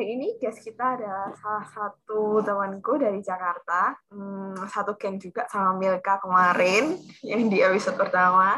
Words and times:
hari 0.00 0.16
ini 0.16 0.32
guys 0.40 0.56
kita 0.64 0.96
ada 0.96 1.28
salah 1.36 1.66
satu 1.76 2.40
temanku 2.40 2.96
dari 2.96 3.20
Jakarta, 3.20 3.92
hmm, 4.08 4.64
satu 4.64 4.96
geng 4.96 5.20
juga 5.20 5.44
sama 5.52 5.76
Milka 5.76 6.16
kemarin 6.24 6.96
yang 7.20 7.52
di 7.52 7.60
episode 7.60 8.00
pertama. 8.00 8.56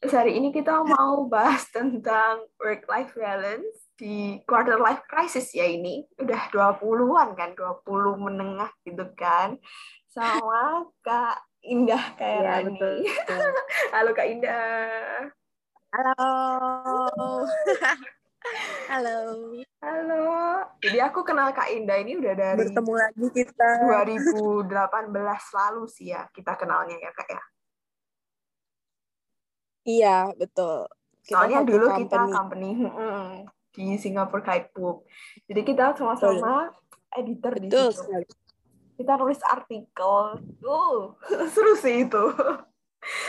Terus 0.00 0.16
hari 0.16 0.40
ini 0.40 0.48
kita 0.48 0.80
mau 0.80 1.28
bahas 1.28 1.68
tentang 1.68 2.40
work-life 2.56 3.12
balance 3.12 3.92
di 4.00 4.40
quarter 4.48 4.80
life 4.80 5.04
crisis 5.04 5.52
ya 5.52 5.68
ini. 5.68 6.08
Udah 6.16 6.48
20-an 6.48 7.36
kan, 7.36 7.52
20 7.52 8.24
menengah 8.24 8.72
gitu 8.88 9.12
kan. 9.12 9.60
Sama 10.08 10.88
Kak 11.04 11.36
Indah 11.68 12.16
kayak 12.16 12.40
ya, 12.40 12.54
betul. 12.64 13.04
Halo 13.92 14.16
Kak 14.16 14.24
Indah. 14.24 15.36
Halo. 15.92 16.24
Halo. 18.88 19.18
Halo. 19.84 20.24
Jadi 20.80 20.98
aku 21.04 21.20
kenal 21.20 21.52
Kak 21.52 21.68
Indah 21.68 22.00
ini 22.00 22.16
udah 22.16 22.32
dari 22.32 22.56
bertemu 22.64 22.92
lagi 22.96 23.26
kita 23.36 23.68
2018 23.84 24.64
lalu 25.54 25.84
sih 25.86 26.16
ya 26.16 26.24
kita 26.32 26.56
kenalnya 26.56 26.96
ya 26.96 27.10
Kak 27.12 27.28
ya. 27.28 27.42
Iya, 29.88 30.16
betul. 30.36 30.88
Kita 31.24 31.44
Soalnya 31.44 31.60
dulu 31.64 31.86
company. 31.88 32.02
kita 32.04 32.20
company 32.28 32.70
di 33.76 33.86
Singapore 34.00 34.42
Guidebook. 34.44 34.98
Jadi 35.48 35.60
kita 35.64 35.84
sama-sama 35.96 36.72
editor 37.16 37.52
betul. 37.56 37.64
di 37.64 37.68
situ. 37.68 38.00
Sekali. 38.00 38.28
Kita 38.98 39.12
nulis 39.14 39.40
artikel. 39.44 40.16
Uh, 40.64 41.12
seru 41.52 41.76
sih 41.76 42.08
itu. 42.08 42.24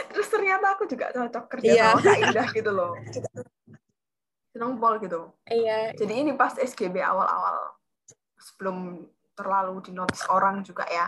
Terus 0.10 0.28
ternyata 0.28 0.76
aku 0.76 0.90
juga 0.90 1.12
cocok 1.14 1.46
kerja 1.52 1.72
iya. 1.72 1.86
sama 1.94 2.02
Kak 2.04 2.18
Indah 2.24 2.48
gitu 2.56 2.72
loh. 2.72 2.92
Pol 4.60 5.00
gitu. 5.00 5.32
Iya. 5.48 5.96
Jadi 5.96 6.14
ini 6.20 6.32
pas 6.36 6.54
SGB 6.60 7.00
awal-awal 7.00 7.80
sebelum 8.36 9.08
terlalu 9.34 9.80
dinotis 9.84 10.28
orang 10.28 10.62
juga 10.68 10.84
ya. 10.92 11.08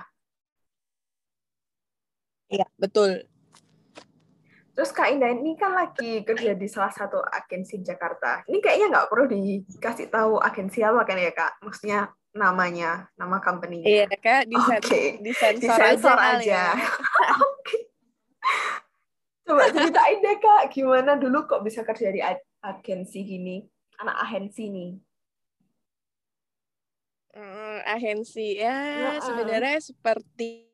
Iya, 2.51 2.67
betul. 2.79 3.27
Terus 4.71 4.91
Kak 4.95 5.11
Indah 5.11 5.35
ini 5.35 5.59
kan 5.59 5.75
lagi 5.75 6.23
kerja 6.23 6.55
di 6.55 6.67
salah 6.67 6.91
satu 6.91 7.19
agensi 7.19 7.83
Jakarta. 7.83 8.47
Ini 8.47 8.63
kayaknya 8.63 8.87
nggak 8.91 9.07
perlu 9.11 9.25
dikasih 9.27 10.07
tahu 10.07 10.39
agensi 10.39 10.79
apa 10.79 11.03
kan 11.03 11.19
ya 11.19 11.31
Kak? 11.35 11.59
Maksudnya 11.63 11.99
namanya, 12.31 13.11
nama 13.19 13.43
company-nya. 13.43 13.87
Iya 13.87 14.05
Kak, 14.07 14.47
disensor, 14.47 14.87
okay. 14.87 15.07
disensor, 15.19 15.75
disensor 15.75 16.17
aja. 16.17 16.39
aja. 16.39 16.63
Ya. 16.79 16.87
Oke. 17.51 17.77
Coba 19.43 19.63
ceritain 19.75 20.19
deh 20.23 20.37
Kak, 20.39 20.63
gimana 20.71 21.19
dulu 21.19 21.43
kok 21.43 21.63
bisa 21.67 21.83
kerja 21.83 22.07
di 22.07 22.23
agensi 22.61 23.19
gini, 23.25 23.57
anak 23.97 24.17
agensi 24.29 24.63
nih? 24.69 24.91
Uh, 27.31 27.79
agensi 27.87 28.59
ya, 28.59 28.75
ya 28.75 29.11
sebenarnya 29.23 29.79
seperti 29.79 30.69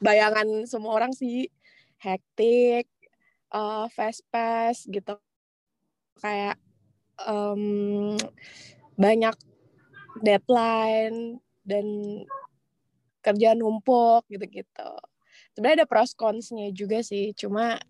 bayangan 0.00 0.64
semua 0.64 0.96
orang 0.96 1.12
sih. 1.12 1.50
Hektik, 2.00 2.88
uh, 3.52 3.88
fast 3.88 4.24
pace 4.28 4.84
gitu, 4.88 5.16
kayak 6.20 6.60
um, 7.24 8.12
banyak 8.94 9.32
deadline 10.20 11.40
dan 11.64 11.86
kerjaan 13.24 13.58
numpuk 13.58 14.28
gitu-gitu. 14.28 14.92
Sebenarnya 15.56 15.82
ada 15.82 15.88
pros 15.88 16.12
cons-nya 16.12 16.68
juga 16.76 17.00
sih, 17.00 17.32
cuma 17.32 17.80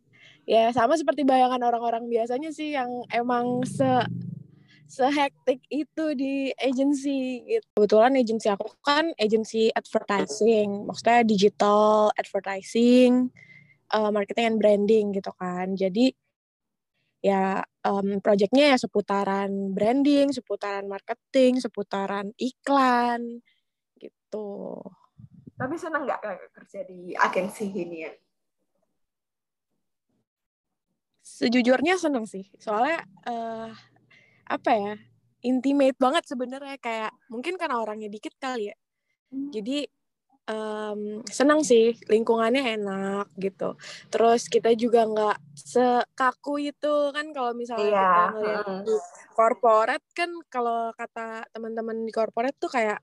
ya 0.45 0.71
sama 0.73 0.97
seperti 0.97 1.25
bayangan 1.25 1.61
orang-orang 1.65 2.05
biasanya 2.09 2.53
sih 2.53 2.77
yang 2.77 2.89
emang 3.13 3.65
se 3.65 3.89
sehektik 4.85 5.65
itu 5.73 6.05
di 6.13 6.53
agency 6.61 7.41
gitu. 7.49 7.67
Kebetulan 7.81 8.21
agency 8.21 8.53
aku 8.53 8.69
kan 8.85 9.11
agency 9.17 9.73
advertising, 9.73 10.85
maksudnya 10.85 11.25
digital 11.25 12.13
advertising, 12.21 13.33
uh, 13.91 14.13
marketing 14.13 14.55
and 14.55 14.59
branding 14.61 15.07
gitu 15.17 15.33
kan. 15.35 15.73
Jadi 15.75 16.13
ya 17.25 17.65
um, 17.89 18.21
projectnya 18.21 18.77
ya 18.77 18.79
seputaran 18.79 19.73
branding, 19.73 20.31
seputaran 20.31 20.85
marketing, 20.85 21.57
seputaran 21.65 22.37
iklan 22.37 23.41
gitu. 23.97 24.85
Tapi 25.57 25.75
senang 25.81 26.05
nggak 26.05 26.53
kerja 26.53 26.85
di 26.85 27.17
agensi 27.17 27.73
gini 27.73 28.05
ya? 28.05 28.13
Sejujurnya 31.35 31.99
seneng 31.99 32.31
sih. 32.31 32.47
Soalnya 32.63 33.03
uh, 33.27 33.75
apa 34.47 34.71
ya 34.71 34.95
intimate 35.43 35.99
banget 35.99 36.31
sebenarnya. 36.31 36.79
Kayak 36.79 37.13
mungkin 37.27 37.59
karena 37.59 37.83
orangnya 37.83 38.07
dikit 38.07 38.39
kali 38.39 38.71
ya. 38.71 38.77
Hmm. 39.35 39.51
jadi 39.51 39.91
um, 40.47 41.25
senang 41.27 41.65
sih 41.65 41.97
lingkungannya 42.07 42.79
enak 42.81 43.27
gitu. 43.41 43.77
Terus 44.13 44.47
kita 44.47 44.73
juga 44.77 45.09
nggak 45.09 45.39
sekaku 45.57 46.71
itu 46.71 46.95
kan 47.11 47.35
kalau 47.35 47.53
misalnya 47.57 47.91
yeah. 47.91 47.99
kita 47.99 48.31
ngeliat 48.31 48.67
di 48.87 48.97
corporate 49.35 50.07
kan 50.15 50.31
kalau 50.47 50.93
kata 50.95 51.49
teman-teman 51.51 52.05
di 52.05 52.13
corporate 52.13 52.57
tuh 52.63 52.71
kayak 52.71 53.01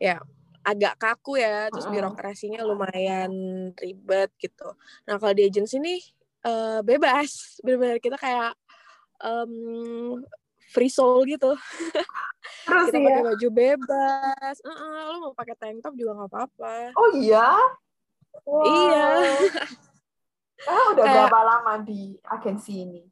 ya 0.00 0.22
agak 0.66 0.98
kaku 0.98 1.38
ya. 1.42 1.68
Terus 1.70 1.86
birokrasinya 1.90 2.62
lumayan 2.64 3.32
ribet 3.76 4.32
gitu. 4.40 4.74
Nah 5.06 5.20
kalau 5.20 5.34
di 5.34 5.46
agency 5.46 5.78
nih 5.78 6.00
uh, 6.46 6.80
bebas. 6.86 7.30
Benar-benar 7.66 7.98
kita 7.98 8.16
kayak 8.16 8.54
um, 9.20 10.22
free 10.70 10.90
soul 10.90 11.26
gitu. 11.26 11.58
Terus 12.66 12.88
kita 12.94 12.98
ya? 13.02 13.06
pakai 13.10 13.24
baju 13.34 13.48
bebas. 13.50 14.56
Uh 14.62 14.70
-uh, 14.70 14.98
lo 15.10 15.16
mau 15.30 15.34
pakai 15.34 15.54
tank 15.58 15.82
top 15.82 15.94
juga 15.98 16.14
nggak 16.22 16.30
apa-apa. 16.30 16.74
Oh 16.94 17.10
iya? 17.18 17.50
Wow. 18.46 18.62
iya. 18.64 19.08
Ah 20.64 20.88
udah 20.88 21.04
kayak, 21.04 21.28
berapa 21.28 21.40
lama 21.44 21.72
di 21.84 22.16
agensi 22.24 22.80
ini? 22.80 23.04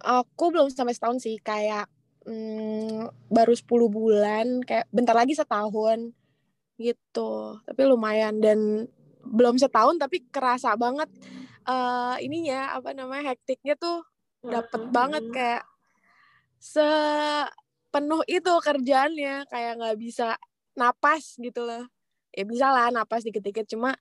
Aku 0.00 0.48
belum 0.48 0.72
sampai 0.72 0.96
setahun 0.96 1.20
sih 1.20 1.36
kayak 1.44 1.84
hmm, 2.24 3.12
baru 3.28 3.52
10 3.52 3.68
bulan 3.92 4.46
kayak 4.64 4.88
bentar 4.88 5.12
lagi 5.12 5.36
setahun 5.36 6.10
gitu. 6.80 7.60
Tapi 7.68 7.82
lumayan 7.84 8.40
dan 8.40 8.88
belum 9.28 9.60
setahun 9.60 10.00
tapi 10.00 10.24
kerasa 10.32 10.72
banget 10.72 11.12
uh, 11.66 12.16
ininya 12.22 12.78
apa 12.78 12.94
namanya 12.94 13.34
hektiknya 13.34 13.74
tuh 13.76 14.06
dapet 14.40 14.80
hmm. 14.80 14.92
banget 14.94 15.24
kayak 15.34 15.64
sepenuh 16.62 18.22
itu 18.30 18.50
kerjaannya 18.50 19.44
kayak 19.50 19.72
nggak 19.78 19.98
bisa 19.98 20.38
napas 20.78 21.36
gitu 21.36 21.66
loh. 21.66 21.84
Ya 22.32 22.44
bisa 22.44 22.70
lah 22.70 22.92
napas 22.92 23.26
dikit-dikit 23.26 23.66
cuma 23.66 23.96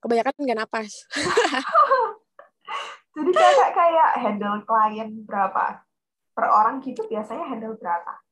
kebanyakan 0.00 0.32
nggak 0.38 0.60
napas. 0.64 0.92
Jadi 3.18 3.30
kayak 3.34 3.70
kayak 3.74 4.10
handle 4.22 4.62
klien 4.62 5.10
berapa? 5.26 5.82
Per 6.38 6.46
orang 6.46 6.78
gitu 6.86 7.02
biasanya 7.10 7.50
handle 7.50 7.74
berapa? 7.74 8.22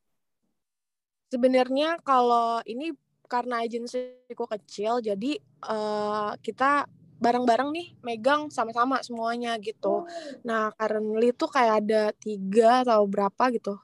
Sebenarnya 1.27 1.99
kalau 2.07 2.63
ini 2.63 2.95
karena 3.27 3.67
agensiku 3.67 4.47
kecil 4.47 5.03
jadi 5.03 5.43
uh, 5.67 6.39
kita 6.39 6.87
bareng-bareng 7.17 7.71
nih 7.73 7.89
megang 8.05 8.53
sama-sama 8.53 9.01
semuanya 9.01 9.57
gitu. 9.61 10.05
Nah, 10.45 10.73
currently 10.77 11.33
tuh 11.33 11.49
kayak 11.49 11.75
ada 11.85 12.03
tiga 12.17 12.85
atau 12.85 13.05
berapa 13.09 13.45
gitu. 13.57 13.81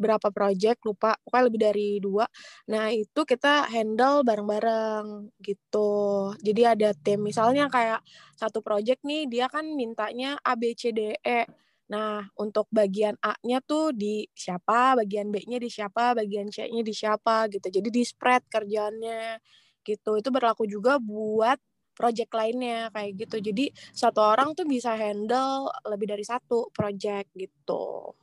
Berapa 0.00 0.32
project, 0.32 0.80
lupa. 0.88 1.12
Pokoknya 1.20 1.44
lebih 1.50 1.60
dari 1.60 1.88
dua. 2.00 2.24
Nah, 2.72 2.88
itu 2.88 3.20
kita 3.28 3.68
handle 3.68 4.24
bareng-bareng 4.24 5.28
gitu. 5.44 6.32
Jadi 6.40 6.62
ada 6.64 6.96
tim. 6.96 7.20
Misalnya 7.20 7.68
kayak 7.68 8.00
satu 8.32 8.64
project 8.64 9.04
nih, 9.04 9.28
dia 9.28 9.46
kan 9.52 9.66
mintanya 9.76 10.40
A, 10.40 10.56
B, 10.56 10.72
C, 10.72 10.94
D, 10.96 11.20
E. 11.20 11.44
Nah, 11.90 12.22
untuk 12.38 12.70
bagian 12.70 13.18
A-nya 13.18 13.58
tuh 13.60 13.90
di 13.90 14.24
siapa, 14.30 14.94
bagian 14.94 15.28
B-nya 15.28 15.58
di 15.58 15.68
siapa, 15.68 16.14
bagian 16.14 16.48
C-nya 16.48 16.86
di 16.86 16.94
siapa 16.94 17.50
gitu. 17.50 17.66
Jadi 17.66 17.88
di 17.90 18.02
spread 18.06 18.46
kerjaannya 18.46 19.42
gitu. 19.84 20.16
Itu 20.16 20.30
berlaku 20.32 20.64
juga 20.70 20.96
buat 21.02 21.58
project 22.00 22.32
lainnya 22.32 22.88
kayak 22.88 23.12
gitu. 23.20 23.36
Jadi 23.44 23.68
satu 23.92 24.24
orang 24.24 24.56
tuh 24.56 24.64
bisa 24.64 24.96
handle 24.96 25.68
lebih 25.84 26.08
dari 26.08 26.24
satu 26.24 26.72
project 26.72 27.28
gitu. 27.36 28.16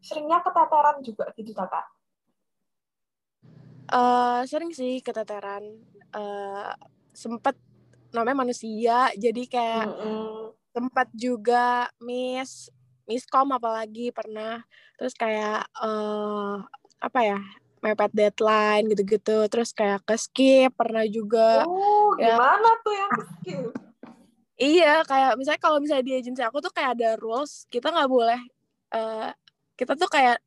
Seringnya 0.00 0.40
keteteran 0.40 1.04
juga 1.04 1.28
gitu 1.36 1.52
kakak? 1.52 1.86
Uh, 3.92 4.40
sering 4.48 4.72
sih 4.72 5.04
keteteran. 5.04 5.84
Uh, 6.16 6.72
sempet 7.12 7.60
namanya 8.16 8.48
manusia, 8.48 9.12
jadi 9.14 9.42
kayak 9.44 9.84
mm 9.86 9.94
-hmm. 10.00 10.40
sempat 10.72 11.08
juga 11.12 11.92
miss 12.00 12.72
miskom 13.04 13.52
apalagi 13.52 14.08
pernah. 14.16 14.64
Terus 14.96 15.12
kayak 15.12 15.68
uh, 15.76 16.64
apa 17.02 17.20
ya 17.20 17.38
mepet 17.80 18.12
deadline 18.12 18.84
gitu-gitu 18.92 19.48
terus 19.48 19.72
kayak 19.72 20.04
ke 20.04 20.16
skip 20.16 20.70
pernah 20.76 21.04
juga 21.08 21.64
oh 21.64 22.16
ya. 22.20 22.36
gimana 22.36 22.70
tuh 22.84 22.94
yang 22.94 23.12
skip 23.18 23.72
iya 24.60 24.94
kayak 25.04 25.40
misalnya 25.40 25.60
kalau 25.60 25.80
misalnya 25.80 26.04
di 26.04 26.14
agensi 26.20 26.44
aku 26.44 26.60
tuh 26.60 26.72
kayak 26.72 27.00
ada 27.00 27.16
rules 27.16 27.64
kita 27.72 27.88
nggak 27.88 28.10
boleh 28.12 28.40
uh, 28.94 29.32
kita 29.78 29.96
tuh 29.96 30.10
kayak 30.12 30.38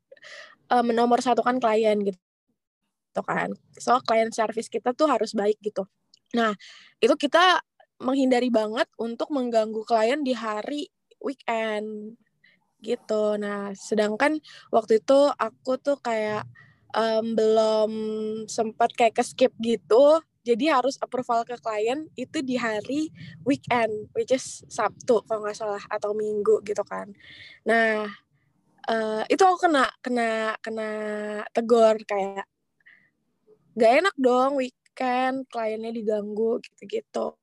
uh, 0.69 0.83
menomorsatukan 0.85 1.57
klien 1.57 1.97
gitu 2.05 3.21
kan. 3.21 3.53
So 3.77 3.97
klien 4.05 4.29
service 4.33 4.69
kita 4.69 4.93
tuh 4.93 5.09
harus 5.09 5.33
baik 5.33 5.57
gitu. 5.61 5.85
Nah 6.37 6.53
itu 7.01 7.13
kita 7.17 7.61
menghindari 8.01 8.49
banget 8.49 8.89
untuk 8.99 9.29
mengganggu 9.33 9.81
klien 9.85 10.21
di 10.21 10.33
hari 10.33 10.89
weekend 11.21 12.17
gitu. 12.83 13.37
Nah 13.41 13.73
sedangkan 13.73 14.37
waktu 14.73 15.01
itu 15.01 15.19
aku 15.33 15.77
tuh 15.81 15.97
kayak 16.01 16.45
um, 16.93 17.25
belum 17.35 17.91
sempat 18.47 18.93
kayak 18.93 19.17
ke 19.17 19.23
skip 19.25 19.53
gitu 19.59 20.21
jadi 20.43 20.75
harus 20.75 20.99
approval 20.99 21.47
ke 21.47 21.55
klien 21.55 22.03
itu 22.19 22.43
di 22.43 22.59
hari 22.59 23.07
weekend 23.47 24.11
which 24.11 24.31
is 24.35 24.61
Sabtu 24.67 25.23
kalau 25.23 25.39
nggak 25.47 25.55
salah 25.55 25.83
atau 25.87 26.11
Minggu 26.11 26.59
gitu 26.67 26.83
kan. 26.83 27.15
Nah 27.63 28.11
uh, 28.91 29.23
itu 29.31 29.39
aku 29.39 29.71
kena 29.71 29.87
kena 30.03 30.59
kena 30.59 30.89
tegur 31.55 31.95
kayak 32.03 32.43
gak 33.73 33.91
enak 34.03 34.15
dong 34.19 34.59
weekend 34.59 35.47
kliennya 35.47 35.95
diganggu 35.95 36.59
gitu-gitu. 36.59 37.39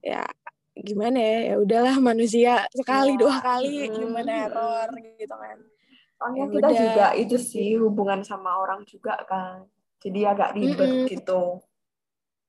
Ya 0.00 0.24
gimana 0.72 1.20
ya? 1.20 1.38
Ya 1.52 1.54
udahlah 1.60 1.96
manusia 2.00 2.64
sekali 2.72 3.14
ya. 3.14 3.20
dua 3.20 3.36
kali 3.44 3.92
gimana 3.92 4.48
error 4.48 4.88
gitu 5.20 5.36
kan 5.36 5.75
soalnya 6.16 6.44
ya 6.48 6.52
kita 6.52 6.68
udah. 6.68 6.80
juga 6.80 7.06
itu 7.14 7.36
sih 7.36 7.76
hubungan 7.76 8.24
sama 8.24 8.56
orang 8.56 8.82
juga 8.88 9.20
kan 9.28 9.68
jadi 10.00 10.32
agak 10.32 10.56
ribet 10.56 10.90
mm 10.90 10.98
-mm. 11.04 11.08
gitu 11.12 11.60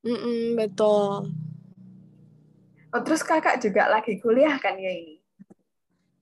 Mm-mm, 0.06 0.54
betul. 0.54 1.26
Oh, 2.94 3.02
terus 3.02 3.20
kakak 3.26 3.58
juga 3.58 3.90
lagi 3.90 4.16
kuliah 4.22 4.54
kan 4.56 4.78
ya 4.78 4.94
ini? 4.94 5.18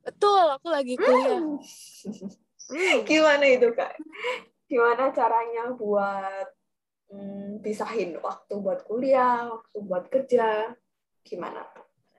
Betul, 0.01 0.57
aku 0.57 0.67
lagi 0.73 0.97
kuliah. 0.97 1.45
Hmm. 1.45 3.05
Gimana 3.09 3.45
itu 3.47 3.69
kak? 3.77 4.01
Gimana 4.67 5.13
caranya 5.15 5.77
buat 5.77 6.49
hmm, 7.13 7.63
pisahin 7.63 8.19
waktu 8.19 8.55
buat 8.59 8.83
kuliah, 8.89 9.53
waktu 9.53 9.79
buat 9.85 10.09
kerja? 10.09 10.73
Gimana? 11.23 11.63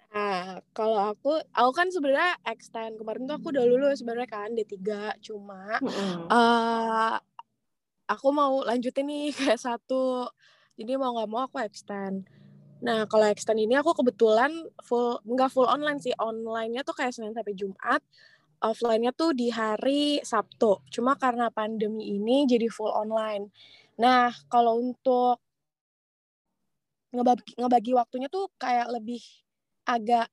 Nah, 0.07 0.63
kalau 0.71 1.13
aku, 1.13 1.35
aku 1.51 1.71
kan 1.75 1.87
sebenarnya 1.91 2.39
extend 2.47 2.95
kemarin 2.95 3.27
tuh 3.27 3.35
aku 3.37 3.51
udah 3.51 3.65
lulus 3.67 3.99
sebenarnya 4.01 4.29
kan 4.29 4.49
D3, 4.55 4.75
cuma 5.19 5.77
mm 5.83 5.89
-hmm. 5.91 6.19
uh, 6.31 7.19
aku 8.07 8.27
mau 8.31 8.63
lanjutin 8.63 9.05
nih 9.05 9.29
kayak 9.37 9.59
satu 9.59 10.31
jadi 10.79 10.95
mau 10.95 11.13
nggak 11.13 11.29
mau 11.29 11.45
aku 11.45 11.59
extend 11.61 12.25
nah 12.77 13.09
kalau 13.09 13.25
extend 13.27 13.57
ini 13.57 13.73
aku 13.73 13.89
kebetulan 13.97 14.53
full 14.85 15.17
nggak 15.25 15.49
full 15.49 15.65
online 15.65 15.97
sih 15.97 16.13
onlinenya 16.13 16.85
tuh 16.85 16.93
kayak 16.93 17.09
senin 17.09 17.33
sampai 17.33 17.57
jumat 17.57 18.01
offline-nya 18.57 19.13
tuh 19.13 19.37
di 19.37 19.53
hari 19.53 20.17
Sabtu. 20.25 20.81
Cuma 20.89 21.13
karena 21.13 21.53
pandemi 21.53 22.09
ini 22.09 22.49
jadi 22.49 22.65
full 22.73 22.89
online. 22.89 23.53
Nah, 24.01 24.33
kalau 24.49 24.81
untuk 24.81 25.37
ngebagi, 27.13 27.53
ngebagi 27.53 27.91
waktunya 27.93 28.27
tuh 28.33 28.49
kayak 28.57 28.89
lebih 28.89 29.21
agak 29.87 30.27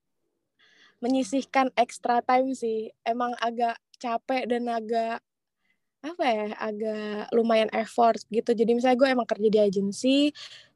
menyisihkan 0.98 1.70
extra 1.78 2.20
time 2.24 2.52
sih. 2.52 2.90
Emang 3.06 3.36
agak 3.38 3.78
capek 4.00 4.48
dan 4.50 4.68
agak 4.68 5.20
apa 6.04 6.24
ya 6.28 6.46
agak 6.60 7.32
lumayan 7.32 7.72
effort 7.72 8.20
gitu. 8.28 8.52
Jadi 8.52 8.76
misalnya 8.76 9.00
gue 9.00 9.08
emang 9.08 9.28
kerja 9.28 9.48
di 9.48 9.60
agensi 9.60 10.18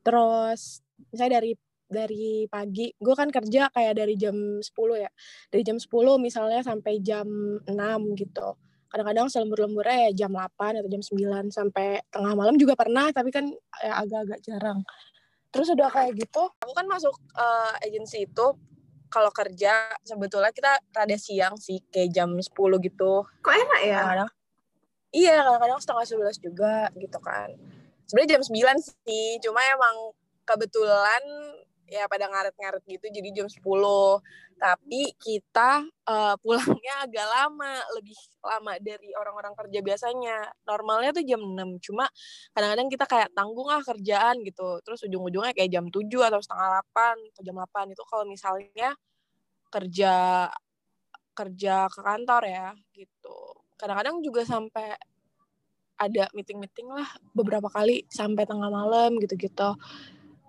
terus 0.00 0.80
misalnya 1.12 1.40
dari 1.40 1.52
dari 1.88 2.44
pagi 2.48 2.92
gue 2.96 3.14
kan 3.16 3.28
kerja 3.32 3.72
kayak 3.72 3.94
dari 3.96 4.14
jam 4.16 4.36
10 4.60 5.04
ya. 5.04 5.10
Dari 5.52 5.62
jam 5.64 5.76
10 5.76 6.16
misalnya 6.20 6.60
sampai 6.64 7.00
jam 7.04 7.28
6 7.64 8.20
gitu. 8.20 8.56
Kadang-kadang 8.88 9.28
selembur-lemburnya 9.28 10.08
ya 10.08 10.25
jam 10.25 10.32
8 10.32 10.80
atau 10.80 10.88
jam 10.88 11.02
9 11.04 11.52
sampai 11.52 12.00
tengah 12.08 12.32
malam 12.32 12.56
juga 12.56 12.72
pernah 12.72 13.12
tapi 13.12 13.28
kan 13.28 13.44
ya 13.84 14.00
agak-agak 14.00 14.40
jarang 14.40 14.80
terus 15.50 15.68
udah 15.72 15.88
kayak 15.88 16.16
gitu? 16.16 16.42
Aku 16.62 16.72
kan 16.76 16.86
masuk 16.88 17.14
uh, 17.36 17.72
agensi 17.80 18.24
itu 18.28 18.46
kalau 19.08 19.32
kerja 19.32 19.96
sebetulnya 20.04 20.52
kita 20.52 20.76
rada 20.92 21.16
siang 21.16 21.56
sih 21.56 21.80
kayak 21.88 22.12
jam 22.12 22.30
10 22.32 22.44
gitu. 22.84 23.24
Kok 23.24 23.54
enak 23.54 23.80
ya? 23.84 24.00
Kadang 24.04 24.30
iya 25.08 25.40
kadang-kadang 25.40 25.80
setengah 25.80 26.04
sebelas 26.04 26.36
juga 26.36 26.92
gitu 26.96 27.18
kan. 27.18 27.56
Sebenarnya 28.08 28.38
jam 28.38 28.42
sembilan 28.44 28.76
sih 28.80 29.40
cuma 29.40 29.60
emang 29.64 30.12
kebetulan 30.44 31.22
ya 31.88 32.04
pada 32.04 32.28
ngaret-ngaret 32.28 32.84
gitu 32.84 33.08
jadi 33.08 33.28
jam 33.32 33.48
sepuluh 33.48 34.20
tapi 34.58 35.14
kita 35.16 35.87
uh, 36.05 36.34
pulangnya 36.43 37.06
agak 37.06 37.26
lama 37.31 37.78
lebih 37.94 38.19
lama 38.43 38.75
dari 38.82 39.14
orang-orang 39.14 39.55
kerja 39.55 39.78
biasanya. 39.81 40.37
Normalnya 40.66 41.14
tuh 41.14 41.25
jam 41.25 41.40
6 41.40 41.78
cuma 41.81 42.10
kadang-kadang 42.52 42.88
kita 42.90 43.05
kayak 43.06 43.28
tanggung 43.32 43.70
ah 43.70 43.81
kerjaan 43.81 44.43
gitu. 44.43 44.82
Terus 44.82 45.00
ujung-ujungnya 45.06 45.55
kayak 45.55 45.70
jam 45.70 45.87
7 45.88 46.02
atau 46.28 46.40
setengah 46.43 46.82
8 46.93 47.32
atau 47.32 47.43
jam 47.46 47.56
8 47.56 47.94
itu 47.94 48.02
kalau 48.05 48.25
misalnya 48.26 48.90
kerja 49.70 50.14
kerja 51.38 51.75
ke 51.87 52.00
kantor 52.02 52.43
ya 52.50 52.69
gitu. 52.93 53.38
Kadang-kadang 53.78 54.19
juga 54.26 54.43
sampai 54.43 54.99
ada 55.99 56.31
meeting-meeting 56.34 56.90
lah 56.90 57.06
beberapa 57.34 57.66
kali 57.70 58.06
sampai 58.11 58.46
tengah 58.46 58.70
malam 58.70 59.19
gitu-gitu. 59.22 59.75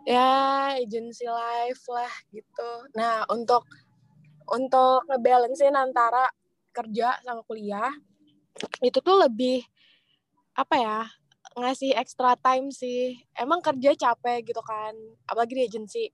Ya 0.05 0.73
agency 0.77 1.29
life 1.29 1.85
lah 1.89 2.13
gitu. 2.33 2.69
Nah 2.97 3.25
untuk 3.29 3.65
untuk 4.53 5.05
ngebalancein 5.09 5.75
antara 5.75 6.27
kerja 6.73 7.17
sama 7.25 7.41
kuliah 7.45 7.91
itu 8.83 8.99
tuh 8.99 9.15
lebih 9.19 9.63
apa 10.55 10.75
ya 10.75 10.99
ngasih 11.57 11.95
extra 11.97 12.35
time 12.39 12.71
sih. 12.71 13.19
Emang 13.35 13.59
kerja 13.59 13.95
capek 13.95 14.53
gitu 14.53 14.61
kan 14.63 14.93
apalagi 15.27 15.53
di 15.55 15.63
agency. 15.65 16.05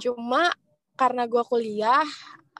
Cuma 0.00 0.52
karena 0.96 1.24
gue 1.24 1.42
kuliah 1.46 2.04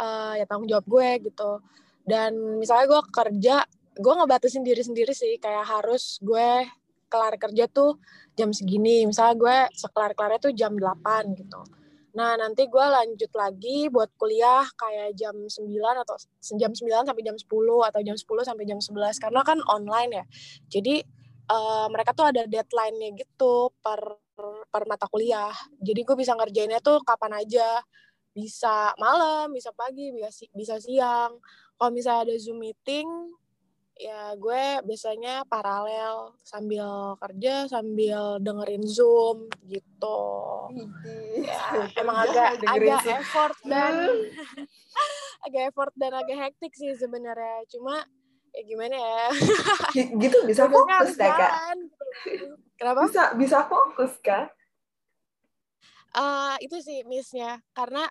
uh, 0.01 0.35
ya 0.37 0.45
tanggung 0.49 0.69
jawab 0.69 0.87
gue 0.87 1.33
gitu. 1.33 1.61
Dan 2.03 2.59
misalnya 2.59 2.99
gue 2.99 3.03
kerja 3.13 3.57
gue 3.93 4.13
ngebatasin 4.17 4.65
diri 4.65 4.83
sendiri 4.85 5.13
sih. 5.13 5.37
Kayak 5.41 5.67
harus 5.69 6.21
gue 6.23 6.67
kelar 7.09 7.37
kerja 7.37 7.69
tuh 7.69 8.01
jam 8.37 8.53
segini. 8.53 9.05
Misalnya 9.05 9.35
gue 9.37 9.57
sekelar-kelarnya 9.77 10.41
tuh 10.41 10.53
jam 10.57 10.73
8 10.77 11.37
gitu 11.37 11.82
nah 12.13 12.37
nanti 12.37 12.69
gue 12.69 12.87
lanjut 12.87 13.33
lagi 13.33 13.89
buat 13.89 14.13
kuliah 14.21 14.69
kayak 14.77 15.17
jam 15.17 15.33
9 15.33 15.65
atau 16.05 16.17
jam 16.61 16.73
9 16.77 17.09
sampai 17.09 17.23
jam 17.25 17.37
10 17.37 17.49
atau 17.89 18.01
jam 18.05 18.17
10 18.17 18.49
sampai 18.49 18.65
jam 18.69 18.79
11 18.81 19.23
karena 19.23 19.41
kan 19.41 19.59
online 19.65 20.11
ya. 20.21 20.25
Jadi 20.69 21.01
uh, 21.49 21.87
mereka 21.89 22.13
tuh 22.13 22.29
ada 22.29 22.45
deadline-nya 22.45 23.17
gitu 23.17 23.73
per 23.81 24.21
per 24.69 24.83
mata 24.89 25.09
kuliah. 25.09 25.53
Jadi 25.81 26.01
gue 26.05 26.17
bisa 26.17 26.37
ngerjainnya 26.37 26.81
tuh 26.85 27.01
kapan 27.05 27.41
aja. 27.41 27.81
Bisa 28.33 28.97
malam 28.97 29.53
bisa 29.53 29.73
pagi 29.73 30.13
bisa 30.13 30.29
bisa 30.53 30.77
siang. 30.81 31.37
Kalau 31.77 31.91
misalnya 31.91 32.33
ada 32.33 32.35
zoom 32.41 32.61
meeting 32.61 33.09
ya 33.97 34.33
gue 34.35 34.65
biasanya 34.89 35.45
paralel 35.45 36.33
sambil 36.41 37.15
kerja 37.21 37.69
sambil 37.69 38.41
dengerin 38.41 38.85
zoom 38.89 39.47
gitu. 39.69 40.21
Ya 41.45 41.87
emang 42.01 42.17
agak 42.25 42.61
agak 42.65 43.01
zoom. 43.05 43.15
effort 43.21 43.57
dan 43.69 43.95
agak 45.47 45.63
effort 45.73 45.93
dan 45.99 46.13
agak 46.17 46.39
hektik 46.49 46.73
sih 46.73 46.97
sebenarnya. 46.97 47.69
Cuma 47.69 48.01
ya 48.53 48.63
gimana 48.65 48.97
ya? 48.97 49.25
Gitu 49.97 50.39
bisa 50.51 50.69
fokus 50.69 51.17
deh 51.17 51.33
kak? 51.33 51.53
kenapa? 52.77 53.09
Bisa 53.09 53.25
bisa 53.37 53.59
fokus 53.69 54.13
kak. 54.25 54.53
Uh, 56.13 56.57
itu 56.61 56.81
sih 56.81 57.05
missnya. 57.09 57.61
Karena 57.73 58.05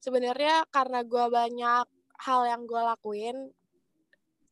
sebenarnya 0.00 0.68
karena 0.68 1.00
gue 1.04 1.24
banyak 1.28 1.86
hal 2.16 2.40
yang 2.48 2.62
gue 2.64 2.80
lakuin 2.80 3.36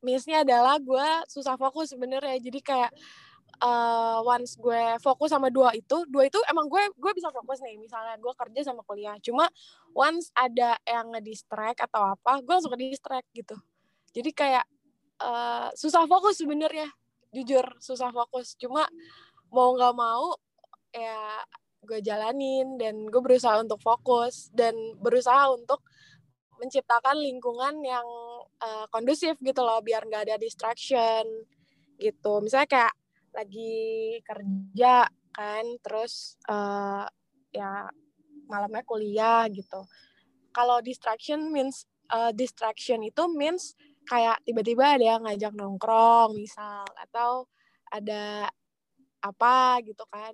missnya 0.05 0.45
adalah 0.45 0.77
gue 0.77 1.07
susah 1.25 1.57
fokus 1.57 1.91
sebenarnya. 1.91 2.37
Jadi 2.37 2.61
kayak 2.61 2.93
uh, 3.65 4.21
once 4.21 4.53
gue 4.61 5.01
fokus 5.01 5.33
sama 5.33 5.49
dua 5.49 5.73
itu 5.73 6.05
dua 6.05 6.29
itu 6.29 6.37
emang 6.45 6.69
gue 6.69 6.83
gue 6.93 7.11
bisa 7.17 7.33
fokus 7.33 7.57
nih. 7.65 7.81
Misalnya 7.81 8.21
gue 8.21 8.33
kerja 8.37 8.61
sama 8.69 8.85
kuliah 8.85 9.17
cuma 9.25 9.49
once 9.97 10.29
ada 10.37 10.77
yang 10.85 11.09
ngedistract 11.17 11.81
atau 11.81 12.13
apa 12.13 12.45
gue 12.45 12.53
langsung 12.53 12.73
ke 12.77 12.79
distract 12.85 13.27
gitu. 13.33 13.57
Jadi 14.13 14.29
kayak 14.31 14.65
uh, 15.25 15.73
susah 15.73 16.05
fokus 16.05 16.37
sebenarnya. 16.37 16.87
Jujur 17.33 17.65
susah 17.81 18.13
fokus. 18.13 18.53
Cuma 18.61 18.85
mau 19.49 19.73
nggak 19.73 19.95
mau 19.97 20.37
ya 20.95 21.43
gue 21.85 21.99
jalanin 22.01 22.81
dan 22.81 23.05
gue 23.07 23.21
berusaha 23.21 23.61
untuk 23.61 23.77
fokus 23.77 24.49
dan 24.51 24.73
berusaha 24.97 25.53
untuk 25.53 25.85
menciptakan 26.57 27.19
lingkungan 27.19 27.83
yang 27.83 28.07
uh, 28.61 28.85
kondusif 28.91 29.35
gitu 29.41 29.61
loh 29.63 29.81
biar 29.83 30.05
nggak 30.07 30.31
ada 30.31 30.35
distraction 30.39 31.25
gitu. 31.99 32.33
Misalnya 32.43 32.69
kayak 32.69 32.93
lagi 33.35 33.75
kerja 34.23 35.07
kan 35.35 35.65
terus 35.83 36.39
uh, 36.47 37.03
ya 37.51 37.87
malamnya 38.47 38.83
kuliah 38.87 39.43
gitu. 39.51 39.83
Kalau 40.55 40.79
distraction 40.79 41.51
means 41.51 41.83
uh, 42.11 42.31
distraction 42.31 43.03
itu 43.03 43.27
means 43.27 43.75
kayak 44.07 44.39
tiba-tiba 44.45 44.95
ada 44.95 45.05
yang 45.17 45.21
ngajak 45.25 45.51
nongkrong 45.57 46.37
misal 46.37 46.85
atau 46.95 47.49
ada 47.91 48.47
apa 49.19 49.81
gitu 49.83 50.05
kan. 50.07 50.31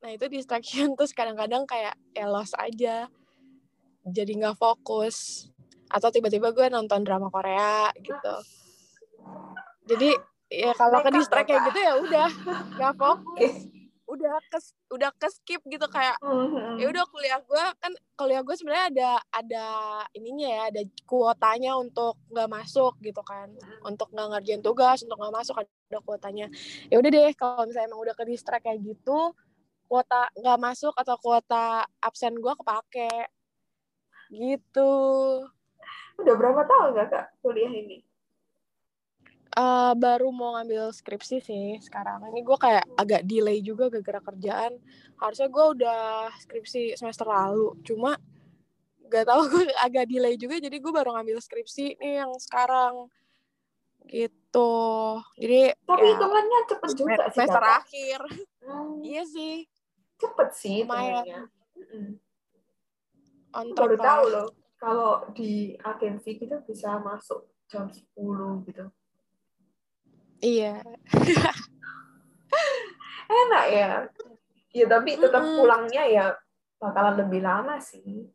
Nah 0.00 0.10
itu 0.14 0.30
distraction 0.30 0.92
terus 0.96 1.12
kadang-kadang 1.12 1.66
kayak 1.68 1.98
ya 2.14 2.30
lost 2.30 2.54
aja. 2.56 3.10
Jadi 4.08 4.40
nggak 4.40 4.56
fokus 4.56 5.50
atau 5.88 6.08
tiba-tiba 6.12 6.52
gue 6.52 6.68
nonton 6.68 7.00
drama 7.04 7.32
Korea 7.32 7.88
gitu. 8.00 8.34
Jadi 9.88 10.12
ya 10.48 10.72
kalau 10.76 11.04
ke 11.04 11.10
distract 11.12 11.48
kayak 11.48 11.64
gitu 11.72 11.80
ya 11.80 11.92
udah 11.96 12.28
nggak 12.76 12.94
fokus. 12.96 13.54
Udah 14.08 14.40
kes 14.48 14.72
udah 14.88 15.12
ke 15.12 15.28
skip 15.28 15.60
gitu 15.68 15.84
kayak 15.84 16.16
mm-hmm. 16.24 16.80
ya 16.80 16.88
udah 16.88 17.04
kuliah 17.12 17.44
gue 17.44 17.64
kan 17.76 17.92
kuliah 18.16 18.40
gue 18.40 18.56
sebenarnya 18.56 18.86
ada 18.88 19.10
ada 19.28 19.66
ininya 20.16 20.48
ya 20.48 20.62
ada 20.72 20.80
kuotanya 21.04 21.76
untuk 21.76 22.16
nggak 22.32 22.48
masuk 22.48 22.96
gitu 23.04 23.20
kan. 23.20 23.52
Untuk 23.84 24.08
nggak 24.12 24.28
ngerjain 24.32 24.64
tugas 24.64 25.04
untuk 25.04 25.20
nggak 25.20 25.34
masuk 25.44 25.60
ada 25.60 25.98
kuotanya. 26.00 26.48
Ya 26.88 26.96
udah 26.96 27.10
deh 27.12 27.32
kalau 27.36 27.68
misalnya 27.68 27.92
emang 27.92 28.00
udah 28.00 28.14
ke 28.16 28.24
distract 28.24 28.64
kayak 28.64 28.80
gitu 28.80 29.36
kuota 29.88 30.28
nggak 30.36 30.58
masuk 30.60 30.92
atau 30.96 31.16
kuota 31.20 31.84
absen 32.00 32.32
gue 32.40 32.52
kepake. 32.64 33.12
Gitu 34.32 34.92
udah 36.18 36.34
berapa 36.34 36.62
tahun 36.66 36.88
gak 36.98 37.08
kak 37.14 37.26
kuliah 37.40 37.70
ini 37.70 38.02
Uh, 39.58 39.90
baru 39.98 40.30
mau 40.30 40.54
ngambil 40.54 40.94
skripsi 40.94 41.42
sih 41.42 41.68
sekarang. 41.82 42.22
Ini 42.30 42.46
gue 42.46 42.58
kayak 42.62 42.84
agak 42.94 43.26
delay 43.26 43.58
juga 43.58 43.90
gara-gara 43.90 44.30
kerjaan. 44.30 44.78
Harusnya 45.18 45.50
gue 45.50 45.64
udah 45.74 46.30
skripsi 46.46 46.94
semester 46.94 47.26
lalu. 47.26 47.74
Cuma 47.82 48.14
gak 49.10 49.26
tahu 49.26 49.50
gue 49.50 49.64
agak 49.88 50.06
delay 50.06 50.38
juga 50.38 50.62
jadi 50.62 50.78
gue 50.78 50.92
baru 50.94 51.10
ngambil 51.10 51.42
skripsi 51.42 51.98
nih 51.98 52.22
yang 52.22 52.30
sekarang 52.38 53.10
gitu. 54.06 54.78
Jadi 55.42 55.74
tapi 55.74 56.06
ya, 56.06 56.10
hitungannya 56.14 56.58
cepet 56.70 56.90
juga 56.94 57.14
sih. 57.26 57.34
Semester 57.34 57.64
akhir. 57.66 58.20
Hmm. 58.62 59.02
iya 59.02 59.22
sih. 59.26 59.66
Cepet 60.22 60.48
sih 60.54 60.86
hitungannya. 60.86 61.50
On 63.58 63.66
Baru 63.74 63.96
tahu 63.98 64.24
loh 64.30 64.67
kalau 64.78 65.26
di 65.34 65.74
agensi 65.82 66.38
kita 66.38 66.62
bisa 66.62 67.02
masuk 67.02 67.50
jam 67.66 67.90
10 67.90 68.06
gitu. 68.70 68.86
Iya. 70.38 70.78
Enak 73.42 73.64
ya. 73.74 73.90
Ya 74.72 74.86
tapi 74.86 75.18
tetap 75.18 75.42
mm. 75.42 75.54
pulangnya 75.58 76.04
ya 76.06 76.26
bakalan 76.78 77.26
lebih 77.26 77.42
lama 77.42 77.74
sih. 77.82 78.30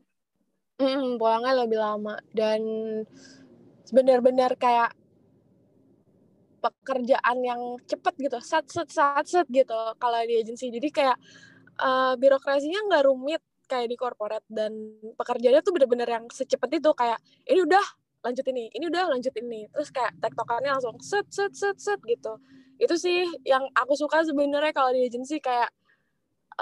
Mm, 0.84 1.16
pulangnya 1.16 1.64
lebih 1.64 1.80
lama 1.80 2.20
dan 2.36 2.62
benar-benar 3.94 4.60
kayak 4.60 4.92
pekerjaan 6.64 7.38
yang 7.44 7.62
cepet 7.84 8.14
gitu, 8.20 8.40
sat 8.40 8.64
set 8.72 8.88
sat 8.92 9.28
set 9.28 9.48
gitu 9.48 9.76
kalau 9.96 10.20
di 10.28 10.44
agensi. 10.44 10.68
Jadi 10.68 10.92
kayak 10.92 11.16
uh, 11.80 12.20
birokrasinya 12.20 12.84
nggak 12.92 13.04
rumit 13.08 13.44
kayak 13.74 13.90
di 13.90 13.98
corporate 13.98 14.46
dan 14.46 14.70
pekerjaannya 15.18 15.62
tuh 15.66 15.74
bener-bener 15.74 16.06
yang 16.06 16.26
secepat 16.30 16.70
itu 16.78 16.94
kayak 16.94 17.18
ini 17.50 17.66
udah 17.66 17.82
lanjut 18.24 18.46
ini 18.54 18.70
ini 18.78 18.86
udah 18.88 19.04
lanjut 19.10 19.34
ini. 19.42 19.66
Terus 19.74 19.90
kayak 19.90 20.14
tektokannya 20.22 20.70
langsung 20.78 21.02
set 21.02 21.26
set 21.34 21.58
set 21.58 21.82
set 21.82 21.98
gitu. 22.06 22.38
Itu 22.78 22.96
sih 23.02 23.26
yang 23.42 23.66
aku 23.74 23.98
suka 23.98 24.22
sebenarnya 24.22 24.72
kalau 24.72 24.94
di 24.94 25.10
agency 25.10 25.42
kayak 25.42 25.74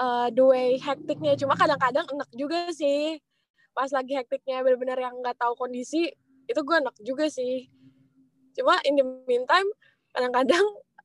uh, 0.00 0.32
the 0.32 0.40
way 0.40 0.80
hektiknya 0.80 1.36
cuma 1.36 1.52
kadang-kadang 1.54 2.08
enak 2.08 2.30
juga 2.32 2.72
sih. 2.72 3.20
Pas 3.76 3.92
lagi 3.92 4.16
hektiknya 4.16 4.64
benar-benar 4.64 4.96
yang 4.96 5.14
nggak 5.20 5.36
tahu 5.36 5.52
kondisi 5.56 6.08
itu 6.48 6.60
gue 6.64 6.76
enak 6.80 6.96
juga 7.04 7.28
sih. 7.28 7.68
Cuma 8.56 8.76
in 8.88 8.96
the 8.96 9.04
meantime 9.28 9.68
kadang-kadang 10.12 10.64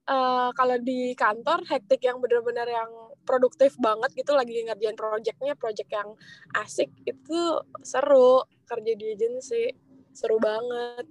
uh, 0.10 0.50
kalau 0.56 0.76
di 0.80 1.16
kantor 1.16 1.64
hektik 1.68 2.04
yang 2.04 2.20
benar-benar 2.20 2.68
yang 2.68 2.92
produktif 3.28 3.76
banget 3.76 4.16
gitu 4.16 4.32
lagi 4.32 4.64
ngerjain 4.64 4.96
projectnya 4.96 5.54
project 5.60 5.90
yang 5.92 6.16
asik 6.56 6.88
itu 7.04 7.60
seru. 7.84 8.48
Kerja 8.64 8.92
di 8.96 9.06
agency 9.12 9.76
seru 10.16 10.40
banget. 10.40 11.06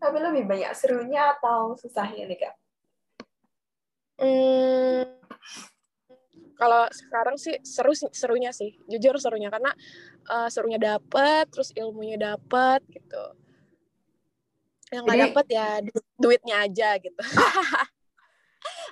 Tapi 0.00 0.16
lebih 0.20 0.44
banyak 0.48 0.72
serunya 0.76 1.36
atau 1.36 1.76
susahnya 1.76 2.24
nih 2.28 2.38
kak? 2.40 2.54
Hmm, 4.20 5.16
kalau 6.56 6.84
sekarang 6.92 7.36
sih 7.40 7.56
seru 7.64 7.96
serunya 7.96 8.52
sih. 8.52 8.76
Jujur 8.88 9.16
serunya 9.16 9.48
karena 9.48 9.72
uh, 10.28 10.48
serunya 10.52 10.76
dapet 10.76 11.48
terus 11.48 11.72
ilmunya 11.72 12.20
dapet 12.20 12.84
gitu. 12.92 13.24
Yang 14.92 15.02
nggak 15.08 15.20
dapet 15.24 15.46
ya 15.52 15.68
du 15.80 15.92
duitnya 16.18 16.66
aja 16.66 16.98
gitu 16.98 17.22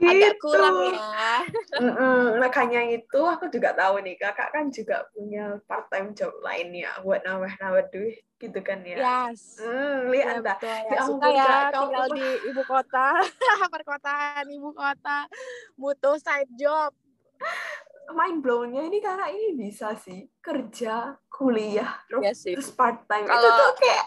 agak 0.02 0.34
gitu. 0.38 0.42
kurang 0.42 0.76
ya. 0.94 1.42
Mm-mm, 1.78 2.40
makanya 2.40 2.80
itu 2.90 3.20
aku 3.22 3.50
juga 3.52 3.76
tahu 3.76 4.00
nih 4.02 4.16
kakak 4.18 4.50
kan 4.50 4.72
juga 4.72 5.06
punya 5.12 5.58
part 5.68 5.86
time 5.92 6.14
job 6.16 6.32
lainnya 6.42 6.90
buat 7.04 7.22
nambah-nambah 7.22 7.92
duit 7.92 8.24
gitu 8.38 8.58
kan 8.62 8.82
ya. 8.86 8.98
Yes. 9.30 9.58
Hmm, 9.58 10.10
lihat 10.14 10.42
ya, 10.42 10.54
betul, 10.54 10.70
ya. 10.70 10.90
ya 10.94 10.98
ampun 11.02 11.32
ya, 11.34 11.54
kau 11.74 11.82
tinggal 11.90 12.08
di 12.14 12.28
ibu 12.46 12.62
kota, 12.62 13.06
perkotaan 13.74 14.46
ibu 14.46 14.70
kota, 14.70 15.18
butuh 15.74 16.16
side 16.22 16.50
job. 16.54 16.94
Main 18.08 18.40
blownya 18.40 18.88
ini 18.88 19.02
kakak 19.04 19.30
ini 19.34 19.52
bisa 19.58 19.92
sih 19.98 20.24
kerja, 20.40 21.18
kuliah, 21.28 22.00
terus, 22.08 22.24
ya 22.24 22.32
terus 22.56 22.70
part 22.72 23.04
time. 23.04 23.28
Kalau, 23.28 23.42
itu 23.42 23.50
tuh 23.60 23.70
kayak 23.82 24.04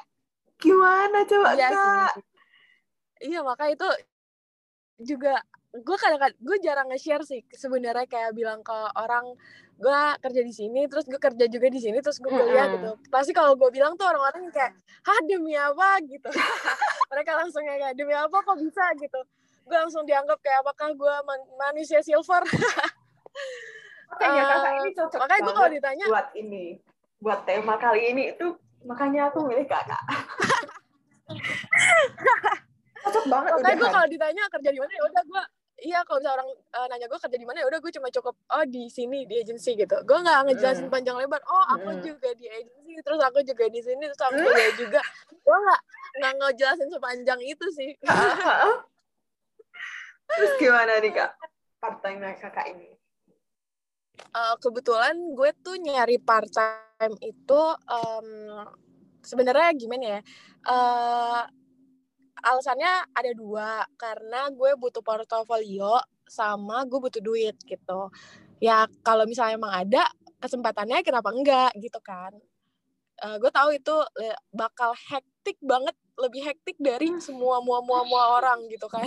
gimana 0.57 1.17
coba 1.27 1.49
iya 1.53 1.67
kak? 1.69 2.11
Sih. 2.17 2.23
Iya 3.21 3.45
makanya 3.45 3.71
itu 3.77 3.87
juga 5.03 5.41
gue 5.71 5.97
kadang-kadang 5.97 6.35
gue 6.35 6.57
jarang 6.59 6.87
nge-share 6.91 7.23
sih 7.23 7.41
sebenarnya 7.55 8.03
kayak 8.03 8.35
bilang 8.35 8.59
ke 8.59 8.75
orang 8.99 9.23
gue 9.79 10.01
kerja 10.19 10.41
di 10.43 10.53
sini 10.53 10.85
terus 10.91 11.07
gue 11.07 11.17
kerja 11.17 11.47
juga 11.47 11.67
di 11.71 11.79
sini 11.79 12.03
terus 12.03 12.19
gue 12.19 12.29
kuliah 12.29 12.67
mm 12.67 12.75
-hmm. 12.75 12.75
gitu. 12.77 12.91
Pasti 13.09 13.31
kalau 13.31 13.55
gue 13.55 13.69
bilang 13.71 13.95
tuh 13.97 14.05
orang-orang 14.05 14.51
kayak 14.51 14.75
hah 15.07 15.19
demi 15.25 15.57
apa? 15.57 15.97
gitu. 16.05 16.29
Mereka 17.11 17.31
langsung 17.33 17.63
kayak 17.65 17.97
demi 17.97 18.13
apa 18.13 18.35
kok 18.35 18.57
bisa? 18.59 18.83
gitu. 18.99 19.19
Gue 19.65 19.77
langsung 19.79 20.03
dianggap 20.05 20.37
kayak 20.43 20.61
apakah 20.61 20.93
gue 20.93 21.15
man 21.25 21.39
manusia 21.57 22.03
silver? 22.03 22.43
Makanya 24.11 24.41
uh, 24.43 24.49
kakak 24.51 24.73
ini 24.75 24.89
cocok 24.91 25.19
makanya 25.23 25.41
gue 25.41 25.53
kalau 25.55 25.69
ditanya 25.71 26.05
buat 26.11 26.29
ini 26.35 26.65
buat 27.23 27.39
tema 27.47 27.75
kali 27.79 28.01
ini 28.11 28.23
itu 28.35 28.47
makanya 28.83 29.31
aku 29.31 29.47
milih 29.47 29.63
kakak 29.69 30.03
cocok 33.01 33.25
banget 33.27 33.51
makanya 33.57 33.77
gue 33.77 33.89
kalau 33.89 34.07
ditanya 34.07 34.43
kerja 34.49 34.69
di 34.69 34.79
mana 34.79 34.91
ya 34.93 35.03
udah 35.09 35.23
gue 35.25 35.43
iya 35.81 35.99
kalau 36.05 36.21
misalnya 36.21 36.37
orang 36.37 36.49
uh, 36.53 36.85
nanya 36.93 37.07
gue 37.09 37.19
kerja 37.19 37.37
di 37.37 37.47
mana 37.49 37.57
ya 37.65 37.67
udah 37.67 37.79
gue 37.81 37.91
cuma 37.97 38.07
cukup 38.13 38.35
oh 38.37 38.65
di 38.69 38.83
sini 38.87 39.25
di 39.25 39.41
agensi 39.41 39.73
gitu. 39.73 39.97
Gue 40.05 40.17
nggak 40.21 40.45
ngejelasin 40.45 40.87
mm. 40.87 40.93
panjang 40.93 41.17
lebar 41.17 41.41
oh 41.49 41.65
aku 41.73 41.89
mm. 41.89 42.01
juga 42.05 42.29
di 42.37 42.45
agensi 42.45 42.93
terus 43.01 43.17
aku 43.17 43.41
juga 43.41 43.65
di 43.65 43.81
sini 43.81 44.03
terus 44.05 44.21
aku 44.21 44.37
juga 44.37 44.65
juga. 44.77 45.01
Gue 45.41 45.57
nggak 45.57 45.81
nggak 46.21 46.33
ngejelasin 46.37 46.89
sepanjang 46.93 47.39
itu 47.41 47.65
sih. 47.73 47.91
Terus 50.31 50.51
gimana 50.63 50.95
nih 51.03 51.11
kak? 51.11 51.31
Part 51.83 51.99
time 51.99 52.23
kakak 52.39 52.71
ini? 52.71 52.95
Uh, 54.31 54.55
kebetulan 54.63 55.17
gue 55.35 55.51
tuh 55.59 55.75
nyari 55.75 56.15
part 56.21 56.47
time 56.47 57.15
itu 57.19 57.61
um, 57.89 58.27
sebenarnya 59.19 59.75
gimana 59.75 60.05
ya 60.17 60.21
uh, 60.71 61.43
alasannya 62.41 63.13
ada 63.13 63.31
dua 63.33 63.85
karena 63.95 64.49
gue 64.51 64.71
butuh 64.77 65.01
portofolio 65.05 66.01
sama 66.25 66.83
gue 66.85 66.99
butuh 66.99 67.21
duit 67.21 67.55
gitu 67.65 68.11
ya 68.61 68.85
kalau 69.01 69.25
misalnya 69.25 69.57
emang 69.57 69.73
ada 69.73 70.03
kesempatannya 70.41 71.05
kenapa 71.05 71.29
enggak 71.33 71.71
gitu 71.77 71.99
kan 72.01 72.33
uh, 73.21 73.35
gue 73.37 73.51
tahu 73.53 73.77
itu 73.77 73.95
bakal 74.53 74.93
hektik 75.09 75.57
banget 75.61 75.93
lebih 76.17 76.41
hektik 76.45 76.77
dari 76.77 77.09
hmm. 77.09 77.21
semua 77.21 77.61
mua 77.61 77.81
mua 77.81 78.05
mua 78.05 78.41
orang 78.41 78.69
gitu 78.69 78.85
kan 78.89 79.05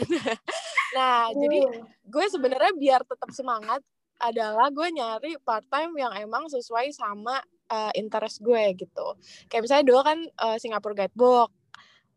nah 0.96 1.30
jadi 1.34 1.58
hmm. 1.70 1.82
gue 2.06 2.24
sebenarnya 2.30 2.72
biar 2.74 3.00
tetap 3.06 3.30
semangat 3.34 3.82
adalah 4.22 4.70
gue 4.70 4.88
nyari 4.94 5.36
part 5.42 5.66
time 5.66 5.94
yang 5.98 6.14
emang 6.14 6.46
sesuai 6.46 6.94
sama 6.94 7.42
uh, 7.70 7.92
interest 7.98 8.42
gue 8.42 8.74
gitu 8.78 9.06
kayak 9.50 9.66
misalnya 9.66 9.84
dulu 9.86 10.00
kan 10.06 10.18
uh, 10.42 10.56
Singapore 10.58 10.94
Guidebook 10.94 11.50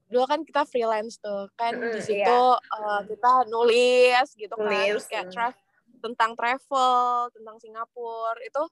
dulu 0.08 0.24
kan 0.24 0.40
kita 0.48 0.64
freelance 0.64 1.20
tuh 1.20 1.52
kan 1.60 1.76
mm, 1.76 1.94
di 1.96 2.02
situ 2.02 2.24
yeah. 2.24 2.76
uh, 2.80 3.02
kita 3.04 3.48
nulis 3.52 4.28
gitu 4.40 4.56
kan 4.56 4.72
terus 4.88 5.08
kayak 5.12 5.28
tra 5.32 5.52
tentang 6.00 6.38
travel 6.38 7.28
tentang 7.34 7.58
Singapura 7.60 8.40
itu 8.40 8.64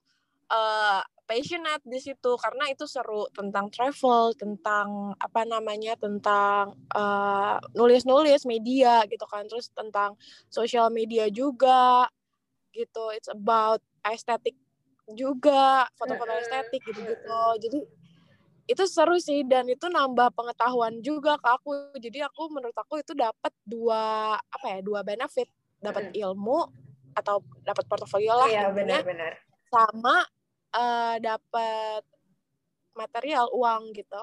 uh, 0.50 1.02
passionate 1.26 1.82
di 1.82 1.98
situ 1.98 2.38
karena 2.38 2.70
itu 2.70 2.86
seru 2.86 3.26
tentang 3.34 3.66
travel 3.68 4.30
tentang 4.38 5.12
apa 5.18 5.42
namanya 5.42 5.98
tentang 5.98 6.78
uh, 6.94 7.58
nulis-nulis 7.74 8.46
media 8.46 9.02
gitu 9.10 9.26
kan 9.26 9.44
terus 9.50 9.74
tentang 9.74 10.14
social 10.46 10.86
media 10.94 11.26
juga 11.28 12.06
gitu 12.70 13.10
it's 13.10 13.26
about 13.26 13.82
estetik 14.06 14.54
juga 15.14 15.86
foto-foto 15.98 16.30
estetik 16.38 16.82
gitu 16.86 17.00
gitu 17.02 17.42
jadi 17.58 17.78
itu 18.66 18.82
seru 18.90 19.14
sih 19.22 19.46
dan 19.46 19.66
itu 19.70 19.86
nambah 19.86 20.34
pengetahuan 20.34 20.98
juga 20.98 21.38
ke 21.38 21.48
aku. 21.48 21.70
Jadi 22.02 22.22
aku 22.26 22.50
menurut 22.50 22.74
aku 22.74 22.98
itu 22.98 23.14
dapat 23.14 23.54
dua 23.62 24.34
apa 24.36 24.66
ya 24.66 24.78
dua 24.82 25.06
benefit. 25.06 25.46
Dapat 25.78 26.10
ilmu 26.14 26.66
atau 27.16 27.40
dapat 27.62 27.84
portofolio 27.88 28.36
lah 28.36 28.48
iya, 28.50 28.68
benar-benar 28.68 29.40
sama 29.70 30.24
uh, 30.74 31.16
dapat 31.20 32.02
material 32.96 33.52
uang 33.52 33.92
gitu. 33.92 34.22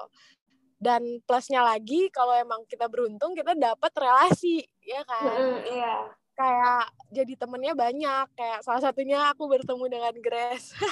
Dan 0.76 1.22
plusnya 1.24 1.64
lagi 1.64 2.12
kalau 2.12 2.36
emang 2.36 2.66
kita 2.68 2.90
beruntung 2.90 3.32
kita 3.32 3.56
dapat 3.56 3.92
relasi 3.96 4.60
ya 4.84 5.00
kan? 5.06 5.32
Mm, 5.40 5.60
iya. 5.70 5.96
Kayak 6.34 6.90
jadi 7.14 7.32
temennya 7.38 7.72
banyak. 7.78 8.26
Kayak 8.34 8.60
salah 8.66 8.82
satunya 8.82 9.30
aku 9.30 9.46
bertemu 9.46 9.84
dengan 9.88 10.14
Grace. 10.18 10.74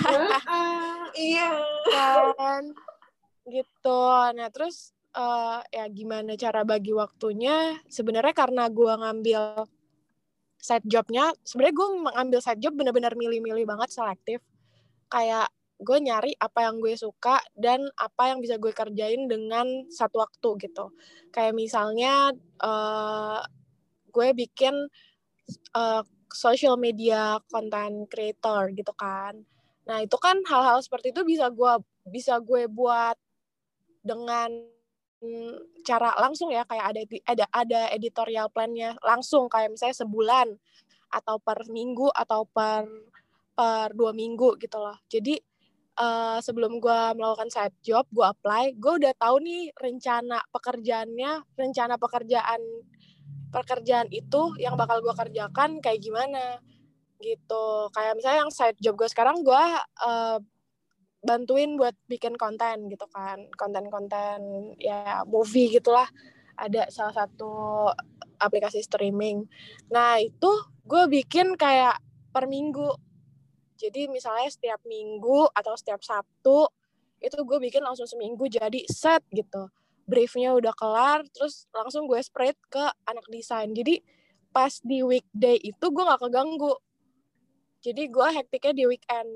Iya. 1.13 1.53
Kan 2.41 2.73
gitu. 3.47 4.03
Nah 4.35 4.49
terus 4.51 4.95
uh, 5.17 5.61
ya 5.71 5.87
gimana 5.91 6.35
cara 6.39 6.63
bagi 6.63 6.93
waktunya? 6.95 7.79
Sebenarnya 7.89 8.35
karena 8.35 8.69
gue 8.71 8.93
ngambil 8.93 9.43
side 10.63 10.87
jobnya 10.87 11.35
sebenarnya 11.43 11.75
gue 11.75 11.89
mengambil 12.07 12.39
side 12.39 12.63
job 12.63 12.75
benar-benar 12.79 13.15
milih-milih 13.19 13.67
banget 13.67 13.91
selektif. 13.91 14.41
Kayak 15.11 15.51
gue 15.83 15.99
nyari 15.99 16.33
apa 16.39 16.71
yang 16.71 16.79
gue 16.79 16.95
suka 16.95 17.43
dan 17.59 17.83
apa 17.99 18.31
yang 18.31 18.39
bisa 18.39 18.55
gue 18.57 18.71
kerjain 18.71 19.27
dengan 19.27 19.67
satu 19.91 20.23
waktu 20.23 20.71
gitu. 20.71 20.95
Kayak 21.35 21.59
misalnya 21.59 22.31
uh, 22.63 23.43
gue 24.15 24.29
bikin 24.39 24.75
uh, 25.75 26.03
social 26.31 26.79
media 26.79 27.43
content 27.51 28.07
creator 28.07 28.71
gitu 28.73 28.95
kan. 28.95 29.43
Nah 29.85 29.99
itu 30.01 30.15
kan 30.17 30.39
hal-hal 30.47 30.79
seperti 30.81 31.11
itu 31.11 31.27
bisa 31.27 31.51
gue 31.51 31.73
bisa 32.07 32.39
gue 32.39 32.71
buat 32.71 33.19
dengan 34.03 34.51
cara 35.87 36.19
langsung 36.19 36.51
ya 36.51 36.67
kayak 36.67 36.87
ada 36.93 37.03
ada 37.31 37.45
ada 37.55 37.81
editorial 37.95 38.51
plannya 38.51 38.99
langsung 39.07 39.47
kayak 39.47 39.71
misalnya 39.71 40.03
sebulan 40.03 40.49
atau 41.15 41.39
per 41.39 41.63
minggu 41.71 42.11
atau 42.11 42.43
per 42.43 42.91
per 43.55 43.95
dua 43.95 44.11
minggu 44.11 44.59
gitu 44.59 44.83
loh 44.83 44.99
jadi 45.07 45.39
uh, 45.99 46.39
sebelum 46.41 46.81
gue 46.81 47.01
melakukan 47.17 47.51
side 47.53 47.77
job, 47.85 48.05
gue 48.13 48.25
apply, 48.25 48.77
gue 48.79 48.93
udah 49.03 49.13
tahu 49.19 49.37
nih 49.45 49.73
rencana 49.77 50.41
pekerjaannya, 50.53 51.45
rencana 51.59 51.95
pekerjaan 52.01 52.61
pekerjaan 53.53 54.09
itu 54.09 54.57
yang 54.57 54.81
bakal 54.81 55.05
gue 55.05 55.13
kerjakan 55.13 55.85
kayak 55.85 56.01
gimana 56.01 56.57
gitu. 57.21 57.93
Kayak 57.93 58.17
misalnya 58.17 58.39
yang 58.49 58.53
side 58.53 58.79
job 58.81 58.97
gue 58.97 59.09
sekarang 59.13 59.45
gue 59.45 59.65
uh, 60.09 60.39
bantuin 61.23 61.79
buat 61.79 61.95
bikin 62.11 62.35
konten 62.35 62.91
gitu 62.91 63.07
kan, 63.09 63.47
konten-konten 63.55 64.39
ya 64.83 65.23
movie 65.25 65.71
gitulah. 65.71 66.07
Ada 66.59 66.93
salah 66.93 67.25
satu 67.25 67.89
aplikasi 68.37 68.83
streaming. 68.83 69.47
Nah 69.89 70.21
itu 70.21 70.51
gue 70.83 71.07
bikin 71.09 71.55
kayak 71.55 71.97
per 72.35 72.51
minggu 72.51 72.93
jadi 73.83 74.07
misalnya 74.07 74.47
setiap 74.47 74.79
minggu 74.87 75.51
atau 75.51 75.75
setiap 75.75 75.99
Sabtu 76.07 76.71
itu 77.19 77.35
gue 77.35 77.59
bikin 77.59 77.83
langsung 77.83 78.07
seminggu 78.07 78.47
jadi 78.47 78.87
set 78.87 79.27
gitu. 79.35 79.67
Briefnya 80.07 80.55
udah 80.55 80.75
kelar, 80.75 81.27
terus 81.31 81.67
langsung 81.75 82.07
gue 82.07 82.19
spread 82.23 82.55
ke 82.71 82.83
anak 83.07 83.27
desain. 83.31 83.71
Jadi 83.75 84.03
pas 84.55 84.71
di 84.83 85.03
weekday 85.03 85.59
itu 85.59 85.83
gue 85.83 86.03
gak 86.03 86.23
keganggu. 86.23 86.75
Jadi 87.83 88.03
gue 88.07 88.29
hektiknya 88.39 88.75
di 88.75 88.85
weekend. 88.87 89.31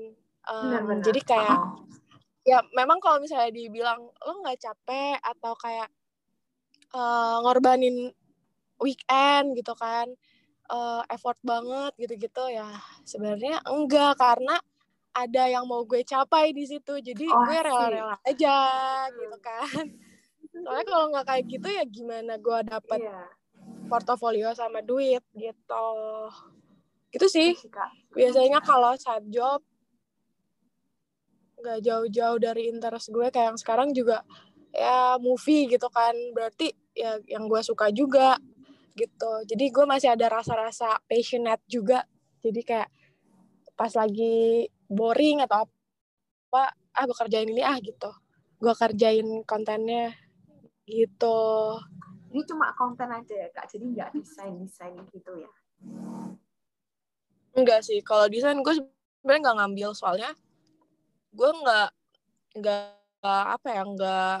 Um, 0.47 0.63
benar, 0.71 0.81
benar. 0.87 1.03
Jadi 1.03 1.21
kayak 1.27 1.57
oh. 1.59 1.83
ya 2.47 2.59
memang 2.71 3.03
kalau 3.03 3.19
misalnya 3.19 3.51
dibilang 3.51 4.07
lo 4.07 4.33
nggak 4.43 4.59
capek 4.63 5.19
atau 5.19 5.53
kayak 5.59 5.89
uh, 6.95 7.43
ngorbanin 7.43 8.15
weekend 8.79 9.57
gitu 9.57 9.75
kan 9.75 10.07
uh, 10.71 11.03
effort 11.11 11.35
banget 11.43 11.91
gitu-gitu 11.99 12.43
ya 12.53 12.69
sebenarnya 13.03 13.59
enggak 13.67 14.15
karena 14.15 14.55
ada 15.17 15.43
yang 15.49 15.65
mau 15.65 15.81
gue 15.81 16.05
capai 16.05 16.53
di 16.53 16.69
situ. 16.69 17.01
Jadi 17.01 17.25
oh, 17.25 17.41
gue 17.41 17.57
rela-rela 17.57 18.17
aja 18.21 18.57
gitu 19.09 19.37
kan. 19.41 19.83
Soalnya 20.61 20.85
kalau 20.85 21.05
nggak 21.09 21.25
kayak 21.25 21.43
gitu 21.49 21.67
ya 21.73 21.83
gimana 21.89 22.37
gue 22.37 22.59
dapet 22.69 23.01
yeah. 23.01 23.25
portofolio 23.89 24.53
sama 24.53 24.85
duit 24.85 25.25
gitu. 25.33 25.89
Gitu 27.09 27.25
sih. 27.25 27.49
Biasanya 28.13 28.61
kalau 28.61 28.93
saat 28.93 29.25
job 29.33 29.65
nggak 31.57 31.79
jauh-jauh 31.81 32.37
dari 32.37 32.69
interest 32.69 33.09
gue 33.09 33.27
kayak 33.33 33.53
yang 33.53 33.59
sekarang 33.59 33.89
juga 33.91 34.21
ya 34.73 35.17
movie 35.17 35.65
gitu 35.69 35.89
kan. 35.89 36.13
Berarti 36.33 36.69
ya 36.93 37.17
yang 37.25 37.49
gue 37.49 37.61
suka 37.65 37.89
juga 37.89 38.37
gitu. 38.97 39.31
Jadi 39.45 39.65
gue 39.69 39.85
masih 39.85 40.13
ada 40.13 40.29
rasa-rasa 40.29 40.97
passionate 41.05 41.61
juga. 41.69 42.05
Jadi 42.41 42.61
kayak 42.61 42.89
pas 43.77 43.93
lagi 43.93 44.65
boring 44.89 45.45
atau 45.45 45.69
apa 46.49 46.73
ah 46.73 47.03
gue 47.05 47.17
kerjain 47.17 47.49
ini 47.49 47.61
ah 47.61 47.77
gitu. 47.77 48.09
Gue 48.57 48.73
kerjain 48.73 49.45
kontennya 49.45 50.13
gitu. 50.89 51.77
Ini 52.33 52.41
cuma 52.47 52.73
konten 52.73 53.09
aja 53.09 53.33
ya 53.33 53.49
kak? 53.53 53.69
Jadi 53.69 53.85
nggak 53.97 54.09
desain 54.17 54.55
desain 54.61 54.97
gitu 55.13 55.31
ya? 55.37 55.51
Enggak 57.53 57.85
sih. 57.85 58.01
Kalau 58.01 58.25
desain 58.29 58.57
gue 58.61 58.73
sebenarnya 59.21 59.41
nggak 59.49 59.57
ngambil 59.61 59.89
soalnya 59.93 60.31
gue 61.33 61.51
nggak 61.51 61.89
nggak 62.57 62.87
apa 63.23 63.67
ya 63.69 63.83
nggak 63.83 64.39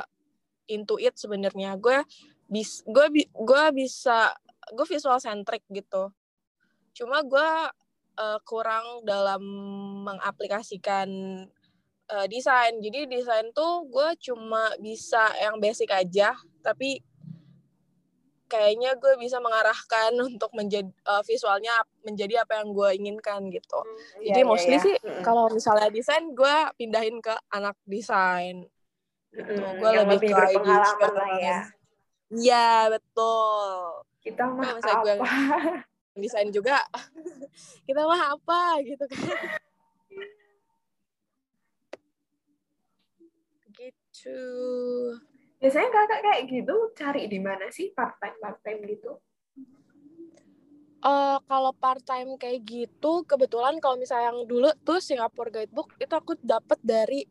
into 0.71 0.95
it 0.99 1.15
sebenarnya. 1.15 1.75
Gue 1.79 2.03
bis 2.47 2.83
gue 2.87 3.27
gue 3.31 3.63
bisa 3.75 4.31
gue 4.71 4.85
visual 4.87 5.19
centric 5.19 5.63
gitu. 5.71 6.11
Cuma 6.95 7.23
gue 7.23 7.49
uh, 8.17 8.39
kurang 8.43 9.03
dalam 9.07 9.41
mengaplikasikan 10.03 11.09
uh, 12.11 12.27
desain. 12.27 12.75
Jadi 12.79 13.07
desain 13.07 13.51
tuh 13.55 13.87
gue 13.87 14.09
cuma 14.19 14.71
bisa 14.79 15.31
yang 15.39 15.59
basic 15.61 15.91
aja 15.91 16.35
tapi 16.63 16.99
kayaknya 18.47 18.95
gue 18.95 19.19
bisa 19.19 19.37
mengarahkan 19.43 20.11
untuk 20.31 20.51
menjadi 20.55 20.89
uh, 21.07 21.23
visualnya 21.23 21.83
menjadi 22.01 22.47
apa 22.47 22.63
yang 22.63 22.73
gue 22.73 22.89
inginkan 22.97 23.51
gitu. 23.51 23.79
Hmm, 23.83 24.23
Jadi 24.23 24.41
yeah, 24.43 24.47
mostly 24.47 24.75
yeah, 24.79 24.83
sih 24.83 24.95
hmm. 24.99 25.23
kalau 25.23 25.51
misalnya 25.51 25.91
desain 25.91 26.31
gue 26.31 26.55
pindahin 26.79 27.19
ke 27.19 27.35
anak 27.51 27.75
desain. 27.85 28.65
Gitu. 29.31 29.43
Hmm, 29.43 29.77
gue 29.77 29.89
lebih, 30.07 30.31
lebih 30.33 30.59
ke 30.63 31.07
lah 31.13 31.31
ya. 31.37 31.59
Iya 32.27 32.91
betul 32.91 34.03
kita 34.27 34.43
mah 34.43 34.75
nah, 34.75 34.75
apa 34.75 34.91
gue 35.07 35.15
desain 36.27 36.51
juga 36.51 36.83
kita 37.87 38.01
mah 38.03 38.35
apa 38.35 38.83
gitu 38.83 39.07
kan 39.07 39.23
gitu 43.71 44.43
biasanya 45.57 45.89
kakak 45.89 46.21
kayak 46.21 46.41
gitu 46.49 46.75
cari 46.93 47.25
di 47.25 47.39
mana 47.41 47.65
sih 47.73 47.89
part 47.93 48.17
time 48.21 48.37
part 48.37 48.59
time 48.61 48.81
gitu? 48.85 49.17
Uh, 50.97 51.37
kalau 51.45 51.71
part 51.77 52.01
time 52.01 52.35
kayak 52.41 52.65
gitu 52.65 53.21
kebetulan 53.25 53.77
kalau 53.77 53.97
misalnya 54.01 54.33
yang 54.33 54.49
dulu 54.49 54.69
tuh 54.81 54.97
Singapore 54.97 55.53
Guidebook 55.53 55.93
itu 56.01 56.13
aku 56.13 56.33
dapat 56.41 56.77
dari 56.81 57.21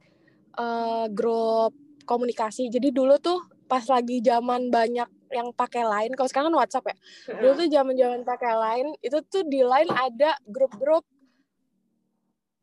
uh, 0.59 1.07
grup 1.11 1.75
komunikasi. 2.07 2.71
Jadi 2.71 2.95
dulu 2.95 3.19
tuh 3.19 3.43
pas 3.67 3.83
lagi 3.91 4.23
zaman 4.23 4.71
banyak 4.71 5.11
yang 5.35 5.51
pakai 5.51 5.83
lain 5.83 6.15
kalau 6.15 6.31
sekarang 6.31 6.55
kan 6.55 6.59
WhatsApp 6.63 6.95
ya. 6.95 6.97
Dulu 7.43 7.53
tuh 7.59 7.69
zaman 7.71 7.95
zaman 7.99 8.21
pakai 8.23 8.55
lain 8.55 8.87
itu 9.03 9.19
tuh 9.27 9.43
di 9.47 9.61
lain 9.67 9.91
ada 9.91 10.39
grup-grup 10.47 11.03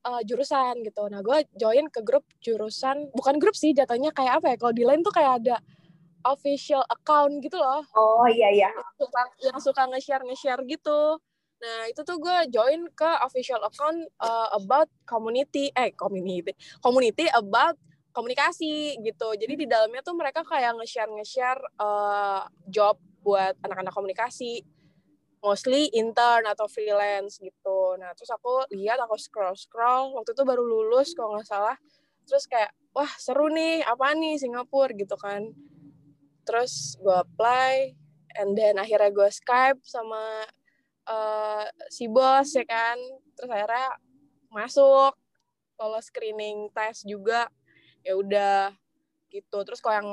uh, 0.05 0.21
jurusan 0.23 0.83
gitu 0.83 1.03
nah 1.07 1.19
gue 1.19 1.47
join 1.57 1.87
ke 1.89 1.99
grup 2.03 2.23
jurusan 2.39 3.09
bukan 3.11 3.39
grup 3.39 3.55
sih 3.55 3.71
jatuhnya 3.71 4.11
kayak 4.11 4.43
apa 4.43 4.53
ya 4.53 4.57
kalau 4.59 4.73
di 4.75 4.83
lain 4.83 5.01
tuh 5.01 5.13
kayak 5.15 5.43
ada 5.43 5.55
official 6.23 6.83
account 6.87 7.43
gitu 7.43 7.59
loh 7.59 7.83
oh 7.95 8.27
iya 8.27 8.51
iya 8.51 8.69
yang 8.71 8.93
suka, 8.95 9.21
yang 9.43 9.59
suka 9.59 9.81
nge-share 9.91 10.23
nge-share 10.23 10.63
gitu 10.67 11.19
nah 11.63 11.87
itu 11.87 12.03
tuh 12.03 12.19
gue 12.19 12.37
join 12.51 12.91
ke 12.91 13.09
official 13.23 13.63
account 13.63 13.95
uh, 14.19 14.51
about 14.55 14.91
community 15.07 15.71
eh 15.75 15.95
community 15.95 16.51
community 16.83 17.27
about 17.31 17.79
komunikasi 18.13 18.95
gitu. 19.01 19.33
Jadi 19.33 19.53
di 19.57 19.65
dalamnya 19.65 20.05
tuh 20.05 20.13
mereka 20.13 20.45
kayak 20.45 20.77
nge-share 20.77 21.09
nge-share 21.09 21.61
uh, 21.81 22.45
job 22.69 23.01
buat 23.25 23.57
anak-anak 23.65 23.91
komunikasi. 23.91 24.61
Mostly 25.43 25.91
intern 25.91 26.47
atau 26.47 26.71
freelance 26.71 27.37
gitu. 27.43 27.99
Nah, 27.99 28.15
terus 28.15 28.31
aku 28.31 28.63
lihat 28.71 28.95
aku 29.03 29.19
scroll-scroll 29.19 30.15
waktu 30.15 30.31
itu 30.31 30.43
baru 30.47 30.63
lulus 30.63 31.11
kalau 31.11 31.35
nggak 31.35 31.47
salah. 31.51 31.75
Terus 32.23 32.47
kayak 32.47 32.71
wah, 32.95 33.11
seru 33.19 33.51
nih, 33.51 33.83
apa 33.83 34.15
nih 34.15 34.39
Singapura 34.39 34.95
gitu 34.95 35.19
kan. 35.19 35.51
Terus 36.47 36.95
gue 36.95 37.11
apply 37.11 37.91
and 38.39 38.55
then 38.55 38.79
akhirnya 38.79 39.11
gue 39.11 39.29
Skype 39.29 39.83
sama 39.83 40.47
uh, 41.11 41.67
si 41.91 42.07
bos 42.07 42.47
ya 42.55 42.63
kan. 42.63 42.95
Terus 43.35 43.51
akhirnya 43.51 43.99
masuk 44.47 45.19
lolos 45.81 46.07
screening 46.07 46.69
tes 46.71 47.03
juga 47.03 47.49
ya 48.05 48.13
udah 48.15 48.71
gitu 49.33 49.57
terus 49.65 49.81
kalau 49.81 49.95
yang 49.97 50.11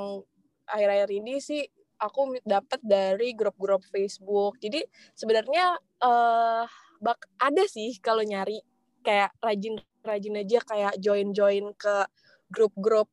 akhir-akhir 0.64 1.10
ini 1.12 1.42
sih 1.42 1.68
aku 2.00 2.40
dapat 2.42 2.80
dari 2.80 3.36
grup-grup 3.36 3.84
Facebook 3.86 4.56
jadi 4.58 4.80
sebenarnya 5.12 5.76
uh, 6.00 6.64
bak 7.00 7.20
ada 7.36 7.64
sih 7.68 7.96
kalau 8.00 8.24
nyari 8.24 8.60
kayak 9.04 9.32
rajin-rajin 9.40 10.40
aja 10.40 10.58
kayak 10.64 10.94
join-join 11.00 11.72
ke 11.76 12.08
grup-grup 12.48 13.08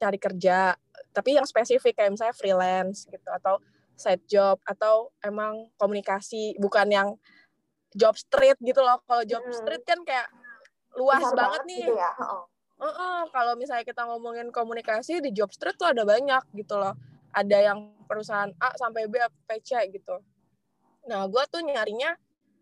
cari 0.00 0.16
kerja 0.16 0.76
tapi 1.12 1.36
yang 1.36 1.44
spesifik 1.44 1.96
kayak 1.96 2.16
misalnya 2.16 2.36
freelance 2.36 3.04
gitu 3.08 3.28
atau 3.28 3.60
side 4.00 4.24
job 4.24 4.56
atau 4.64 5.12
emang 5.20 5.68
komunikasi 5.76 6.56
bukan 6.56 6.88
yang 6.88 7.08
job 7.92 8.16
street 8.16 8.56
gitu 8.64 8.80
loh 8.80 9.02
kalau 9.04 9.26
job 9.28 9.44
hmm. 9.44 9.52
street 9.52 9.84
kan 9.84 10.00
kayak 10.06 10.28
luas 10.96 11.20
banget, 11.20 11.36
banget 11.36 11.62
nih 11.68 11.84
gitu 11.84 11.94
ya. 11.98 12.10
oh. 12.24 12.44
uh 12.80 12.86
-uh, 12.88 13.18
kalau 13.28 13.52
misalnya 13.60 13.84
kita 13.84 14.08
ngomongin 14.08 14.48
komunikasi 14.48 15.20
di 15.20 15.36
job 15.36 15.52
street 15.52 15.76
tuh 15.76 15.92
ada 15.92 16.08
banyak 16.08 16.40
gitu 16.56 16.80
loh 16.80 16.96
ada 17.30 17.58
yang 17.58 17.94
perusahaan 18.10 18.50
A 18.58 18.74
sampai 18.74 19.06
B 19.06 19.18
sampai 19.18 19.58
C 19.62 19.70
gitu. 19.94 20.18
Nah 21.06 21.26
gue 21.30 21.42
tuh 21.46 21.62
nyarinya 21.62 22.14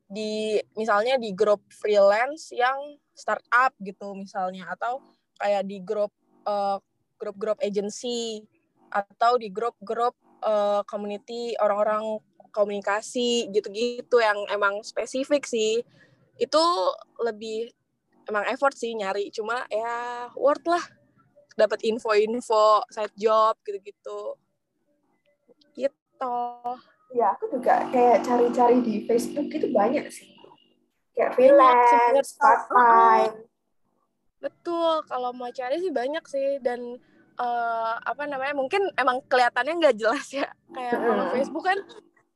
di 0.09 0.57
misalnya 0.73 1.21
di 1.21 1.37
grup 1.37 1.61
freelance 1.69 2.53
yang 2.57 2.97
startup 3.13 3.77
gitu 3.81 4.17
misalnya 4.17 4.65
atau 4.73 5.05
kayak 5.37 5.69
di 5.69 5.85
grup 5.85 6.13
uh, 6.49 6.81
grup-grup 7.21 7.59
agency 7.61 8.47
atau 8.89 9.37
di 9.37 9.53
grup-grup 9.53 10.17
uh, 10.41 10.81
community 10.89 11.53
orang-orang 11.61 12.23
komunikasi 12.55 13.53
gitu-gitu 13.53 14.17
yang 14.23 14.39
emang 14.49 14.81
spesifik 14.81 15.45
sih. 15.45 15.85
Itu 16.41 16.63
lebih 17.21 17.69
emang 18.31 18.49
effort 18.49 18.73
sih 18.79 18.95
nyari 18.97 19.29
cuma 19.35 19.67
ya 19.69 20.29
worth 20.39 20.65
lah. 20.65 20.85
Dapat 21.59 21.85
info-info 21.85 22.87
side 22.89 23.17
job 23.19 23.59
gitu-gitu 23.67 24.39
gitu 26.19 26.75
ya 27.15 27.33
aku 27.33 27.49
juga 27.55 27.89
kayak 27.89 28.27
cari-cari 28.27 28.85
di 28.85 28.95
Facebook 29.09 29.49
itu 29.49 29.71
banyak 29.73 30.11
sih. 30.13 30.29
Kayak 31.17 31.35
freelance 31.35 32.37
part 32.37 32.69
time 32.69 33.49
betul 34.39 35.03
kalau 35.11 35.35
mau 35.35 35.51
cari 35.51 35.83
sih 35.83 35.91
banyak 35.91 36.25
sih. 36.29 36.59
Dan 36.63 36.99
uh, 37.39 37.95
apa 38.03 38.27
namanya 38.29 38.55
mungkin 38.55 38.83
emang 38.95 39.23
kelihatannya 39.27 39.79
nggak 39.79 39.97
jelas 39.99 40.27
ya. 40.31 40.47
Kayak 40.75 40.99
kalau 41.01 41.25
Facebook 41.33 41.65
kan 41.65 41.79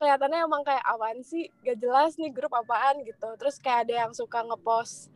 kelihatannya 0.00 0.38
emang 0.42 0.62
kayak 0.66 0.82
apaan 0.82 1.20
sih? 1.22 1.46
Gak 1.62 1.78
jelas 1.78 2.18
nih 2.18 2.34
grup 2.34 2.50
apaan 2.56 3.04
gitu. 3.06 3.28
Terus 3.38 3.60
kayak 3.62 3.86
ada 3.86 3.94
yang 4.06 4.12
suka 4.16 4.42
ngepost 4.42 5.12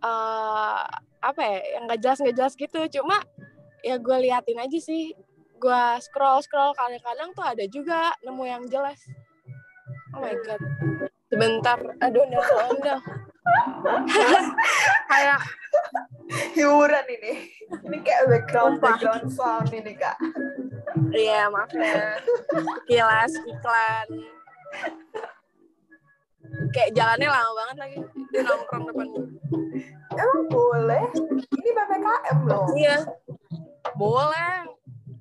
uh, 0.00 0.86
apa 1.20 1.40
ya 1.44 1.58
yang 1.76 1.84
gak 1.92 2.00
jelas 2.00 2.18
nggak 2.24 2.36
jelas 2.38 2.54
gitu. 2.56 2.80
Cuma 3.00 3.20
ya 3.84 4.00
gue 4.00 4.16
liatin 4.28 4.60
aja 4.60 4.78
sih 4.80 5.12
gue 5.60 5.84
scroll 6.00 6.40
scroll. 6.40 6.72
Kadang-kadang 6.72 7.36
tuh 7.36 7.44
ada 7.44 7.64
juga 7.68 8.16
nemu 8.24 8.44
yang 8.48 8.64
jelas. 8.66 8.98
Oh 10.16 10.24
my 10.24 10.34
god. 10.40 10.60
Sebentar. 11.28 11.78
Aduh 12.00 12.24
ondel 12.72 12.98
kayak 15.10 15.40
hiburan 16.54 17.06
ini. 17.08 17.32
Ini 17.86 17.98
kayak 18.04 18.22
background 18.28 18.76
background 18.78 19.26
sound 19.32 19.70
ini 19.74 19.94
kak. 19.96 20.16
Iya 21.14 21.50
maaf 21.50 21.70
ya. 21.74 22.18
Kilas 22.86 23.32
iklan. 23.46 24.06
Kayak 26.74 26.90
jalannya 26.94 27.28
lama 27.30 27.50
banget 27.54 27.76
lagi. 27.78 27.98
Di 28.30 28.38
nongkrong 28.42 28.84
depan 28.90 29.08
emang 30.10 30.42
boleh? 30.50 31.04
Ini 31.54 31.70
ppkm 31.72 32.38
loh. 32.46 32.66
Iya. 32.74 32.96
Boleh 33.96 34.66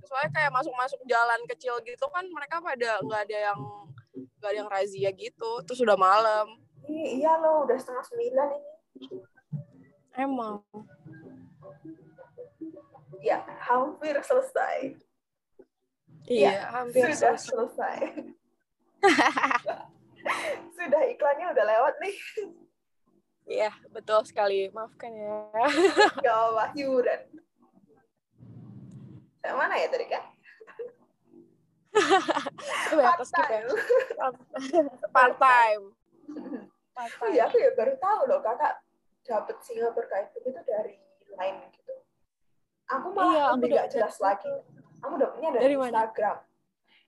soalnya 0.09 0.33
kayak 0.33 0.49
masuk-masuk 0.49 0.97
jalan 1.05 1.37
kecil 1.45 1.77
gitu 1.85 2.05
kan 2.09 2.25
mereka 2.33 2.57
pada 2.57 2.97
nggak 3.05 3.21
ada 3.29 3.37
yang 3.53 3.59
nggak 4.41 4.49
ada 4.49 4.59
yang 4.65 4.71
razia 4.71 5.09
gitu. 5.13 5.61
Terus 5.69 5.77
sudah 5.77 5.93
malam. 5.93 6.57
Iya 6.89 7.37
loh 7.37 7.69
udah 7.69 7.77
setengah 7.77 8.01
sembilan 8.09 8.47
ini. 8.57 8.73
Emang. 10.17 10.65
Ya 13.21 13.45
hampir 13.61 14.17
selesai. 14.25 14.97
Iya 16.29 16.49
ya, 16.51 16.63
hampir 16.69 17.09
sudah 17.15 17.37
selesai, 17.41 17.97
sudah 20.77 21.01
iklannya 21.09 21.47
udah 21.57 21.65
lewat 21.65 21.95
nih. 22.03 22.15
Iya, 23.49 23.71
betul 23.89 24.21
sekali. 24.29 24.69
Maafkan 24.69 25.09
ya. 25.09 25.49
Gak 26.21 26.37
apa 26.53 26.69
hiburan. 26.77 27.48
Mana 29.43 29.73
ya 29.79 29.87
tadi 29.87 30.05
kan? 30.11 30.23
Part 32.99 33.23
time. 33.31 33.67
Part 35.09 35.35
time. 35.39 35.83
Oh 37.23 37.29
iya, 37.31 37.47
aku 37.47 37.55
ya 37.55 37.71
baru 37.79 37.95
tahu 37.95 38.27
loh 38.27 38.43
kakak 38.43 38.83
dapet 39.23 39.55
Singapura 39.63 40.07
kayak 40.11 40.35
itu 40.35 40.51
dari 40.51 40.99
lain 41.39 41.55
gitu. 41.71 41.93
Aku 42.91 43.15
malah 43.15 43.33
iya, 43.33 43.45
lebih 43.55 43.69
gak 43.79 43.89
jelas 43.95 44.19
lagi. 44.19 44.51
Aku 44.99 45.15
dapetnya 45.15 45.55
dari, 45.55 45.63
dari 45.63 45.75
Instagram. 45.79 46.37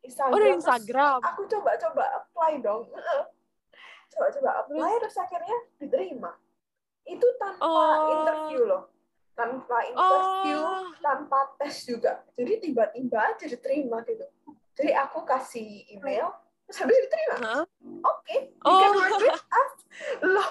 Instagram. 0.02 0.32
Oh 0.32 0.40
dari 0.40 0.54
Instagram. 0.56 1.18
Aku 1.28 1.42
coba-coba 1.50 2.04
apply 2.24 2.52
dong. 2.64 2.88
Coba-coba 4.12 4.50
apply 4.68 4.92
terus 5.00 5.18
akhirnya 5.20 5.58
diterima. 5.80 6.32
Itu 7.08 7.28
tanpa 7.40 7.64
oh. 7.64 8.12
interview 8.12 8.68
loh 8.68 8.91
tanpa 9.42 9.78
interview, 9.90 10.60
oh. 10.62 10.86
tanpa 11.02 11.40
tes 11.58 11.74
juga. 11.90 12.22
Jadi 12.38 12.70
tiba-tiba 12.70 13.18
aja 13.34 13.46
diterima 13.50 14.06
gitu. 14.06 14.26
Jadi 14.78 14.92
aku 14.94 15.26
kasih 15.26 15.90
email, 15.90 16.30
terus 16.70 16.78
habis 16.86 16.98
diterima. 17.10 17.36
Huh? 17.42 17.64
Oke, 18.06 18.22
okay, 18.22 18.40
oh. 18.70 18.78
can 18.78 18.92
work 18.94 19.18
with 19.18 19.42
us. 19.42 19.74
Loh, 20.22 20.50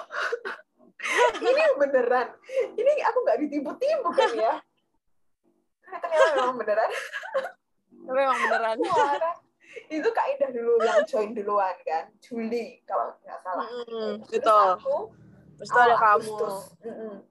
ini 1.47 1.63
beneran. 1.79 2.27
Ini 2.75 2.91
aku 3.07 3.17
nggak 3.23 3.39
ditipu-tipu 3.47 4.09
kan 4.11 4.31
ya? 4.35 4.53
Ternyata 5.87 6.29
memang 6.35 6.57
beneran. 6.59 6.89
Memang 8.11 8.37
beneran. 8.43 8.77
itu 9.87 10.09
Kak 10.11 10.27
Indah 10.35 10.51
dulu 10.51 10.83
yang 10.83 11.03
join 11.07 11.31
duluan 11.31 11.75
kan, 11.87 12.11
Juli 12.19 12.83
kalau 12.83 13.15
nggak 13.23 13.39
salah. 13.39 13.67
Mm, 13.87 14.19
terus 14.27 14.43
betul. 14.43 14.67
Aku, 14.75 14.97
terus 15.55 15.71
ada 15.71 15.95
kamu. 15.95 16.35
Mm 16.83 16.91
-mm 16.91 17.30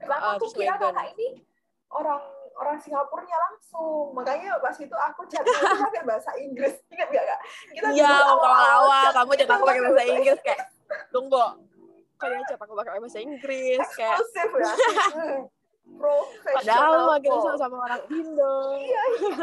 Kenapa 0.00 0.40
aku 0.40 0.46
kira 0.56 0.74
kakak 0.80 1.12
ini 1.14 1.44
orang 1.92 2.22
orang 2.60 2.76
Singapurnya 2.80 3.36
langsung. 3.50 4.12
Makanya 4.12 4.60
pas 4.60 4.76
itu 4.76 4.96
aku 4.96 5.22
chatnya 5.28 5.60
pakai 5.88 6.02
bahasa 6.04 6.30
Inggris. 6.36 6.76
Ingat 6.92 7.08
gak 7.08 7.24
kak? 7.24 7.40
Kita 7.72 7.86
Iya, 7.96 8.12
awal-awal 8.28 9.06
kamu 9.16 9.30
chat 9.40 9.50
aku 9.50 9.64
pakai 9.64 9.82
bahasa 9.84 10.02
Inggris 10.04 10.40
kayak 10.44 10.60
tunggu. 11.08 11.44
Dia 12.20 12.40
chat 12.44 12.60
aku 12.60 12.74
pakai 12.76 13.00
bahasa 13.00 13.18
Inggris 13.20 13.86
kayak 13.96 14.16
eksklusif 14.20 14.50
ya. 14.56 14.72
Profesional. 15.90 16.54
Padahal 16.54 17.18
kita 17.18 17.38
sama-sama 17.42 17.76
orang 17.88 18.02
Indo. 18.14 18.54
Iya, 18.78 19.02
iya. 19.18 19.36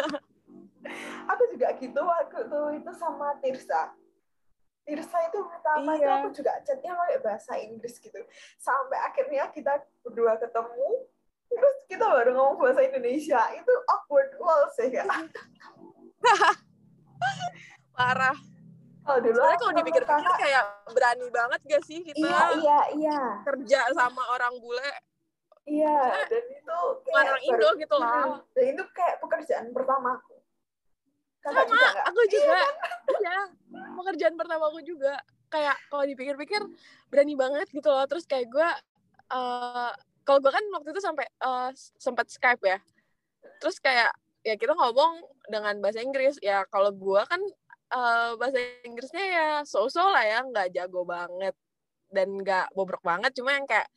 aku 1.28 1.43
juga 1.52 1.67
gitu 1.76 2.00
waktu 2.00 2.48
itu 2.48 2.62
itu 2.80 2.91
sama 2.96 3.36
Tirsa 3.43 3.91
Tirsa 4.88 5.19
itu 5.28 5.43
pertama 5.43 6.00
iya. 6.00 6.00
itu 6.00 6.08
aku 6.15 6.28
juga 6.32 6.63
chatnya 6.63 6.95
pakai 6.95 7.19
bahasa 7.19 7.60
Inggris 7.60 8.00
gitu. 8.00 8.15
Sampai 8.56 8.95
akhirnya 9.04 9.52
kita 9.52 9.84
berdua 10.00 10.39
ketemu 10.39 11.12
terus 11.47 11.78
kita 11.91 12.08
baru 12.08 12.32
ngomong 12.32 12.56
bahasa 12.56 12.88
Indonesia. 12.88 13.52
Itu 13.52 13.73
awkward 13.91 14.32
wall 14.39 14.71
sih 14.80 14.88
ya 14.88 15.04
parah. 17.97 18.38
Oh, 19.08 19.17
dulu 19.23 19.39
Soalnya 19.39 19.60
kalau 19.60 19.73
dipikir-pikir 19.80 20.32
kayak 20.36 20.63
berani 20.91 21.28
banget 21.32 21.60
gak 21.63 21.84
sih 21.88 22.04
kita 22.04 22.28
iya, 22.28 22.43
iya, 22.60 22.80
iya. 22.95 23.21
kerja 23.47 23.88
sama 23.95 24.19
orang 24.36 24.52
bule? 24.60 24.91
Iya, 25.63 26.28
dan 26.28 26.43
itu 26.47 26.78
kayak 27.08 27.23
orang 27.32 27.43
Indo 27.43 27.69
gitu 27.80 27.95
loh. 27.95 28.43
Dan 28.52 28.65
itu 28.76 28.84
kayak 28.91 29.19
pekerjaan 29.23 29.71
pertamaku 29.71 30.37
sama 31.47 31.63
juga 31.63 31.88
aku 32.03 32.21
juga. 32.27 32.60
Iya 33.23 33.39
pekerjaan 33.95 34.36
pertama 34.36 34.67
aku 34.67 34.81
juga. 34.83 35.15
Kayak 35.47 35.79
kalau 35.88 36.03
dipikir-pikir 36.03 36.62
berani 37.07 37.33
banget 37.39 37.67
gitu 37.71 37.88
loh. 37.88 38.03
Terus 38.03 38.27
kayak 38.27 38.51
gue 38.51 38.69
uh, 39.31 39.91
kalau 40.27 40.39
gue 40.43 40.51
kan 40.51 40.63
waktu 40.75 40.91
itu 40.91 41.01
sampai 41.01 41.25
uh, 41.39 41.71
sempat 41.95 42.27
Skype 42.27 42.63
ya. 42.67 42.79
Terus 43.63 43.79
kayak 43.79 44.12
ya 44.43 44.60
kita 44.60 44.75
ngomong 44.75 45.23
dengan 45.47 45.79
bahasa 45.79 46.03
Inggris. 46.03 46.36
Ya 46.43 46.67
kalau 46.67 46.91
gue 46.91 47.21
kan 47.23 47.39
uh, 47.95 48.36
bahasa 48.36 48.60
Inggrisnya 48.83 49.23
ya 49.23 49.47
so-so 49.63 50.03
lah 50.03 50.23
ya. 50.27 50.43
Nggak 50.43 50.75
jago 50.75 51.07
banget 51.07 51.55
dan 52.12 52.27
nggak 52.43 52.75
bobrok 52.75 53.03
banget. 53.03 53.31
Cuma 53.31 53.55
yang 53.55 53.63
kayak 53.63 53.88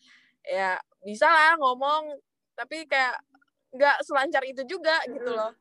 ya 0.47 0.79
bisa 1.03 1.27
lah 1.27 1.59
ngomong. 1.59 2.15
Tapi 2.55 2.87
kayak 2.87 3.19
nggak 3.75 4.03
selancar 4.07 4.43
itu 4.47 4.63
juga 4.67 4.99
gitu 5.07 5.31
loh 5.31 5.55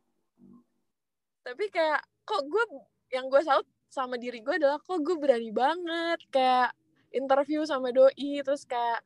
tapi 1.50 1.66
kayak 1.74 2.02
kok 2.30 2.46
gue 2.46 2.64
yang 3.10 3.26
gue 3.26 3.42
salut 3.42 3.66
sama 3.90 4.22
diri 4.22 4.46
gue 4.46 4.62
adalah 4.62 4.78
kok 4.78 5.02
gue 5.02 5.18
berani 5.18 5.50
banget 5.50 6.22
kayak 6.30 6.70
interview 7.10 7.66
sama 7.66 7.90
doi. 7.90 8.46
Terus 8.46 8.70
kayak 8.70 9.02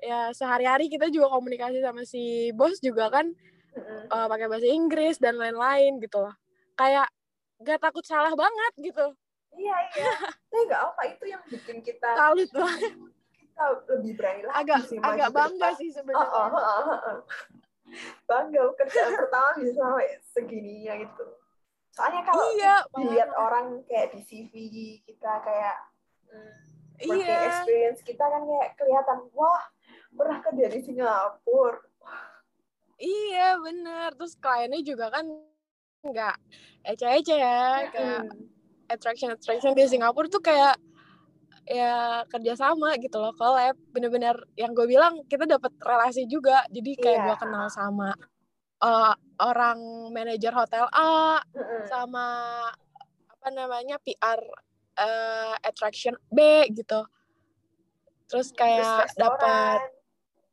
ya 0.00 0.32
sehari-hari 0.32 0.88
kita 0.88 1.12
juga 1.12 1.30
komunikasi 1.36 1.84
sama 1.84 2.02
si 2.08 2.50
bos 2.56 2.80
juga 2.80 3.12
kan 3.12 3.28
uh, 4.08 4.26
pakai 4.26 4.48
bahasa 4.48 4.66
Inggris 4.66 5.20
dan 5.20 5.36
lain-lain 5.36 6.00
gitu 6.00 6.24
loh. 6.24 6.32
Kayak 6.80 7.12
gak 7.60 7.78
takut 7.84 8.02
salah 8.08 8.32
banget 8.32 8.72
gitu. 8.80 9.06
Iya 9.52 9.76
iya. 10.00 10.12
Tapi 10.48 10.62
nggak 10.64 10.82
apa 10.96 11.02
itu 11.12 11.24
yang 11.28 11.42
bikin 11.44 11.84
kita 11.84 12.08
salut 12.16 12.48
tuh 12.48 12.72
kita 13.36 13.64
lebih 13.92 14.12
berani 14.16 14.42
lagi 14.48 14.56
agak 14.64 14.80
sih 14.88 14.96
agak 14.96 15.28
bangga 15.28 15.68
depan. 15.68 15.80
sih 15.80 15.88
sebenarnya. 15.92 16.24
Oh, 16.24 16.48
oh, 16.48 16.56
oh, 16.56 16.96
oh. 16.96 17.18
bangga 18.24 18.62
kerjaan 18.80 19.12
pertama 19.12 19.48
bisa 19.60 19.76
sampai 19.76 20.08
segininya 20.32 20.92
gitu 21.04 21.24
soalnya 21.92 22.22
kalau 22.24 22.44
iya 22.56 22.76
dilihat 22.96 23.30
parah. 23.30 23.44
orang 23.48 23.66
kayak 23.84 24.16
di 24.16 24.20
CV 24.24 24.52
kita 25.04 25.32
kayak 25.44 25.76
hmm, 26.32 26.52
working 27.04 27.28
iya. 27.28 27.48
experience 27.52 28.00
kita 28.00 28.24
kan 28.24 28.42
kayak 28.48 28.68
kelihatan 28.80 29.18
wah 29.36 29.62
pernah 30.12 30.38
kerja 30.44 30.66
di 30.72 30.80
Singapura. 30.84 31.80
Iya 33.02 33.58
bener. 33.58 34.08
Terus 34.14 34.34
kliennya 34.38 34.80
juga 34.84 35.10
kan 35.10 35.24
nggak 36.02 36.36
ece-ece 36.82 37.36
ya 37.38 37.86
kayak 37.90 38.26
attraction 38.90 39.30
attraction 39.30 39.72
di 39.72 39.86
Singapura 39.86 40.26
tuh 40.26 40.42
kayak 40.42 40.74
ya 41.62 42.26
kerjasama 42.26 42.98
gitu 42.98 43.22
loh 43.22 43.30
collab 43.38 43.78
bener-bener 43.94 44.34
yang 44.58 44.74
gue 44.74 44.86
bilang 44.86 45.22
kita 45.26 45.46
dapat 45.46 45.72
relasi 45.78 46.26
juga. 46.26 46.64
Jadi 46.70 46.98
kayak 46.98 47.18
Iya. 47.22 47.26
gue 47.28 47.36
kenal 47.38 47.66
sama 47.70 48.10
uh, 48.82 49.14
orang 49.42 49.78
manajer 50.14 50.54
hotel 50.54 50.86
A 50.88 51.42
sama 51.90 52.26
apa 53.28 53.48
namanya 53.50 53.98
PR 53.98 54.38
uh, 54.96 55.54
attraction 55.60 56.14
B 56.30 56.38
gitu. 56.70 57.02
Terus 58.30 58.48
Terus 58.48 58.56
kayak 58.56 59.12
dapat 59.18 59.80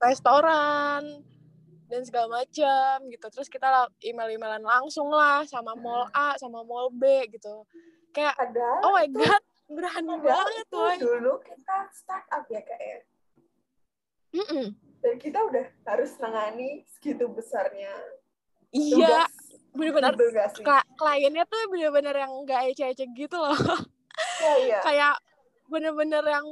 restoran. 0.01 1.23
dan 1.89 2.05
segala 2.05 2.45
macam 2.45 3.01
gitu. 3.09 3.25
Terus 3.33 3.49
kita 3.49 3.65
la- 3.65 3.93
email-emailan 4.01 4.61
langsung 4.61 5.09
lah 5.09 5.41
sama 5.45 5.73
mall 5.73 6.05
A 6.13 6.37
sama 6.37 6.61
mall 6.61 6.93
B 6.93 7.05
gitu. 7.33 7.65
Kayak 8.13 8.37
padahal 8.37 8.81
oh 8.85 8.93
my 8.93 9.07
god 9.09 9.43
berani 9.69 10.17
banget 10.17 10.65
woy 10.73 10.97
dulu 10.97 11.37
kita 11.45 11.93
startup 11.93 12.41
ya 12.49 12.61
kayak 12.65 13.05
Mm-mm. 14.33 14.73
dan 14.97 15.15
kita 15.21 15.45
udah 15.45 15.65
harus 15.85 16.17
nangani 16.17 16.89
segitu 16.89 17.29
besarnya 17.29 17.93
iya 18.73 19.25
bener-bener. 19.73 20.13
Kla- 20.61 20.89
kliennya 20.97 21.45
tuh 21.45 21.61
bener-bener 21.69 22.15
yang 22.15 22.31
nggak 22.43 22.73
ece-ece 22.73 23.05
gitu 23.15 23.37
loh. 23.37 23.55
Iya 24.41 24.53
iya. 24.65 24.79
Kayak 24.83 25.15
bener-bener 25.69 26.23
yang 26.25 26.45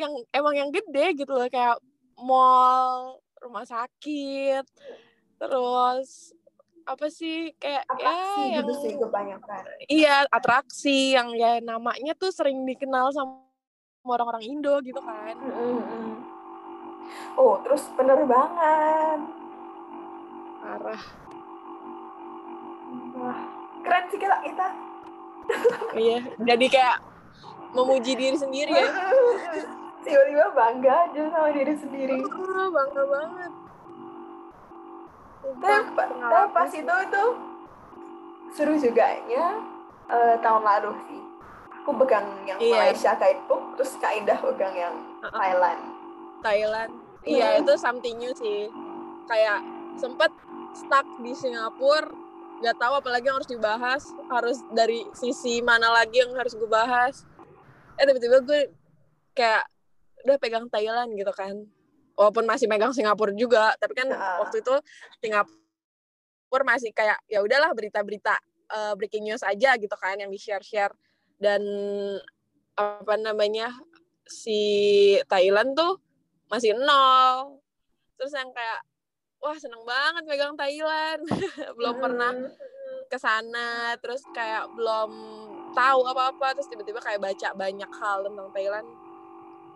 yang 0.00 0.12
emang 0.32 0.54
yang 0.56 0.70
gede 0.72 1.14
gitu 1.14 1.32
loh. 1.36 1.46
Kayak 1.46 1.78
mall 2.20 3.20
rumah 3.40 3.64
sakit 3.64 4.64
terus 5.40 6.36
apa 6.84 7.06
sih 7.08 7.56
kayak 7.56 7.86
atraksi 7.88 8.40
ya 8.44 8.52
yang 8.60 8.66
gitu 8.66 8.72
sih 8.82 8.92
kebanyakan. 8.98 9.62
Iya 9.88 10.14
atraksi 10.28 10.98
yang 11.16 11.32
ya 11.38 11.62
namanya 11.64 12.12
tuh 12.18 12.28
sering 12.28 12.66
dikenal 12.68 13.14
sama 13.14 13.46
orang-orang 14.04 14.44
Indo 14.44 14.74
gitu 14.84 15.00
kan. 15.00 15.36
Mm-mm. 15.38 16.08
oh 17.36 17.58
terus 17.66 17.84
penerbangan 17.98 19.18
parah 20.60 21.02
wah 23.20 23.38
keren 23.80 24.04
sih 24.08 24.18
kita 24.18 24.36
kita 24.40 24.66
iya 25.94 26.18
jadi 26.40 26.66
kayak 26.66 26.96
memuji 27.70 28.12
diri 28.12 28.34
sendiri 28.34 28.72
ya. 28.72 28.86
Tiba-tiba 30.02 30.46
bangga 30.50 31.06
aja 31.06 31.22
sama 31.28 31.52
diri 31.52 31.76
sendiri. 31.76 32.18
Ah, 32.24 32.66
bangga 32.66 33.02
banget. 33.04 33.52
Tapi, 35.52 35.88
pa- 35.92 36.08
tapi 36.10 36.46
pas 36.50 36.70
itu 36.72 36.94
itu 37.00 37.24
seru 38.50 38.74
juga 38.74 39.06
ya. 39.24 39.46
Eh, 40.08 40.34
tahun 40.40 40.62
lalu 40.62 40.90
sih. 41.04 41.20
Aku 41.78 41.96
pegang 41.96 42.26
yang 42.42 42.58
Iya. 42.58 42.90
Malaysia 42.90 43.12
Guidebook 43.14 43.62
terus 43.74 43.92
Kak 43.96 44.12
Indah 44.14 44.36
pegang 44.36 44.74
yang 44.74 44.94
Uh-uh. 45.20 45.32
Thailand. 45.32 45.80
Thailand. 46.40 46.90
Iya. 47.22 47.60
itu 47.60 47.72
something 47.76 48.16
new 48.16 48.32
sih. 48.34 48.68
Kayak 49.24 49.60
sempet 49.94 50.32
stuck 50.72 51.06
di 51.18 51.32
Singapura 51.32 52.08
nggak 52.60 52.76
tahu 52.76 52.94
apalagi 53.00 53.24
yang 53.28 53.36
harus 53.40 53.50
dibahas. 53.50 54.02
Harus 54.28 54.58
dari 54.70 55.04
sisi 55.16 55.64
mana 55.64 55.90
lagi 55.90 56.20
yang 56.20 56.32
harus 56.36 56.52
gue 56.54 56.68
bahas. 56.68 57.24
Eh 57.96 58.04
tiba-tiba 58.04 58.44
gue 58.44 58.60
kayak 59.32 59.64
udah 60.28 60.36
pegang 60.36 60.66
Thailand 60.68 61.16
gitu 61.16 61.32
kan. 61.32 61.64
Walaupun 62.14 62.44
masih 62.44 62.68
megang 62.68 62.92
Singapura 62.92 63.32
juga 63.32 63.72
tapi 63.80 63.96
kan 63.96 64.12
Ah. 64.12 64.44
waktu 64.44 64.60
itu 64.60 64.74
Singapura 65.24 66.64
masih 66.68 66.92
kayak 66.92 67.16
ya 67.24 67.40
udahlah 67.40 67.72
berita-berita 67.72 68.36
eh, 68.70 68.92
breaking 68.94 69.24
news 69.26 69.42
aja 69.42 69.74
gitu 69.80 69.96
kan 69.96 70.20
yang 70.20 70.28
di 70.30 70.36
share-share 70.38 70.92
dan 71.40 71.64
apa 72.76 73.14
namanya 73.16 73.72
si 74.28 74.60
Thailand 75.26 75.72
tuh 75.74 75.98
masih 76.52 76.76
nol. 76.76 77.58
Terus 78.20 78.36
yang 78.36 78.52
kayak 78.52 78.84
wah 79.40 79.56
seneng 79.56 79.82
banget 79.82 80.22
megang 80.24 80.54
Thailand. 80.54 81.24
Belum 81.76 81.96
pernah 81.96 82.32
Mm. 82.32 83.08
ke 83.10 83.18
sana 83.18 83.98
terus 83.98 84.22
kayak 84.30 84.70
belum 84.70 85.10
tahu 85.72 86.00
apa-apa 86.06 86.54
terus 86.54 86.70
tiba-tiba 86.70 87.02
kayak 87.02 87.18
baca 87.18 87.48
banyak 87.54 87.90
hal 87.90 88.22
tentang 88.22 88.48
Thailand. 88.50 88.86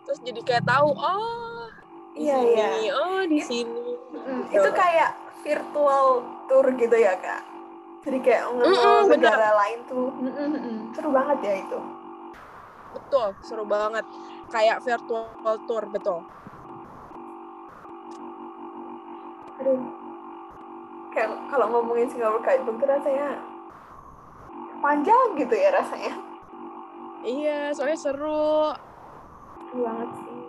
Terus 0.05 0.19
jadi 0.21 0.41
kayak 0.41 0.65
tahu 0.65 0.89
oh 0.93 1.67
di 2.15 2.23
Iya, 2.23 2.39
sini 2.39 2.55
iya. 2.55 2.91
oh 2.95 3.23
di 3.27 3.41
sini. 3.41 3.87
Mm, 4.15 4.43
itu 4.51 4.71
kayak 4.71 5.11
virtual 5.43 6.07
tour 6.47 6.67
gitu 6.73 6.95
ya 6.95 7.19
kak? 7.19 7.43
Jadi 8.07 8.19
kayak 8.21 8.45
Mm-mm, 8.53 8.71
nge 8.71 8.93
bener. 9.11 9.35
negara 9.35 9.51
lain 9.59 9.79
tuh. 9.89 10.09
Mm, 10.15 10.31
mm, 10.31 10.55
mm. 10.55 10.79
seru 10.95 11.11
banget 11.11 11.39
ya 11.43 11.55
itu. 11.59 11.79
Betul 12.93 13.29
seru 13.43 13.65
banget. 13.67 14.05
Kayak 14.47 14.79
virtual 14.79 15.27
tour 15.67 15.85
betul 15.91 16.23
aduh. 19.57 19.81
Kayak 21.11 21.31
kalau 21.47 21.67
ngomongin 21.71 22.11
Singapura 22.11 22.43
Guidebook 22.43 22.77
tuh 22.77 22.89
rasanya 22.91 23.39
panjang 24.79 25.27
gitu 25.39 25.55
ya 25.55 25.71
rasanya. 25.71 26.15
Iya 27.23 27.61
soalnya 27.73 27.97
seru. 27.97 28.75
Seru 29.63 29.79
banget 29.81 30.11
sih. 30.19 30.41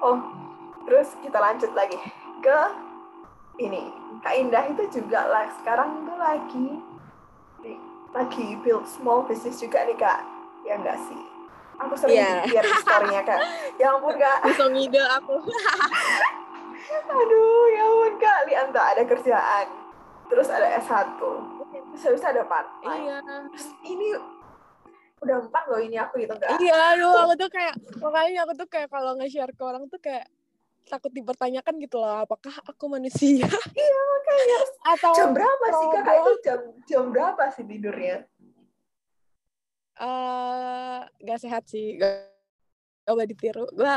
Oh 0.00 0.18
terus 0.82 1.14
kita 1.18 1.36
lanjut 1.36 1.70
lagi 1.72 1.98
ke 2.40 2.58
ini. 3.58 3.90
Kak 4.22 4.38
Indah 4.38 4.64
itu 4.66 4.86
juga 4.92 5.26
lah 5.26 5.50
sekarang 5.58 6.06
tuh 6.06 6.14
lagi 6.14 6.68
lagi 8.12 8.60
build 8.60 8.84
small 8.84 9.24
business 9.24 9.58
juga 9.58 9.82
nih 9.82 9.96
kak. 9.96 10.20
Ya 10.62 10.76
enggak 10.76 11.00
sih? 11.08 11.16
Aku 11.80 11.96
sering 11.96 12.20
Iya. 12.20 12.44
lihat 12.46 12.64
di 12.64 12.76
story-nya 12.78 13.22
kak. 13.24 13.40
Ya 13.80 13.88
ampun 13.90 14.14
kak. 14.14 14.46
Bisa 14.46 14.68
ngide 14.68 15.00
aku 15.00 15.40
aduh 16.90 17.64
ya 17.70 17.82
ampun 17.86 18.14
kak. 18.18 18.38
Lihat 18.50 18.66
tuh 18.74 18.82
ada 18.82 19.02
kerjaan. 19.06 19.66
Terus 20.32 20.48
ada 20.48 20.68
S1 20.80 21.20
terus 21.92 22.02
habis 22.08 22.24
ada 22.24 22.42
part 22.48 22.68
iya. 22.88 23.20
Terus 23.52 23.68
ini 23.84 24.16
udah 25.20 25.36
empat 25.44 25.64
loh 25.68 25.80
ini 25.80 25.96
aku 26.00 26.24
gitu 26.24 26.34
kak. 26.40 26.56
Iya 26.56 26.96
aduh 26.96 27.28
aku 27.28 27.34
tuh 27.36 27.50
kayak 27.52 27.74
makanya 28.00 28.48
aku 28.48 28.52
tuh 28.56 28.68
kayak 28.72 28.88
kalau 28.88 29.12
nge-share 29.20 29.52
ke 29.52 29.62
orang 29.62 29.84
tuh 29.92 30.00
kayak 30.00 30.24
takut 30.88 31.12
dipertanyakan 31.14 31.78
gitu 31.84 32.00
loh 32.00 32.24
apakah 32.24 32.52
aku 32.64 32.84
manusia? 32.88 33.44
Makanya. 33.44 34.58
Atau 34.96 35.12
jam 35.14 35.30
berapa 35.36 35.66
sih 35.68 35.86
kak? 35.92 36.02
Robot? 36.02 36.16
itu 36.16 36.32
jam 36.42 36.60
jam 36.88 37.04
berapa 37.12 37.42
sih 37.52 37.64
tidurnya? 37.68 38.16
Eh 40.00 40.98
gak 41.28 41.38
sehat 41.44 41.68
sih. 41.68 42.00
Gak, 42.00 42.32
gak 43.04 43.12
boleh 43.12 43.28
ditiru. 43.28 43.68
Gue 43.70 43.94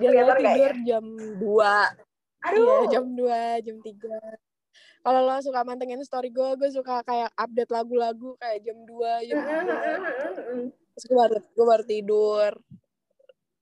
biasanya 0.00 0.32
kelihatan 0.32 0.40
nggak 0.40 0.56
tidur 0.56 0.76
jam 0.88 1.04
2 1.38 2.13
aduh. 2.44 2.60
iya 2.60 2.76
jam 2.92 3.04
2 3.16 3.64
jam 3.64 3.76
3 3.80 5.04
kalau 5.04 5.20
lo 5.20 5.36
suka 5.40 5.60
mantengin 5.64 6.00
story 6.04 6.32
gue 6.32 6.56
gue 6.56 6.70
suka 6.72 7.04
kayak 7.04 7.32
update 7.36 7.72
lagu-lagu 7.72 8.36
kayak 8.40 8.64
jam 8.64 8.78
2 8.84 9.28
jam 9.28 9.36
3 9.40 10.94
terus 10.94 11.04
gue 11.08 11.16
baru 11.16 11.36
gue 11.40 11.66
baru 11.66 11.84
tidur 11.84 12.52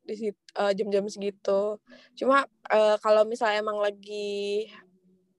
di 0.03 0.15
situ 0.19 0.39
jam-jam 0.75 1.07
segitu. 1.07 1.79
Cuma 2.19 2.45
eh, 2.69 2.97
kalau 3.01 3.23
misalnya 3.25 3.63
emang 3.63 3.79
lagi 3.79 4.67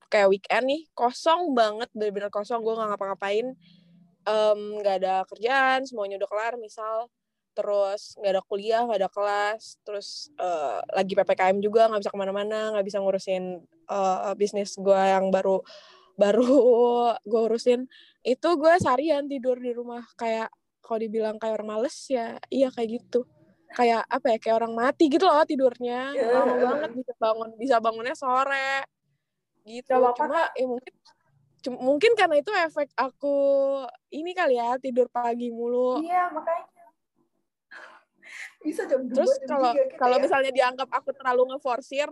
kayak 0.07 0.29
weekend 0.31 0.65
nih 0.69 0.81
kosong 0.95 1.51
banget 1.51 1.89
bener-bener 1.91 2.31
kosong 2.31 2.63
gue 2.63 2.73
nggak 2.73 2.95
ngapa-ngapain. 2.95 3.53
Nggak 4.79 4.95
ada 5.03 5.27
kerjaan 5.27 5.83
semuanya 5.83 6.15
udah 6.23 6.29
kelar 6.31 6.53
misal 6.55 7.11
terus 7.53 8.17
nggak 8.17 8.33
ada 8.33 8.43
kuliah 8.43 8.81
nggak 8.83 8.99
ada 9.05 9.11
kelas 9.13 9.77
terus 9.85 10.33
eh, 10.41 10.79
lagi 10.93 11.13
ppkm 11.13 11.57
juga 11.61 11.87
nggak 11.87 12.01
bisa 12.01 12.13
ke 12.13 12.19
mana-mana 12.19 12.73
nggak 12.73 12.85
bisa 12.85 12.97
ngurusin 12.99 13.61
eh, 13.89 14.33
bisnis 14.35 14.73
gue 14.75 14.97
yang 14.97 15.29
baru 15.29 15.61
baru 16.13 16.45
gue 17.29 17.41
urusin. 17.49 17.89
Itu 18.23 18.55
gue 18.55 18.73
seharian 18.79 19.27
tidur 19.27 19.59
di 19.59 19.73
rumah 19.73 20.05
kayak 20.15 20.49
kalau 20.83 20.99
dibilang 20.99 21.39
kayak 21.39 21.59
orang 21.61 21.79
males 21.79 21.95
ya 22.09 22.37
iya 22.53 22.69
kayak 22.69 23.01
gitu. 23.01 23.25
Kayak 23.73 24.05
apa 24.05 24.25
ya 24.29 24.37
kayak 24.37 24.55
orang 24.61 24.73
mati 24.77 25.09
gitu 25.09 25.25
loh 25.25 25.41
tidurnya 25.49 26.13
Ya. 26.13 26.29
lama 26.29 26.53
banget 26.61 26.91
bisa 26.93 27.13
bangun 27.17 27.49
bisa 27.57 27.75
bangunnya 27.81 28.15
sore 28.15 28.85
gitu. 29.65 29.97
Gak 29.97 30.13
cuma 30.19 30.41
ya 30.53 30.65
mungkin 30.69 30.93
cuma, 31.63 31.77
mungkin 31.81 32.11
karena 32.13 32.35
itu 32.37 32.51
efek 32.53 32.91
aku 32.93 33.35
ini 34.13 34.31
kali 34.37 34.59
ya 34.61 34.77
tidur 34.77 35.09
pagi 35.09 35.49
mulu. 35.49 36.03
Iya 36.05 36.29
makanya 36.29 36.72
bisa 38.63 38.87
jam 38.87 39.03
terus 39.11 39.31
kalau 39.45 39.75
gitu 39.75 39.95
kalau 39.99 40.17
ya? 40.17 40.21
misalnya 40.23 40.51
dianggap 40.55 40.89
aku 40.89 41.11
terlalu 41.11 41.53
ngeforsir 41.53 42.09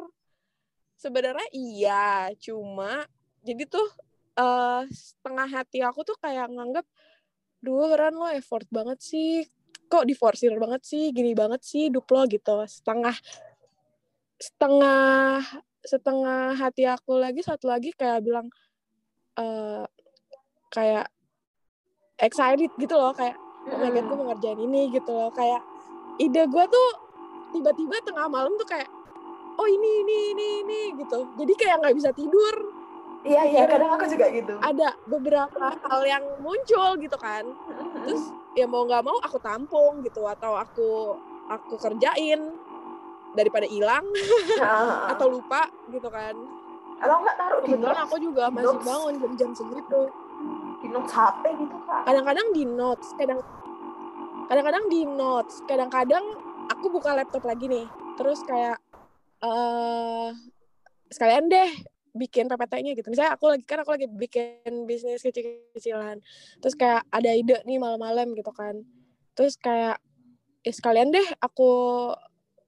sebenarnya 1.00 1.48
iya 1.56 2.30
cuma 2.38 3.08
jadi 3.42 3.66
tuh 3.66 3.88
uh, 4.38 4.84
setengah 4.92 5.48
hati 5.50 5.82
aku 5.82 6.06
tuh 6.06 6.18
kayak 6.22 6.52
nganggap 6.54 6.86
duh 7.62 7.94
Ran 7.94 8.18
lo 8.18 8.30
effort 8.34 8.66
banget 8.74 9.00
sih. 9.02 9.46
Kok 9.92 10.08
diforsir 10.08 10.56
banget 10.58 10.82
sih? 10.88 11.14
Gini 11.14 11.38
banget 11.38 11.62
sih 11.62 11.90
hidup 11.90 12.06
lo 12.10 12.26
gitu. 12.26 12.64
Setengah 12.66 13.16
setengah 14.42 15.42
setengah 15.82 16.58
hati 16.58 16.86
aku 16.90 17.18
lagi 17.18 17.42
satu 17.46 17.70
lagi 17.70 17.94
kayak 17.94 18.26
bilang 18.26 18.50
uh, 19.38 19.86
kayak 20.74 21.10
excited 22.22 22.70
gitu 22.78 22.94
loh 22.98 23.14
kayak 23.14 23.38
oh 23.70 23.78
my 23.78 23.90
god 23.94 24.06
gue 24.10 24.18
mau 24.18 24.26
ngerjain 24.34 24.60
ini 24.62 24.90
gitu 24.94 25.12
loh. 25.14 25.30
Kayak 25.34 25.62
ide 26.22 26.44
gue 26.46 26.66
tuh 26.70 26.90
tiba-tiba 27.52 27.98
tengah 28.06 28.30
malam 28.30 28.54
tuh 28.62 28.68
kayak 28.70 28.88
oh 29.58 29.68
ini 29.68 30.06
ini 30.06 30.18
ini 30.38 30.48
ini 30.64 30.82
gitu. 31.02 31.26
Jadi 31.36 31.54
kayak 31.58 31.82
nggak 31.82 31.96
bisa 31.98 32.10
tidur. 32.14 32.56
Iya 33.22 33.42
iya 33.46 33.62
kadang 33.70 33.94
aku 33.94 34.06
juga 34.10 34.26
gitu. 34.34 34.54
Ada 34.62 34.98
beberapa 35.06 35.66
hal 35.78 36.02
yang 36.06 36.24
muncul 36.42 36.98
gitu 36.98 37.18
kan. 37.22 37.46
Terus 38.06 38.34
ya 38.58 38.66
mau 38.66 38.86
nggak 38.86 39.04
mau 39.06 39.18
aku 39.22 39.38
tampung 39.42 40.02
gitu 40.02 40.26
atau 40.26 40.58
aku 40.58 41.18
aku 41.50 41.76
kerjain 41.78 42.54
daripada 43.38 43.68
hilang 43.70 44.04
atau 45.12 45.26
lupa 45.30 45.70
gitu 45.94 46.10
kan. 46.10 46.34
Kalau 47.02 47.16
nggak 47.26 47.36
taruh 47.38 47.60
kebetulan 47.66 47.98
aku 47.98 48.16
juga 48.22 48.44
di 48.50 48.54
masih 48.58 48.68
notes. 48.78 48.86
bangun 48.86 49.14
jam-jam 49.22 49.50
segitu. 49.54 50.02
Di 50.82 50.88
notes 50.90 51.14
HP 51.14 51.44
gitu 51.62 51.78
kak. 51.86 52.02
Kadang-kadang 52.10 52.48
di 52.58 52.64
notes 52.66 53.10
kadang 53.18 53.40
kadang-kadang 54.50 54.86
di 54.90 55.06
notes 55.06 55.62
kadang-kadang 55.68 56.24
aku 56.70 56.90
buka 56.94 57.14
laptop 57.18 57.44
lagi 57.46 57.68
nih 57.68 57.88
terus 58.16 58.42
kayak 58.46 58.78
uh, 59.44 60.30
sekalian 61.12 61.52
deh 61.52 61.70
bikin 62.12 62.52
PPT-nya 62.52 62.92
gitu. 62.96 63.08
Misalnya 63.12 63.36
aku 63.40 63.52
lagi 63.52 63.64
kan 63.64 63.84
aku 63.84 63.92
lagi 63.96 64.08
bikin 64.08 64.88
bisnis 64.88 65.24
kecil-kecilan. 65.24 66.20
Terus 66.60 66.76
kayak 66.76 67.08
ada 67.08 67.32
ide 67.32 67.64
nih 67.64 67.80
malam-malam 67.80 68.36
gitu 68.36 68.52
kan. 68.52 68.84
Terus 69.36 69.56
kayak 69.56 70.00
ya 70.62 70.72
sekalian 70.76 71.10
deh 71.10 71.28
aku 71.40 71.72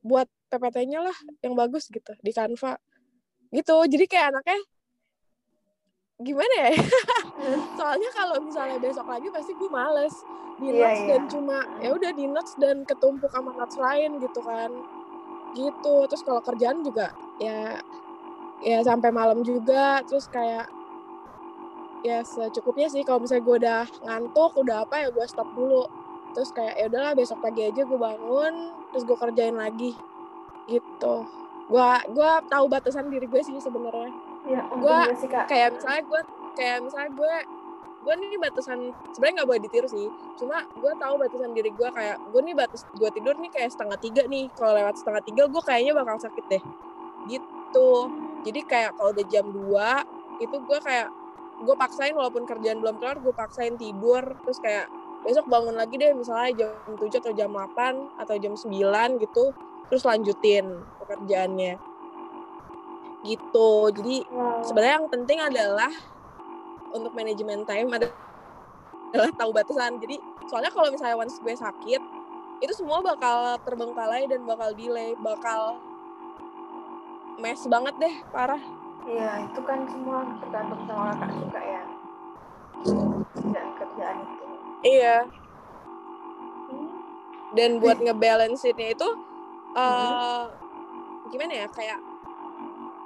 buat 0.03 0.27
PPT-nya 0.51 1.03
lah 1.03 1.17
yang 1.43 1.55
bagus 1.55 1.91
gitu 1.91 2.15
di 2.23 2.31
Canva. 2.31 2.79
Gitu. 3.51 3.75
Jadi 3.87 4.05
kayak 4.07 4.35
anaknya 4.35 4.59
gimana 6.23 6.55
ya? 6.55 6.71
Soalnya 7.75 8.09
kalau 8.13 8.37
misalnya 8.39 8.77
besok 8.79 9.07
lagi 9.09 9.27
pasti 9.29 9.51
gue 9.55 9.69
males. 9.69 10.15
Di 10.53 10.69
yeah, 10.69 10.85
notes 10.85 11.01
yeah. 11.01 11.09
dan 11.09 11.21
cuma 11.27 11.57
ya 11.81 11.89
udah 11.97 12.11
di 12.13 12.25
notes 12.29 12.53
dan 12.61 12.85
ketumpuk 12.85 13.33
sama 13.33 13.51
notes 13.57 13.77
lain 13.77 14.21
gitu 14.21 14.39
kan. 14.45 14.71
Gitu. 15.57 15.95
Terus 16.09 16.23
kalau 16.23 16.41
kerjaan 16.45 16.85
juga 16.85 17.11
ya 17.41 17.81
ya 18.61 18.79
sampai 18.85 19.09
malam 19.09 19.41
juga. 19.41 20.01
Terus 20.05 20.29
kayak 20.29 20.69
ya 22.05 22.21
secukupnya 22.21 22.87
sih. 22.87 23.01
Kalau 23.01 23.23
misalnya 23.23 23.43
gue 23.43 23.55
udah 23.65 23.83
ngantuk 24.05 24.51
udah 24.61 24.85
apa 24.85 24.95
ya 25.03 25.07
gue 25.09 25.25
stop 25.25 25.49
dulu. 25.57 25.89
Terus 26.33 26.49
kayak 26.53 26.75
ya 26.77 26.85
udahlah 26.89 27.13
besok 27.17 27.41
pagi 27.41 27.69
aja 27.69 27.81
gue 27.85 27.99
bangun 27.99 28.53
terus 28.93 29.03
gue 29.09 29.17
kerjain 29.17 29.57
lagi. 29.57 29.97
Gitu. 30.69 31.15
Gue 31.65 31.89
gue 32.13 32.31
tahu 32.47 32.65
batasan 32.69 33.09
diri 33.09 33.25
gue 33.25 33.41
sih 33.41 33.57
sebenarnya. 33.57 34.13
Ya, 34.43 34.59
gue 34.67 34.97
kayak 35.47 35.79
misalnya 35.79 36.03
gue 36.03 36.21
kayak 36.53 36.85
misalnya 36.85 37.11
gue 37.13 37.35
gue 38.03 38.13
nih 38.19 38.35
batasan 38.35 38.91
sebenarnya 39.15 39.35
nggak 39.41 39.49
boleh 39.49 39.61
ditiru 39.63 39.87
sih. 39.87 40.07
Cuma 40.35 40.67
gue 40.67 40.91
tahu 40.99 41.13
batasan 41.15 41.55
diri 41.55 41.71
gue 41.71 41.89
kayak 41.89 42.19
gue 42.19 42.41
nih 42.43 42.55
batas 42.55 42.83
gue 42.91 43.09
tidur 43.15 43.35
nih 43.39 43.51
kayak 43.51 43.71
setengah 43.71 43.97
tiga 43.97 44.23
nih. 44.27 44.51
Kalau 44.53 44.75
lewat 44.75 44.95
setengah 44.99 45.23
tiga 45.23 45.43
gue 45.47 45.61
kayaknya 45.63 45.93
bakal 45.95 46.19
sakit 46.19 46.45
deh. 46.51 46.63
Gitu. 47.31 47.91
Jadi 48.43 48.59
kayak 48.67 48.99
kalau 48.99 49.15
udah 49.15 49.25
jam 49.31 49.45
2 49.47 50.43
itu 50.43 50.55
gue 50.59 50.79
kayak 50.83 51.09
gue 51.63 51.75
paksain 51.79 52.11
walaupun 52.11 52.43
kerjaan 52.43 52.83
belum 52.83 52.99
kelar 52.99 53.23
gue 53.23 53.31
paksain 53.31 53.79
tidur. 53.79 54.35
Terus 54.43 54.59
kayak 54.59 54.91
besok 55.23 55.47
bangun 55.47 55.79
lagi 55.79 55.95
deh 55.95 56.11
misalnya 56.11 56.51
jam 56.67 56.99
7 56.99 57.07
atau 57.23 57.31
jam 57.31 57.49
8 57.55 58.19
atau 58.19 58.35
jam 58.35 58.53
9 58.59 59.23
gitu. 59.23 59.55
Terus 59.87 60.03
lanjutin 60.03 60.83
pekerjaannya. 60.99 61.79
Gitu. 63.23 63.71
Jadi 63.95 64.27
wow. 64.27 64.59
sebenarnya 64.67 64.95
yang 64.99 65.07
penting 65.07 65.39
adalah 65.39 65.93
untuk 66.93 67.11
manajemen 67.17 67.65
time 67.65 67.89
adalah 67.89 69.31
tahu 69.35 69.51
batasan. 69.51 69.97
Jadi 69.97 70.21
soalnya 70.45 70.69
kalau 70.69 70.93
misalnya 70.93 71.17
once 71.17 71.41
gue 71.41 71.53
sakit 71.57 72.01
itu 72.63 72.73
semua 72.77 73.03
bakal 73.03 73.59
terbengkalai 73.65 74.23
dan 74.29 74.45
bakal 74.47 74.71
delay 74.71 75.17
bakal 75.19 75.81
mes 77.41 77.59
banget 77.67 77.95
deh 77.99 78.15
parah. 78.31 78.61
Iya 79.03 79.51
itu 79.51 79.59
kan 79.67 79.83
semua 79.89 80.23
tergantung 80.39 80.81
sama 80.87 81.11
kakak 81.11 81.31
juga 81.43 81.59
ya. 81.59 81.83
Dan 83.51 83.67
kerjaan 83.75 84.17
itu. 84.23 84.45
Iya. 84.83 85.17
Dan 87.53 87.83
buat 87.83 87.99
ngebalance 88.01 88.65
ini 88.65 88.97
itu 88.97 89.09
uh, 89.75 90.49
gimana 91.29 91.53
ya 91.53 91.67
kayak 91.69 91.99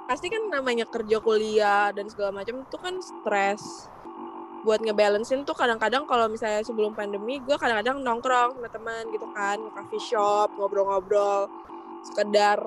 pasti 0.08 0.32
kan 0.32 0.48
namanya 0.48 0.88
kerja 0.88 1.20
kuliah 1.20 1.92
dan 1.92 2.08
segala 2.08 2.40
macam 2.40 2.64
itu 2.64 2.76
kan 2.80 2.96
stres. 3.04 3.92
Buat 4.64 4.80
ngebalancein 4.80 5.44
tuh 5.44 5.52
kadang-kadang 5.52 6.08
kalau 6.08 6.26
misalnya 6.32 6.64
sebelum 6.64 6.96
pandemi 6.96 7.38
gue 7.44 7.56
kadang-kadang 7.60 8.00
nongkrong 8.00 8.56
sama 8.56 8.68
teman 8.72 9.04
gitu 9.12 9.28
kan 9.36 9.60
ke 9.60 9.70
coffee 9.76 10.02
shop 10.02 10.48
ngobrol-ngobrol 10.56 11.46
sekedar 12.08 12.58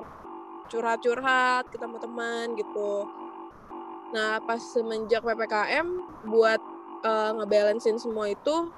curhat-curhat 0.70 1.66
ketemu 1.68 1.96
teman 1.98 2.46
gitu. 2.54 3.10
Nah 4.14 4.38
pas 4.46 4.62
semenjak 4.62 5.20
ppkm 5.26 5.86
buat 6.30 6.62
uh, 7.02 7.30
ngebalancein 7.42 7.98
semua 7.98 8.30
itu 8.30 8.70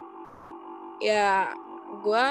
ya 1.05 1.53
gue 2.00 2.29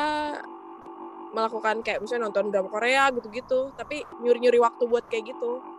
melakukan 1.33 1.81
kayak 1.81 2.01
misalnya 2.01 2.29
nonton 2.29 2.53
drama 2.53 2.69
Korea 2.69 3.09
gitu-gitu 3.13 3.73
tapi 3.73 4.05
nyuri-nyuri 4.21 4.59
waktu 4.61 4.83
buat 4.85 5.05
kayak 5.09 5.33
gitu 5.33 5.72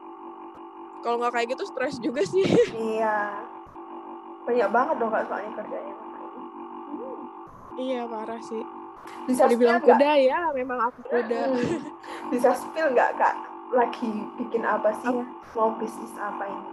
kalau 1.04 1.20
nggak 1.20 1.36
kayak 1.36 1.48
gitu 1.52 1.64
stres 1.68 2.00
juga 2.00 2.24
sih 2.24 2.48
iya 2.72 3.44
banyak 4.48 4.68
banget 4.72 4.96
dong 4.96 5.12
kak 5.12 5.28
soalnya 5.28 5.52
kerjanya 5.52 5.94
hmm. 6.96 7.22
iya 7.76 8.00
parah 8.08 8.40
sih 8.40 8.64
bisa 9.28 9.44
dibilang 9.44 9.84
kuda 9.84 10.00
gak? 10.00 10.24
ya 10.24 10.40
memang 10.56 10.80
aku 10.88 11.04
kuda 11.04 11.40
hmm. 11.52 11.80
bisa 12.32 12.56
spill 12.56 12.88
nggak 12.96 13.20
kak 13.20 13.36
lagi 13.76 14.08
bikin 14.40 14.64
apa 14.64 14.96
sih 14.96 15.12
apa? 15.12 15.22
mau 15.52 15.76
bisnis 15.76 16.16
apa 16.16 16.44
ini 16.48 16.72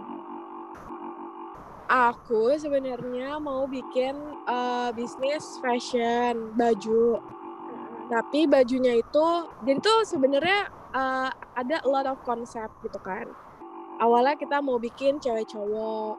aku 1.92 2.56
sebenarnya 2.56 3.36
mau 3.36 3.68
bikin 3.68 4.16
uh, 4.48 4.88
bisnis 4.96 5.60
fashion 5.60 6.56
baju 6.56 7.20
hmm. 7.20 8.08
tapi 8.08 8.48
bajunya 8.48 8.96
itu 8.96 9.26
jadi 9.60 9.80
tuh 9.84 10.08
sebenarnya 10.08 10.72
uh, 10.96 11.28
ada 11.52 11.84
a 11.84 11.88
lot 11.88 12.08
of 12.08 12.16
concept 12.24 12.72
gitu 12.80 12.96
kan 13.04 13.28
awalnya 14.02 14.34
kita 14.34 14.58
mau 14.58 14.82
bikin 14.82 15.22
cewek 15.22 15.46
cowok 15.46 16.18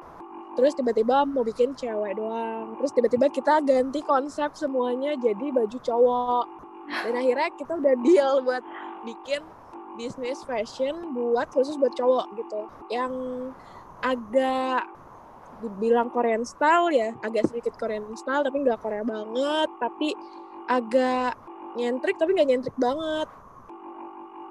terus 0.55 0.71
tiba-tiba 0.77 1.27
mau 1.27 1.43
bikin 1.43 1.75
cewek 1.75 2.15
doang 2.15 2.79
terus 2.79 2.95
tiba-tiba 2.95 3.27
kita 3.27 3.59
ganti 3.59 3.99
konsep 3.99 4.55
semuanya 4.55 5.17
jadi 5.19 5.51
baju 5.51 5.77
cowok. 5.81 6.45
Dan 6.83 7.15
akhirnya 7.15 7.49
kita 7.55 7.79
udah 7.79 7.95
deal 8.03 8.33
buat 8.43 8.63
bikin 9.07 9.39
bisnis 9.95 10.43
fashion 10.43 11.15
buat 11.15 11.47
khusus 11.53 11.79
buat 11.79 11.95
cowok 11.95 12.27
gitu. 12.35 12.61
Yang 12.91 13.13
agak 14.03 14.83
dibilang 15.63 16.11
Korean 16.11 16.43
style 16.43 16.91
ya 16.91 17.15
agak 17.23 17.47
sedikit 17.47 17.79
Korean 17.79 18.03
style 18.19 18.43
tapi 18.43 18.67
nggak 18.67 18.83
Korea 18.83 18.99
banget 19.07 19.69
tapi 19.79 20.11
agak 20.67 21.39
nyentrik 21.79 22.19
tapi 22.19 22.35
nggak 22.35 22.49
nyentrik 22.51 22.75
banget. 22.75 23.31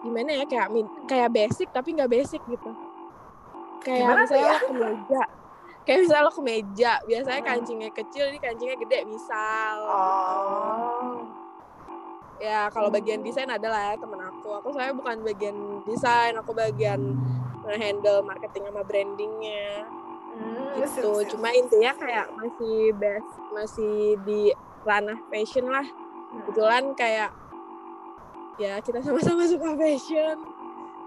Gimana 0.03 0.31
ya 0.41 0.45
kayak 0.49 0.69
kayak 1.07 1.31
basic 1.31 1.69
tapi 1.71 1.95
nggak 1.95 2.11
basic 2.11 2.43
gitu 2.49 2.92
kayak 3.83 4.07
Gimana 4.07 4.23
misalnya 4.25 4.47
ya? 4.47 4.59
ke 4.59 4.75
meja. 4.75 5.23
Kayak 5.83 5.99
misalnya 6.07 6.23
lo 6.23 6.33
ke 6.33 6.43
meja 6.43 6.93
biasanya 7.03 7.43
kancingnya 7.43 7.91
kecil 7.91 8.25
ini 8.31 8.39
kancingnya 8.39 8.77
gede 8.79 8.99
misal. 9.07 9.77
Oh. 9.91 11.15
ya 12.43 12.67
kalau 12.75 12.91
bagian 12.91 13.23
desain 13.23 13.47
adalah 13.47 13.95
ya 13.95 13.97
temen 13.99 14.19
aku. 14.19 14.51
Aku 14.59 14.75
saya 14.75 14.91
bukan 14.91 15.23
bagian 15.23 15.87
desain 15.87 16.35
aku 16.35 16.51
bagian 16.51 17.15
handle 17.79 18.27
marketing 18.27 18.67
sama 18.67 18.83
brandingnya. 18.83 19.87
Hmm, 20.33 20.81
gitu. 20.81 21.37
cuma 21.37 21.53
intinya 21.53 21.93
kayak 21.93 22.33
masih 22.33 22.97
best 22.97 23.31
masih 23.53 24.17
di 24.27 24.51
ranah 24.83 25.21
fashion 25.31 25.71
lah. 25.71 25.85
Hmm. 25.85 26.49
kebetulan 26.49 26.85
kayak 26.97 27.31
ya 28.57 28.81
kita 28.81 29.05
sama-sama 29.05 29.47
suka 29.47 29.77
fashion. 29.79 30.37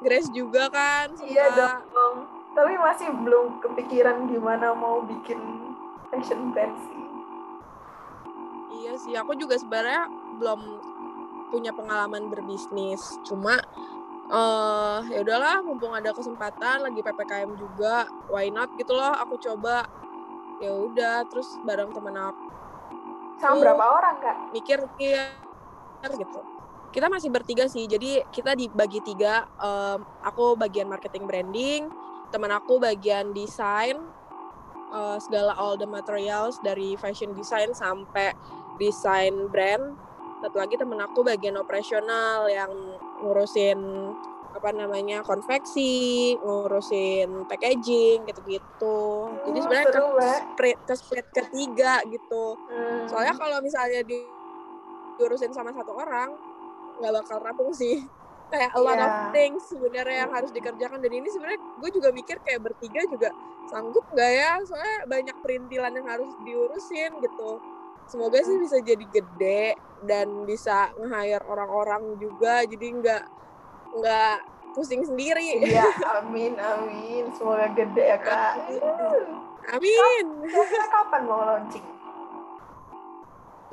Grace 0.04 0.30
juga 0.30 0.70
kan 0.70 1.10
iya 1.24 1.50
dong 1.56 2.35
tapi 2.56 2.80
masih 2.80 3.12
belum 3.12 3.60
kepikiran 3.60 4.32
gimana 4.32 4.72
mau 4.72 5.03
bikin 5.03 5.38
fashion 6.08 6.56
brand 6.56 6.72
sih. 6.88 7.03
Iya 8.80 8.93
sih 8.95 9.14
aku 9.20 9.36
juga 9.36 9.60
sebenarnya 9.60 10.08
belum 10.39 10.62
punya 11.51 11.76
pengalaman 11.76 12.32
berbisnis. 12.32 13.20
Cuma 13.28 13.60
uh, 14.32 15.03
ya 15.12 15.20
udahlah 15.20 15.60
mumpung 15.68 15.91
ada 15.91 16.16
kesempatan 16.16 16.88
lagi 16.88 17.03
ppkm 17.03 17.60
juga 17.60 18.08
why 18.32 18.47
not 18.47 18.72
gitu 18.80 18.95
loh 18.95 19.12
aku 19.20 19.36
coba. 19.36 19.84
Ya 20.64 20.72
udah 20.72 21.28
terus 21.28 21.60
bareng 21.68 21.91
temen 21.91 22.16
aku. 22.16 22.47
Sama 23.36 23.60
berapa 23.60 23.84
orang 23.84 24.16
kak? 24.24 24.38
mikir 24.56 24.80
mikir 24.80 25.28
gitu. 26.16 26.39
Kita 26.95 27.12
masih 27.12 27.28
bertiga 27.28 27.68
sih 27.68 27.84
jadi 27.84 28.24
kita 28.32 28.56
dibagi 28.56 29.03
tiga. 29.03 29.43
Um, 29.60 30.08
aku 30.24 30.56
bagian 30.56 30.88
marketing 30.88 31.28
branding 31.28 31.91
teman 32.34 32.52
aku 32.54 32.82
bagian 32.82 33.34
desain 33.34 33.98
uh, 34.94 35.18
segala 35.22 35.54
all 35.58 35.76
the 35.76 35.88
materials 35.88 36.58
dari 36.64 36.96
fashion 36.98 37.34
design 37.34 37.74
sampai 37.74 38.34
desain 38.80 39.48
brand 39.50 39.96
satu 40.44 40.62
lagi 40.62 40.76
temen 40.78 41.00
aku 41.00 41.26
bagian 41.26 41.58
operasional 41.58 42.46
yang 42.52 42.70
ngurusin 43.24 43.80
apa 44.56 44.72
namanya 44.72 45.20
konveksi, 45.20 46.32
ngurusin 46.40 47.44
packaging 47.44 48.24
gitu-gitu. 48.24 49.28
Jadi 49.52 49.60
sebenarnya 49.60 49.88
ke 49.92 50.02
split, 50.32 50.78
ke 50.88 50.94
split 50.96 51.28
ketiga 51.36 52.00
gitu. 52.08 52.56
Hmm. 52.72 53.04
Soalnya 53.04 53.36
kalau 53.36 53.60
misalnya 53.60 54.00
di 54.08 54.16
diurusin 55.16 55.52
sama 55.52 55.72
satu 55.76 55.96
orang 55.96 56.32
nggak 57.00 57.12
bakal 57.20 57.38
rampung 57.44 57.72
sih. 57.76 58.00
Kayak 58.46 58.72
a 58.78 58.80
lot 58.80 58.96
yeah. 58.96 59.06
of 59.06 59.12
iya. 59.12 59.30
things 59.34 59.64
sebenarnya 59.68 60.18
yang 60.26 60.32
harus 60.32 60.52
dikerjakan 60.54 61.00
dan 61.02 61.12
ini 61.12 61.28
sebenarnya 61.34 61.60
gue 61.82 61.89
juga 61.89 62.10
mikir 62.14 62.38
kayak 62.46 62.62
bertiga 62.62 63.02
juga 63.10 63.30
sanggup 63.68 64.06
nggak 64.14 64.32
ya? 64.32 64.52
Soalnya 64.64 64.98
banyak 65.10 65.38
perintilan 65.41 65.91
yang 65.98 66.08
harus 66.08 66.32
diurusin 66.46 67.12
gitu. 67.20 67.52
Semoga 68.06 68.38
sih 68.46 68.62
bisa 68.62 68.78
jadi 68.86 69.06
gede 69.10 69.74
dan 70.06 70.46
bisa 70.46 70.93
nge-hire 70.93 71.41
orang-orang 71.50 72.22
juga 72.22 72.62
jadi 72.70 72.88
nggak 73.02 73.24
nggak 73.98 74.38
pusing 74.76 75.02
sendiri. 75.02 75.66
Iya, 75.66 75.88
amin, 76.22 76.54
amin. 76.60 77.32
Semoga 77.34 77.72
gede 77.74 78.04
ya, 78.04 78.20
Kak. 78.22 78.54
Amin. 79.74 80.26
Kira 80.52 80.88
kapan 80.91 81.22
mau 81.26 81.41
launching? 81.41 81.86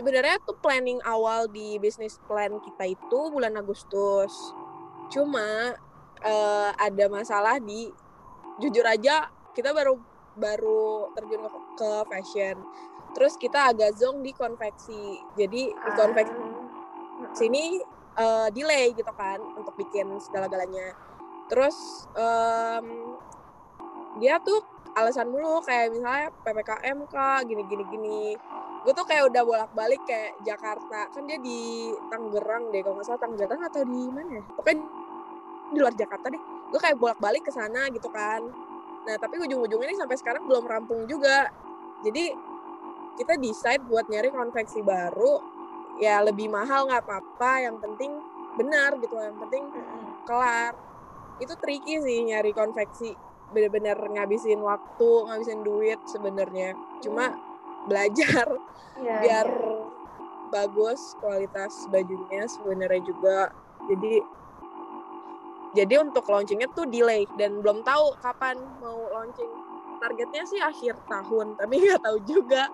Sebenarnya 0.00 0.40
tuh 0.40 0.56
planning 0.56 1.02
awal 1.04 1.50
di 1.52 1.76
bisnis 1.76 2.16
plan 2.24 2.56
kita 2.64 2.88
itu 2.88 3.20
bulan 3.28 3.52
Agustus. 3.60 4.32
Cuma 5.12 5.76
uh, 6.24 6.70
ada 6.80 7.04
masalah 7.12 7.60
di 7.60 7.92
jujur 8.56 8.84
aja 8.88 9.28
kita 9.52 9.76
baru 9.76 10.00
baru 10.32 11.12
terjun 11.12 11.44
ke, 11.44 11.60
ke 11.76 11.90
fashion. 12.08 12.56
Terus 13.12 13.36
kita 13.36 13.76
agak 13.76 13.92
zong 14.00 14.24
di 14.24 14.32
konveksi. 14.32 15.20
Jadi 15.36 15.68
di 15.68 15.90
konveksi 15.92 16.32
ah. 16.32 17.28
sini 17.36 17.76
uh, 18.16 18.48
delay 18.52 18.92
gitu 18.96 19.12
kan 19.12 19.40
untuk 19.56 19.76
bikin 19.76 20.08
segala-galanya 20.20 20.96
terus 21.48 22.08
um, 22.16 23.16
dia 24.20 24.40
tuh 24.40 24.60
alasan 24.92 25.32
mulu 25.32 25.64
kayak 25.64 25.92
misalnya 25.92 26.28
ppkm 26.44 26.98
kak 27.08 27.48
gini 27.48 27.62
gini 27.64 27.84
gini 27.88 28.20
gue 28.82 28.92
tuh 28.92 29.06
kayak 29.06 29.30
udah 29.30 29.42
bolak 29.46 29.70
balik 29.72 30.02
kayak 30.04 30.36
Jakarta 30.42 31.08
kan 31.12 31.22
dia 31.24 31.38
di 31.38 31.92
Tangerang 32.10 32.74
deh 32.74 32.82
kalau 32.82 32.98
nggak 32.98 33.06
salah 33.08 33.20
Tangerang 33.20 33.62
atau 33.62 33.82
di 33.86 34.02
mana 34.10 34.42
ya 34.42 34.44
pokoknya 34.52 34.84
di 35.72 35.80
luar 35.80 35.96
Jakarta 35.96 36.28
deh. 36.28 36.42
Gue 36.68 36.80
kayak 36.80 36.96
bolak 37.00 37.18
balik 37.18 37.48
ke 37.48 37.52
sana 37.52 37.88
gitu 37.88 38.08
kan. 38.12 38.44
Nah 39.02 39.16
tapi 39.18 39.40
ujung-ujungnya 39.40 39.92
nih 39.92 39.98
sampai 39.98 40.16
sekarang 40.20 40.44
belum 40.46 40.64
rampung 40.68 41.08
juga. 41.08 41.50
Jadi 42.04 42.32
kita 43.18 43.36
decide 43.36 43.82
buat 43.88 44.06
nyari 44.08 44.30
konveksi 44.32 44.80
baru. 44.84 45.40
Ya 46.00 46.20
lebih 46.24 46.48
mahal 46.48 46.88
nggak 46.88 47.04
apa-apa. 47.04 47.66
Yang 47.66 47.76
penting 47.82 48.12
benar 48.56 48.96
gitu. 49.00 49.16
Yang 49.16 49.38
penting 49.48 49.64
kelar. 50.28 50.72
Itu 51.40 51.56
tricky 51.58 51.98
sih 52.00 52.28
nyari 52.28 52.54
konveksi. 52.54 53.16
Bener-bener 53.52 53.98
ngabisin 53.98 54.60
waktu 54.64 55.10
ngabisin 55.28 55.60
duit 55.60 56.00
sebenarnya. 56.08 56.72
Cuma 57.04 57.36
belajar. 57.88 58.48
Ya, 59.02 59.18
biar 59.24 59.48
ya. 59.48 59.76
bagus 60.52 61.16
kualitas 61.18 61.88
bajunya 61.88 62.44
sebenarnya 62.44 63.02
juga. 63.02 63.50
Jadi 63.88 64.20
jadi 65.72 66.04
untuk 66.04 66.28
launchingnya 66.28 66.68
tuh 66.76 66.84
delay 66.88 67.24
dan 67.40 67.60
belum 67.64 67.84
tahu 67.84 68.16
kapan 68.20 68.60
mau 68.80 69.08
launching 69.12 69.48
targetnya 69.98 70.42
sih 70.44 70.60
akhir 70.60 70.96
tahun 71.08 71.54
tapi 71.60 71.80
nggak 71.80 72.02
tahu 72.04 72.18
juga 72.28 72.68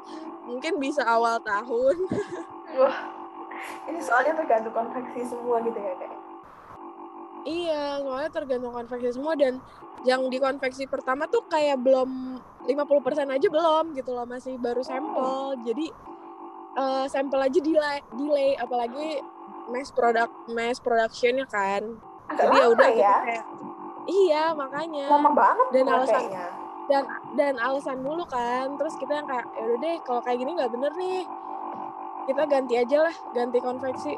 mungkin 0.46 0.80
bisa 0.82 1.02
awal 1.06 1.38
tahun 1.42 1.96
Wah, 2.76 2.98
ini 3.88 4.00
soalnya 4.04 4.36
tergantung 4.36 4.76
konveksi 4.76 5.24
semua 5.24 5.64
gitu 5.64 5.78
ya 5.80 5.94
kayak. 5.96 6.20
Iya, 7.48 7.84
soalnya 8.04 8.30
tergantung 8.30 8.72
konveksi 8.76 9.10
semua 9.16 9.32
dan 9.38 9.56
yang 10.04 10.28
di 10.28 10.36
konveksi 10.36 10.84
pertama 10.84 11.24
tuh 11.26 11.48
kayak 11.48 11.80
belum 11.80 12.36
50% 12.68 13.34
aja 13.34 13.46
belum 13.48 13.96
gitu 13.96 14.12
loh, 14.12 14.28
masih 14.28 14.60
baru 14.60 14.84
sampel. 14.84 15.56
Jadi 15.64 15.88
uh, 16.76 17.08
sampel 17.08 17.40
aja 17.40 17.58
delay, 17.58 17.98
delay 18.12 18.52
apalagi 18.60 19.24
mass 19.72 19.88
product 19.88 20.34
mass 20.52 20.76
production 20.76 21.40
ya 21.40 21.46
kan. 21.48 21.96
Agak 22.28 22.46
ya 22.52 22.66
udah 22.68 22.90
ya. 22.92 23.16
kayak 23.24 23.44
Iya, 24.08 24.56
makanya. 24.56 25.04
Lama 25.12 25.30
banget 25.36 25.66
dan 25.68 25.84
alasan 25.84 26.22
dan 26.88 27.04
dan 27.36 27.54
alasan 27.60 28.00
dulu 28.00 28.24
kan. 28.24 28.72
Terus 28.80 28.96
kita 28.96 29.20
yang 29.20 29.28
kayak 29.28 29.44
ya 29.52 29.62
udah 29.68 29.78
deh 29.84 29.96
kalau 30.00 30.20
kayak 30.24 30.38
gini 30.40 30.56
nggak 30.56 30.72
bener 30.72 30.92
nih 30.96 31.28
kita 32.28 32.44
ganti 32.44 32.74
aja 32.76 33.08
lah 33.08 33.16
ganti 33.32 33.58
konveksi 33.58 34.12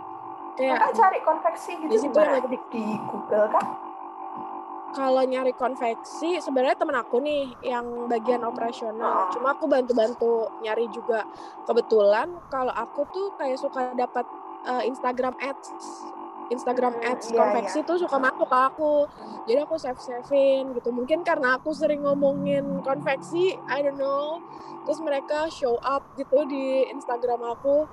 kayak 0.59 0.91
cari 0.99 1.19
konveksi 1.23 1.79
gitu 1.79 1.91
di 1.95 1.99
situ 2.03 2.19
yang 2.19 2.43
di, 2.51 2.59
di 2.75 2.85
Google 3.07 3.47
kan 3.55 3.65
kalau 4.91 5.23
nyari 5.23 5.55
konveksi 5.55 6.43
sebenarnya 6.43 6.75
temen 6.75 6.99
aku 6.99 7.23
nih 7.23 7.55
yang 7.63 8.11
bagian 8.11 8.43
operasional 8.43 9.31
oh. 9.31 9.31
cuma 9.31 9.55
aku 9.55 9.71
bantu-bantu 9.71 10.51
nyari 10.59 10.91
juga 10.91 11.23
kebetulan 11.71 12.35
kalau 12.51 12.75
aku 12.75 13.07
tuh 13.15 13.31
kayak 13.39 13.63
suka 13.63 13.95
dapat 13.95 14.27
uh, 14.67 14.83
Instagram 14.83 15.39
ads 15.39 15.71
Instagram 16.51 16.99
hmm, 16.99 17.09
ads 17.15 17.31
iya, 17.31 17.39
konveksi 17.39 17.79
iya. 17.81 17.89
tuh 17.89 17.97
suka 18.03 18.17
masuk 18.19 18.47
ke 18.51 18.59
aku. 18.59 18.95
Jadi 19.47 19.59
aku 19.63 19.75
save 19.79 20.03
savein 20.03 20.75
gitu. 20.75 20.91
Mungkin 20.91 21.23
karena 21.23 21.57
aku 21.57 21.71
sering 21.71 22.03
ngomongin 22.03 22.83
konveksi 22.83 23.55
I 23.71 23.81
don't 23.81 23.97
know. 23.97 24.43
Terus 24.85 24.99
mereka 25.01 25.47
show 25.49 25.79
up 25.81 26.03
gitu 26.19 26.45
di 26.51 26.91
Instagram 26.91 27.41
aku. 27.47 27.87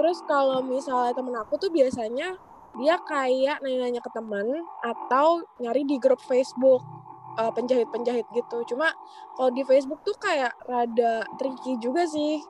Terus 0.00 0.24
kalau 0.24 0.64
misalnya 0.64 1.12
temen 1.12 1.36
aku 1.36 1.60
tuh 1.60 1.68
biasanya 1.68 2.40
dia 2.80 2.96
kayak 3.04 3.60
nanya-nanya 3.60 4.00
ke 4.00 4.10
teman 4.16 4.46
atau 4.80 5.44
nyari 5.60 5.84
di 5.84 6.00
grup 6.00 6.22
Facebook 6.24 6.80
uh, 7.36 7.52
penjahit-penjahit 7.52 8.24
gitu. 8.32 8.64
Cuma 8.72 8.88
kalau 9.36 9.52
di 9.52 9.60
Facebook 9.68 10.00
tuh 10.00 10.16
kayak 10.16 10.56
rada 10.64 11.28
tricky 11.36 11.76
juga 11.76 12.08
sih. 12.08 12.40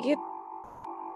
Gitu 0.00 0.33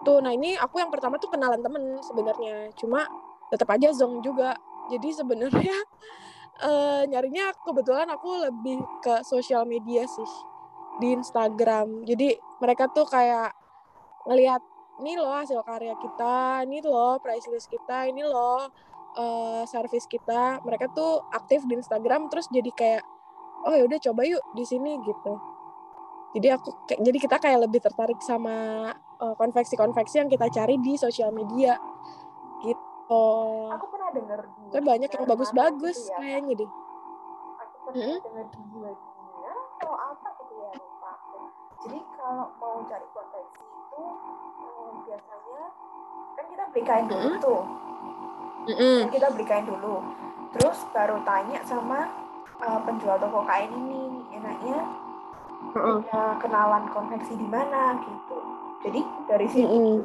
tuh 0.03 0.23
nah 0.23 0.31
ini 0.31 0.55
aku 0.55 0.79
yang 0.79 0.91
pertama 0.91 1.19
tuh 1.19 1.31
kenalan 1.31 1.59
temen 1.59 1.99
sebenarnya. 2.03 2.71
Cuma 2.75 3.05
tetap 3.51 3.67
aja 3.73 3.91
zong 3.91 4.23
juga. 4.23 4.55
Jadi 4.89 5.09
sebenarnya 5.13 5.77
uh, 6.63 7.03
nyarinya 7.11 7.53
kebetulan 7.63 8.07
aku 8.09 8.49
lebih 8.49 8.79
ke 9.03 9.21
sosial 9.27 9.67
media 9.67 10.05
sih. 10.07 10.31
Di 10.99 11.15
Instagram. 11.15 12.03
Jadi 12.03 12.35
mereka 12.59 12.91
tuh 12.91 13.07
kayak 13.07 13.55
ngelihat 14.27 14.59
ini 14.99 15.15
loh 15.15 15.31
hasil 15.31 15.63
karya 15.63 15.95
kita 15.95 16.67
ini 16.67 16.83
loh 16.83 17.15
price 17.23 17.47
list 17.47 17.71
kita 17.71 18.11
ini 18.11 18.19
loh 18.19 18.67
uh, 19.15 19.63
service 19.63 20.07
kita. 20.07 20.59
Mereka 20.63 20.91
tuh 20.91 21.23
aktif 21.31 21.63
di 21.63 21.79
Instagram 21.79 22.27
terus 22.27 22.51
jadi 22.51 22.71
kayak 22.75 23.03
oh 23.67 23.73
ya 23.75 23.83
udah 23.87 23.99
coba 24.11 24.21
yuk 24.27 24.43
di 24.55 24.63
sini 24.67 24.99
gitu. 25.03 25.33
Jadi 26.35 26.47
aku 26.53 26.69
jadi 26.99 27.17
kita 27.17 27.41
kayak 27.41 27.65
lebih 27.65 27.81
tertarik 27.81 28.19
sama 28.21 28.91
konveksi-konveksi 29.19 30.15
yang 30.23 30.29
kita 30.31 30.47
cari 30.47 30.79
di 30.79 30.95
sosial 30.95 31.35
media 31.35 31.75
gitu. 32.63 33.25
Aku 33.75 33.85
pernah 33.91 34.09
dengar 34.15 34.39
Tapi 34.71 34.83
banyak 34.83 35.09
yang 35.11 35.25
bagus-bagus 35.27 35.97
gitu 36.07 36.11
ya. 36.15 36.17
kayaknya 36.23 36.53
deh. 36.63 36.71
Aku 37.59 37.75
pernah 37.91 38.05
hmm? 38.07 38.19
dengar 38.23 38.45
di 38.47 38.61
dua 38.71 38.91
atau 39.79 39.93
apa 39.95 40.27
gitu 40.39 40.53
ya 40.55 40.71
lupa. 40.75 41.11
Jadi 41.83 41.99
kalau 42.15 42.47
mau 42.59 42.75
cari 42.87 43.07
konveksi 43.15 43.63
itu 43.63 44.03
um, 44.63 44.93
biasanya 45.07 45.63
kan 46.35 46.45
kita 46.47 46.63
beli 46.71 46.83
kain 46.87 47.05
dulu 47.07 47.27
hmm? 47.27 47.41
tuh. 47.43 47.63
Mm 48.69 48.75
-hmm. 48.75 48.97
Kan 49.03 49.11
kita 49.11 49.27
beli 49.35 49.45
kain 49.47 49.65
dulu. 49.67 49.95
Terus 50.55 50.77
baru 50.95 51.17
tanya 51.27 51.59
sama 51.67 51.99
uh, 52.63 52.79
penjual 52.87 53.19
toko 53.19 53.43
kain 53.47 53.71
ini 53.71 54.23
enaknya 54.35 54.79
punya 55.75 56.39
kenalan 56.39 56.87
konveksi 56.91 57.35
di 57.35 57.47
mana 57.47 57.99
gitu 57.99 58.68
jadi 58.79 58.99
dari 59.25 59.47
sini 59.47 59.67
mm 59.67 59.83
-hmm. 59.83 59.99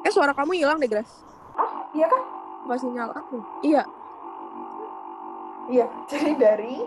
eh 0.00 0.10
suara 0.10 0.32
kamu 0.32 0.56
hilang 0.56 0.80
deh 0.80 0.88
Grace 0.88 1.12
oh 1.54 1.70
Iya 1.90 2.06
kan? 2.06 2.22
Apa 2.62 2.74
sinyal 2.78 3.10
aku? 3.10 3.42
Iya. 3.66 3.82
Iya, 5.66 5.86
jadi 6.10 6.38
dari 6.38 6.86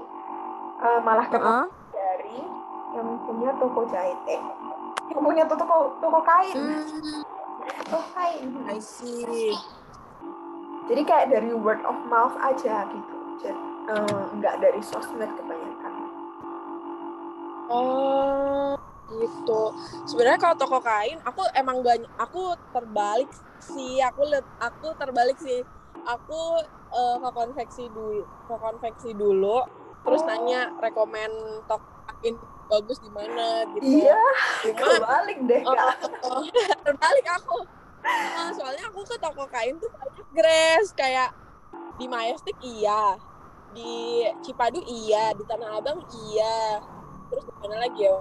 uh, 0.80 1.00
malah 1.04 1.28
ke 1.28 1.36
Uh-uh. 1.36 1.68
dari 1.92 2.40
yang 2.96 3.20
punya 3.28 3.52
toko 3.58 3.84
jahit 3.88 4.16
eh 4.30 4.40
yang 5.12 5.20
punya 5.20 5.44
toko 5.44 5.98
toko 6.00 6.20
kain 6.24 6.56
Hmm, 6.56 7.20
toko 7.90 8.00
kain 8.16 8.48
I 8.64 8.80
see. 8.80 9.52
jadi 10.86 11.02
kayak 11.04 11.28
dari 11.32 11.52
word 11.52 11.84
of 11.84 11.96
mouth 12.08 12.36
aja 12.40 12.86
gitu 12.88 13.18
jadi 13.40 13.60
eh, 13.90 14.24
nggak 14.38 14.56
dari 14.60 14.82
sosmed 14.82 15.32
kebanyakan 15.36 15.94
Oh, 17.66 18.76
gitu. 19.10 19.62
Sebenarnya 20.06 20.38
kalau 20.38 20.56
toko 20.60 20.78
kain, 20.78 21.18
aku 21.24 21.42
emang 21.56 21.80
banyak, 21.82 22.12
aku 22.20 22.54
terbalik 22.70 23.32
sih. 23.58 23.98
Aku 24.04 24.22
liat, 24.28 24.46
aku 24.60 24.94
terbalik 24.94 25.40
sih. 25.40 25.64
Aku 26.04 26.60
eh, 26.94 27.16
ke 27.18 27.30
konveksi 27.32 27.90
dulu, 27.90 28.22
ke 28.46 28.56
konveksi 28.60 29.16
dulu, 29.16 29.64
terus 30.04 30.22
Oh. 30.22 30.28
nanya 30.30 30.70
rekomen 30.78 31.32
toko 31.66 31.88
kain 32.06 32.36
bagus 32.70 33.00
di 33.00 33.10
mana 33.10 33.64
gitu. 33.74 33.86
iya 34.04 34.22
Cuma 34.62 35.00
kebalik 35.00 35.38
deh 35.48 35.62
Oh, 35.64 35.74
kak 35.74 35.96
oh, 36.28 36.44
terbalik 36.86 37.26
aku. 37.32 37.58
Nah, 38.04 38.52
soalnya 38.52 38.84
aku 38.92 39.02
ke 39.08 39.16
toko 39.18 39.44
kain 39.48 39.80
tuh 39.80 39.90
banyak 39.90 40.28
grace 40.36 40.92
kayak 40.94 41.32
di 41.96 42.06
Majestic 42.06 42.58
iya, 42.62 43.16
di 43.74 44.24
Cipadu 44.46 44.80
iya, 44.86 45.34
di 45.34 45.44
Tanah 45.44 45.82
Abang 45.82 46.00
iya. 46.30 46.80
Terus 47.30 47.44
di 47.50 47.54
mana 47.60 47.76
lagi 47.84 48.00
ya 48.06 48.14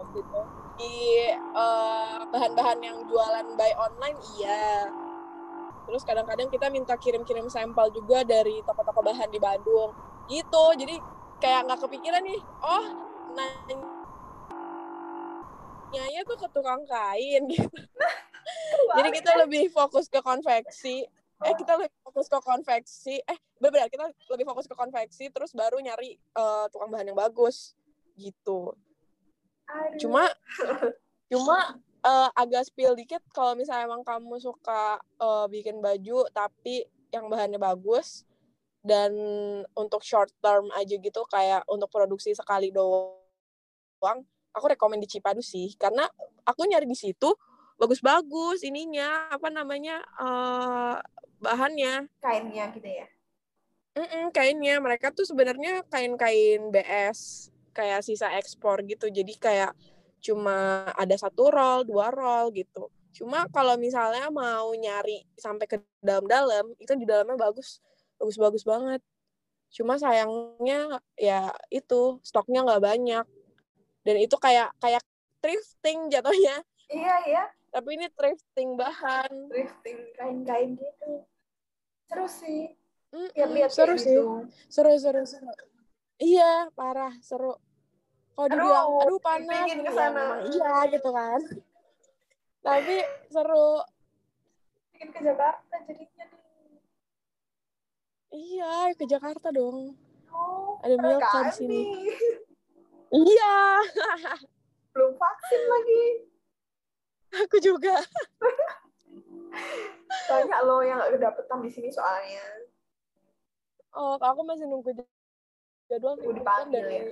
waktu 0.00 0.18
itu? 0.22 0.40
Di 0.74 0.96
eh, 1.34 2.18
bahan-bahan 2.30 2.78
yang 2.82 2.98
jualan 3.06 3.46
by 3.58 3.72
online 3.78 4.18
iya. 4.38 4.88
Terus 5.84 6.02
kadang-kadang 6.06 6.48
kita 6.48 6.72
minta 6.72 6.96
kirim-kirim 6.96 7.50
sampel 7.52 7.92
juga 7.92 8.24
dari 8.24 8.64
toko-toko 8.64 9.04
bahan 9.04 9.28
di 9.28 9.42
Bandung. 9.42 9.92
Gitu. 10.30 10.64
Jadi 10.80 10.96
kayak 11.42 11.68
nggak 11.68 11.80
kepikiran 11.84 12.24
nih. 12.24 12.40
Oh, 12.64 12.86
nanya 15.94 16.20
tuh 16.26 16.36
ke 16.38 16.48
tukang 16.50 16.82
kain 16.86 17.42
gitu. 17.52 17.78
Jadi 18.94 19.08
kita 19.14 19.30
lebih 19.40 19.70
fokus 19.70 20.10
ke 20.10 20.18
konveksi. 20.20 21.06
Eh 21.42 21.54
kita 21.58 21.74
lebih 21.74 21.90
fokus 22.06 22.26
ke 22.30 22.38
konveksi. 22.38 23.14
Eh 23.26 23.38
benar 23.58 23.90
kita 23.90 24.06
lebih 24.30 24.46
fokus 24.46 24.70
ke 24.70 24.74
konveksi 24.78 25.32
terus 25.34 25.50
baru 25.50 25.82
nyari 25.82 26.14
eh, 26.14 26.66
tukang 26.70 26.92
bahan 26.94 27.10
yang 27.10 27.18
bagus 27.18 27.74
gitu. 28.14 28.74
Aduh. 29.66 29.98
Cuma 29.98 30.22
cuma 31.32 31.58
eh, 32.06 32.30
agak 32.38 32.70
spill 32.70 32.94
dikit 32.94 33.24
kalau 33.34 33.58
misalnya 33.58 33.90
emang 33.90 34.06
kamu 34.06 34.38
suka 34.38 35.00
eh, 35.00 35.46
bikin 35.50 35.82
baju 35.82 36.28
tapi 36.30 36.86
yang 37.10 37.26
bahannya 37.26 37.58
bagus 37.58 38.26
dan 38.84 39.10
untuk 39.72 40.04
short 40.04 40.28
term 40.44 40.68
aja 40.76 41.00
gitu 41.00 41.24
kayak 41.32 41.64
untuk 41.72 41.88
produksi 41.88 42.36
sekali 42.36 42.68
doang 42.68 44.20
aku 44.52 44.64
rekomend 44.68 45.00
di 45.00 45.08
Cipadu 45.08 45.40
sih 45.40 45.72
karena 45.80 46.04
aku 46.44 46.68
nyari 46.68 46.84
di 46.84 46.94
situ 46.94 47.32
bagus-bagus 47.78 48.62
ininya 48.62 49.28
apa 49.30 49.48
namanya 49.50 50.00
eh, 50.20 50.96
bahannya. 51.42 52.08
Kainnya 52.22 52.72
gitu 52.72 52.88
ya? 52.88 53.06
Mm-mm, 53.94 54.34
kainnya. 54.34 54.82
Mereka 54.82 55.14
tuh 55.14 55.26
sebenarnya 55.28 55.86
kain-kain 55.86 56.72
BS 56.74 57.50
kayak 57.76 58.02
sisa 58.02 58.32
ekspor 58.34 58.82
gitu. 58.86 59.06
Jadi 59.10 59.34
kayak 59.38 59.74
cuma 60.24 60.88
ada 60.96 61.14
satu 61.14 61.52
roll 61.52 61.84
dua 61.86 62.10
roll 62.10 62.50
gitu. 62.56 62.90
Cuma 63.14 63.46
kalau 63.54 63.78
misalnya 63.78 64.26
mau 64.34 64.74
nyari 64.74 65.22
sampai 65.38 65.66
ke 65.70 65.76
dalam-dalam 66.02 66.74
itu 66.82 66.92
di 66.98 67.06
dalamnya 67.06 67.38
bagus. 67.38 67.78
Bagus-bagus 68.18 68.66
banget. 68.66 69.00
Cuma 69.70 69.98
sayangnya 69.98 70.98
ya 71.14 71.50
itu 71.70 72.18
stoknya 72.26 72.66
nggak 72.66 72.82
banyak. 72.82 73.26
Dan 74.02 74.16
itu 74.18 74.34
kayak 74.42 74.74
kayak 74.82 75.02
thrifting 75.38 76.10
jatuhnya. 76.10 76.66
Iya 76.90 77.14
iya 77.30 77.44
tapi 77.74 77.98
ini 77.98 78.06
thrifting 78.14 78.78
bahan. 78.78 79.50
Thrifting 79.50 79.98
kain-kain 80.14 80.78
gitu. 80.78 81.26
Seru 82.06 82.26
sih. 82.30 82.70
Mm-mm, 83.10 83.34
lihat-lihat 83.34 83.70
seru 83.74 83.94
kayak 83.94 84.02
sih. 84.06 84.14
gitu. 84.14 84.46
seru 84.70 84.94
seru 84.94 85.22
seru. 85.26 85.50
Iya 86.22 86.70
parah 86.78 87.14
seru. 87.18 87.58
Kalau 88.34 88.46
Aduh, 88.46 88.58
dibilang 88.58 88.88
aduh 89.02 89.18
panas 89.22 89.50
pingin 89.50 89.78
ya 89.82 89.86
ke 89.86 89.92
sana. 89.94 90.14
memang 90.14 90.40
iya 90.54 90.74
gitu 90.94 91.10
kan. 91.10 91.40
Tapi 92.62 92.96
seru. 93.26 93.70
Bikin 94.94 95.08
ke 95.10 95.20
Jakarta 95.22 95.74
jadinya 95.86 96.24
nih. 96.30 96.42
Iya 98.34 98.74
ke 98.94 99.04
Jakarta 99.06 99.48
dong. 99.50 99.98
Oh, 100.30 100.78
Ada 100.82 100.94
Milka 100.98 101.38
di 101.50 101.52
sini. 101.54 101.80
iya. 103.10 103.56
Belum 104.94 105.14
vaksin 105.14 105.62
lagi 105.70 106.02
aku 107.42 107.56
juga 107.58 107.94
banyak 110.30 110.60
lo 110.64 110.76
yang 110.86 111.02
gak 111.02 111.12
kedapetan 111.18 111.58
di 111.62 111.70
sini 111.70 111.88
soalnya 111.90 112.44
oh 113.94 114.14
aku 114.18 114.40
masih 114.46 114.66
nunggu 114.70 114.94
jadwal 115.90 116.14
pengumuman 116.16 116.38
dipanggil 116.38 116.84
dari 116.84 116.96
ya? 116.96 117.02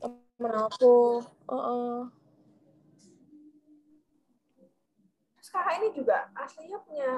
temen 0.00 0.52
aku 0.56 1.20
Heeh. 1.48 1.96
terus 5.38 5.48
kakak 5.52 5.74
ini 5.80 5.88
juga 5.94 6.28
aslinya 6.36 6.78
punya 6.84 7.08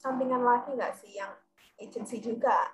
sampingan 0.00 0.42
lagi 0.44 0.70
nggak 0.72 0.94
sih 0.96 1.16
yang 1.18 1.32
agency 1.76 2.20
juga 2.22 2.72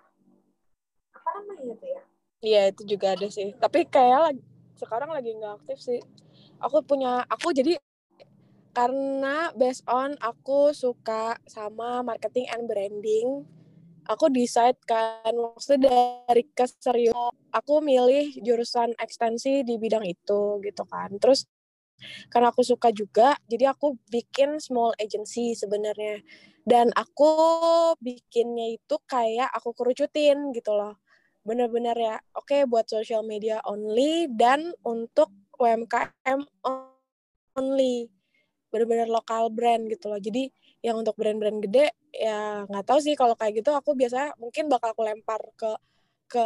apa 1.12 1.28
namanya 1.38 1.74
itu 1.74 1.86
ya 1.86 2.03
Iya 2.43 2.74
itu 2.74 2.82
juga 2.99 3.14
ada 3.14 3.30
sih. 3.30 3.55
Tapi 3.55 3.86
kayak 3.86 4.20
lagi, 4.26 4.43
sekarang 4.74 5.14
lagi 5.14 5.30
nggak 5.30 5.62
aktif 5.62 5.78
sih. 5.78 6.01
Aku 6.59 6.82
punya, 6.82 7.22
aku 7.30 7.55
jadi 7.55 7.78
karena 8.72 9.52
based 9.56 9.84
on 9.88 10.16
aku 10.20 10.72
suka 10.72 11.36
sama 11.48 12.00
marketing 12.00 12.48
and 12.48 12.64
branding, 12.64 13.44
aku 14.08 14.32
decide 14.32 14.76
kan 14.88 15.32
maksudnya 15.32 16.24
dari 16.26 16.44
keserius 16.56 17.14
aku 17.52 17.84
milih 17.84 18.32
jurusan 18.40 18.96
ekstensi 18.96 19.62
di 19.62 19.76
bidang 19.76 20.04
itu 20.08 20.60
gitu 20.64 20.84
kan. 20.88 21.12
Terus 21.20 21.44
karena 22.32 22.50
aku 22.50 22.66
suka 22.66 22.90
juga, 22.90 23.38
jadi 23.46 23.70
aku 23.76 23.94
bikin 24.10 24.58
small 24.58 24.96
agency 24.98 25.54
sebenarnya. 25.54 26.24
Dan 26.62 26.94
aku 26.94 27.30
bikinnya 27.98 28.78
itu 28.78 28.96
kayak 29.10 29.50
aku 29.50 29.74
kerucutin 29.74 30.54
gitu 30.54 30.74
loh 30.78 31.02
bener-bener 31.42 31.98
ya 31.98 32.16
oke 32.38 32.70
buat 32.70 32.86
social 32.86 33.26
media 33.26 33.58
only 33.66 34.30
dan 34.30 34.70
untuk 34.86 35.26
UMKM 35.58 36.46
only 37.58 38.06
bener-bener 38.72 39.06
lokal 39.06 39.52
brand 39.52 39.84
gitu 39.92 40.08
loh. 40.08 40.18
Jadi 40.18 40.48
yang 40.82 40.98
untuk 40.98 41.14
brand-brand 41.20 41.62
gede 41.62 41.92
ya 42.10 42.64
nggak 42.66 42.84
tahu 42.88 42.98
sih 43.04 43.14
kalau 43.14 43.36
kayak 43.36 43.60
gitu. 43.62 43.70
Aku 43.76 43.92
biasanya 43.94 44.34
mungkin 44.40 44.66
bakal 44.72 44.96
aku 44.96 45.02
lempar 45.04 45.40
ke 45.54 45.70
ke 46.32 46.44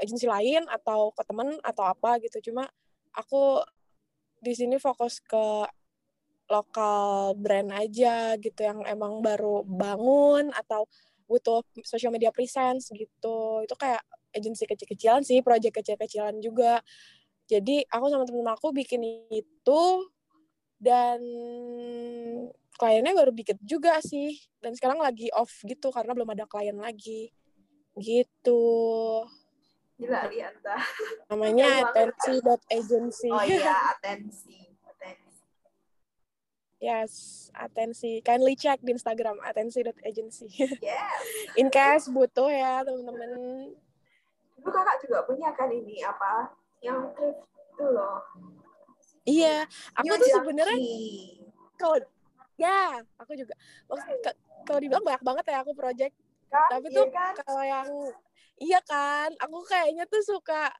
agensi 0.00 0.24
lain 0.24 0.64
atau 0.72 1.12
ke 1.12 1.22
temen 1.28 1.60
atau 1.60 1.84
apa 1.84 2.16
gitu. 2.24 2.50
Cuma 2.50 2.64
aku 3.12 3.60
di 4.40 4.52
sini 4.56 4.80
fokus 4.80 5.20
ke 5.20 5.68
lokal 6.46 7.34
brand 7.36 7.74
aja 7.74 8.38
gitu 8.38 8.60
yang 8.62 8.80
emang 8.86 9.18
baru 9.20 9.66
bangun 9.66 10.54
atau 10.54 10.86
butuh 11.26 11.60
social 11.82 12.14
media 12.14 12.30
presence 12.30 12.88
gitu. 12.94 13.66
Itu 13.66 13.74
kayak 13.76 14.02
agensi 14.32 14.64
kecil-kecilan 14.68 15.22
sih, 15.26 15.42
project 15.42 15.74
kecil-kecilan 15.82 16.38
juga. 16.38 16.80
Jadi 17.50 17.82
aku 17.86 18.06
sama 18.10 18.24
temen 18.26 18.46
aku 18.46 18.70
bikin 18.74 19.02
itu 19.30 19.80
dan 20.76 21.20
kliennya 22.76 23.16
baru 23.16 23.32
dikit 23.32 23.56
juga 23.64 24.00
sih. 24.00 24.36
Dan 24.60 24.76
sekarang 24.76 25.00
lagi 25.00 25.30
off 25.32 25.62
gitu 25.62 25.88
karena 25.88 26.12
belum 26.12 26.30
ada 26.32 26.44
klien 26.44 26.76
lagi. 26.76 27.32
Gitu. 27.96 28.62
gila 29.96 30.28
Lianta 30.28 30.76
Namanya 31.32 31.88
Keren 31.88 32.12
banget, 32.12 32.60
atensi.agency. 32.68 33.32
oh 33.32 33.40
iya 33.40 33.72
atensi 33.96 34.60
atensi 34.84 35.40
Yes, 36.76 37.12
atensi. 37.56 38.20
Kindly 38.20 38.52
check 38.52 38.84
di 38.84 38.92
Instagram 38.92 39.40
atensi.agency. 39.40 40.52
yes 40.84 41.24
In 41.56 41.72
case 41.72 42.12
butuh 42.12 42.52
ya 42.52 42.84
teman-teman. 42.84 43.72
dulu 44.60 44.68
kakak 44.68 45.00
juga 45.00 45.24
punya 45.24 45.48
kan 45.56 45.72
ini 45.72 46.04
apa 46.04 46.52
yang 46.84 47.08
thrift 47.16 47.40
itu 47.48 47.86
loh 47.88 48.20
Iya, 49.26 49.66
aku 49.98 50.06
New 50.06 50.22
tuh 50.22 50.30
sebenarnya 50.38 50.78
kalau 51.76 51.98
ya 52.56 53.02
aku 53.18 53.32
juga. 53.34 53.54
Kalau 54.66 54.78
dibilang 54.82 55.04
banyak 55.06 55.22
banget 55.22 55.44
ya 55.50 55.58
aku 55.62 55.72
project. 55.74 56.14
Kan? 56.46 56.68
Tapi 56.70 56.86
iya 56.90 56.96
tuh 56.96 57.06
kan? 57.10 57.34
kalau 57.42 57.64
yang 57.66 57.88
iya 58.62 58.80
kan? 58.86 59.30
Aku 59.42 59.66
kayaknya 59.66 60.06
tuh 60.06 60.22
suka 60.22 60.70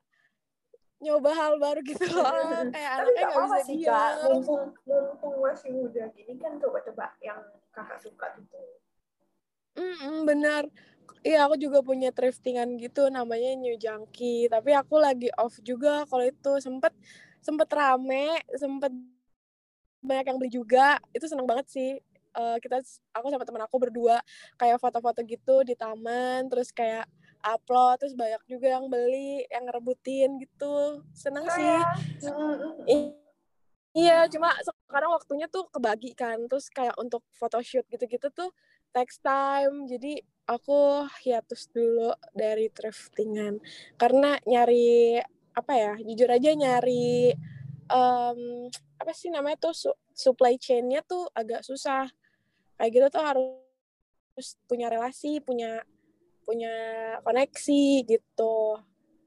nyoba 1.03 1.31
hal 1.37 1.53
baru 1.61 1.81
gitu 1.85 2.07
loh. 2.09 2.25
Kayak 2.75 2.91
tapi 3.03 3.11
anaknya 3.13 3.23
nggak 3.29 3.43
bisa 3.45 3.59
sih 3.67 3.75
diam. 3.83 4.15
Mumpung 4.31 4.63
mumpung 4.89 5.35
masih 5.43 5.71
muda 5.75 6.05
gini 6.17 6.35
kan 6.41 6.57
coba-coba 6.57 7.13
yang 7.21 7.39
kakak 7.75 7.99
suka 8.01 8.27
gitu. 8.41 8.59
Mm-mm, 9.77 10.25
bener. 10.25 10.73
Iya, 11.27 11.51
aku 11.51 11.59
juga 11.59 11.83
punya 11.83 12.15
thriftingan 12.15 12.79
gitu 12.79 13.11
namanya 13.11 13.53
New 13.59 13.75
Junkie, 13.77 14.47
tapi 14.47 14.73
aku 14.73 14.97
lagi 14.97 15.29
off 15.37 15.59
juga 15.61 16.07
kalau 16.09 16.25
itu. 16.25 16.53
Sempet 16.63 16.95
sempet 17.47 17.71
rame, 17.71 18.43
sempet 18.59 18.91
banyak 20.03 20.27
yang 20.27 20.39
beli 20.43 20.51
juga. 20.51 20.99
Itu 21.15 21.31
seneng 21.31 21.47
banget 21.47 21.71
sih. 21.71 21.91
Uh, 22.37 22.59
kita 22.61 22.83
aku 23.17 23.33
sama 23.33 23.49
temen 23.49 23.65
aku 23.65 23.81
berdua 23.81 24.21
kayak 24.61 24.77
foto-foto 24.83 25.25
gitu 25.25 25.63
di 25.63 25.73
taman, 25.79 26.51
terus 26.51 26.69
kayak 26.75 27.09
upload, 27.41 28.03
terus 28.03 28.13
banyak 28.13 28.43
juga 28.51 28.77
yang 28.77 28.91
beli, 28.91 29.47
yang 29.49 29.65
ngerebutin 29.71 30.43
gitu. 30.43 31.01
Seneng 31.15 31.47
sih. 31.55 31.79
Iya, 33.97 34.29
cuma 34.29 34.53
sekarang 34.61 35.17
waktunya 35.17 35.49
tuh 35.49 35.65
kebagi 35.73 36.13
kan, 36.13 36.37
terus 36.45 36.69
kayak 36.69 36.93
untuk 37.01 37.25
photoshoot 37.33 37.89
gitu-gitu 37.89 38.29
tuh 38.29 38.53
text 38.97 39.21
time 39.21 39.85
jadi 39.85 40.25
aku 40.49 41.05
hiatus 41.21 41.69
dulu 41.69 42.17
dari 42.33 42.73
thriftingan 42.73 43.61
karena 44.01 44.41
nyari 44.49 45.21
apa 45.57 45.73
ya 45.73 45.93
jujur 46.05 46.29
aja 46.29 46.53
nyari 46.53 47.33
um, 47.89 48.69
apa 49.01 49.13
sih 49.17 49.33
namanya 49.33 49.57
tuh 49.57 49.75
su 49.75 49.91
supply 50.13 50.57
chainnya 50.61 51.01
tuh 51.05 51.29
agak 51.33 51.65
susah. 51.65 52.09
Kayak 52.77 52.91
gitu 52.93 53.07
tuh 53.17 53.23
harus 53.25 54.47
punya 54.69 54.93
relasi 54.93 55.41
punya 55.41 55.81
punya 56.45 56.73
koneksi 57.25 58.05
gitu. 58.05 58.81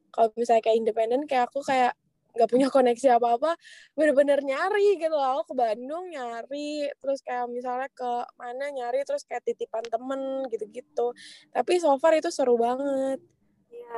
Kalau 0.10 0.30
misalnya 0.38 0.64
kayak 0.66 0.78
independen 0.86 1.26
kayak 1.26 1.50
aku 1.50 1.62
kayak 1.66 1.94
nggak 2.30 2.50
punya 2.50 2.70
koneksi 2.70 3.18
apa-apa 3.18 3.58
bener-bener 3.98 4.42
nyari 4.46 5.02
gitu 5.02 5.14
loh. 5.14 5.42
Aku 5.42 5.54
ke 5.54 5.56
Bandung 5.58 6.14
nyari 6.14 6.90
terus 7.02 7.26
kayak 7.26 7.50
misalnya 7.50 7.90
ke 7.90 8.12
mana 8.38 8.70
nyari 8.70 9.02
terus 9.06 9.26
kayak 9.26 9.46
titipan 9.46 9.86
temen 9.90 10.46
gitu-gitu. 10.54 11.14
Tapi 11.54 11.74
so 11.82 11.98
far 11.98 12.14
itu 12.18 12.30
seru 12.30 12.58
banget 12.58 13.22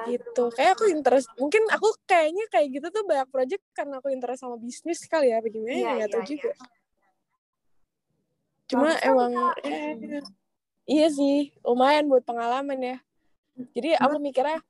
gitu 0.07 0.43
kayak 0.55 0.71
aku 0.77 0.85
interest 0.89 1.27
mungkin 1.37 1.63
aku 1.69 1.87
kayaknya 2.07 2.45
kayak 2.49 2.67
gitu 2.73 2.87
tuh 2.89 3.03
banyak 3.05 3.27
project 3.29 3.63
karena 3.75 3.99
aku 3.99 4.07
interest 4.09 4.41
sama 4.41 4.57
bisnis 4.57 5.03
kali 5.05 5.29
ya 5.29 5.43
bagaimana 5.43 5.75
ya, 5.77 5.91
nggak 5.99 6.09
ya, 6.09 6.13
tahu 6.13 6.23
ya. 6.23 6.29
juga 6.29 6.51
cuma 8.71 8.89
Bagus 8.95 9.03
emang 9.03 9.31
eh, 9.67 9.93
iya 10.87 11.07
sih 11.11 11.51
lumayan 11.61 12.07
buat 12.07 12.23
pengalaman 12.23 12.79
ya 12.79 12.97
jadi 13.75 13.99
aku 13.99 14.17
mikirnya 14.17 14.63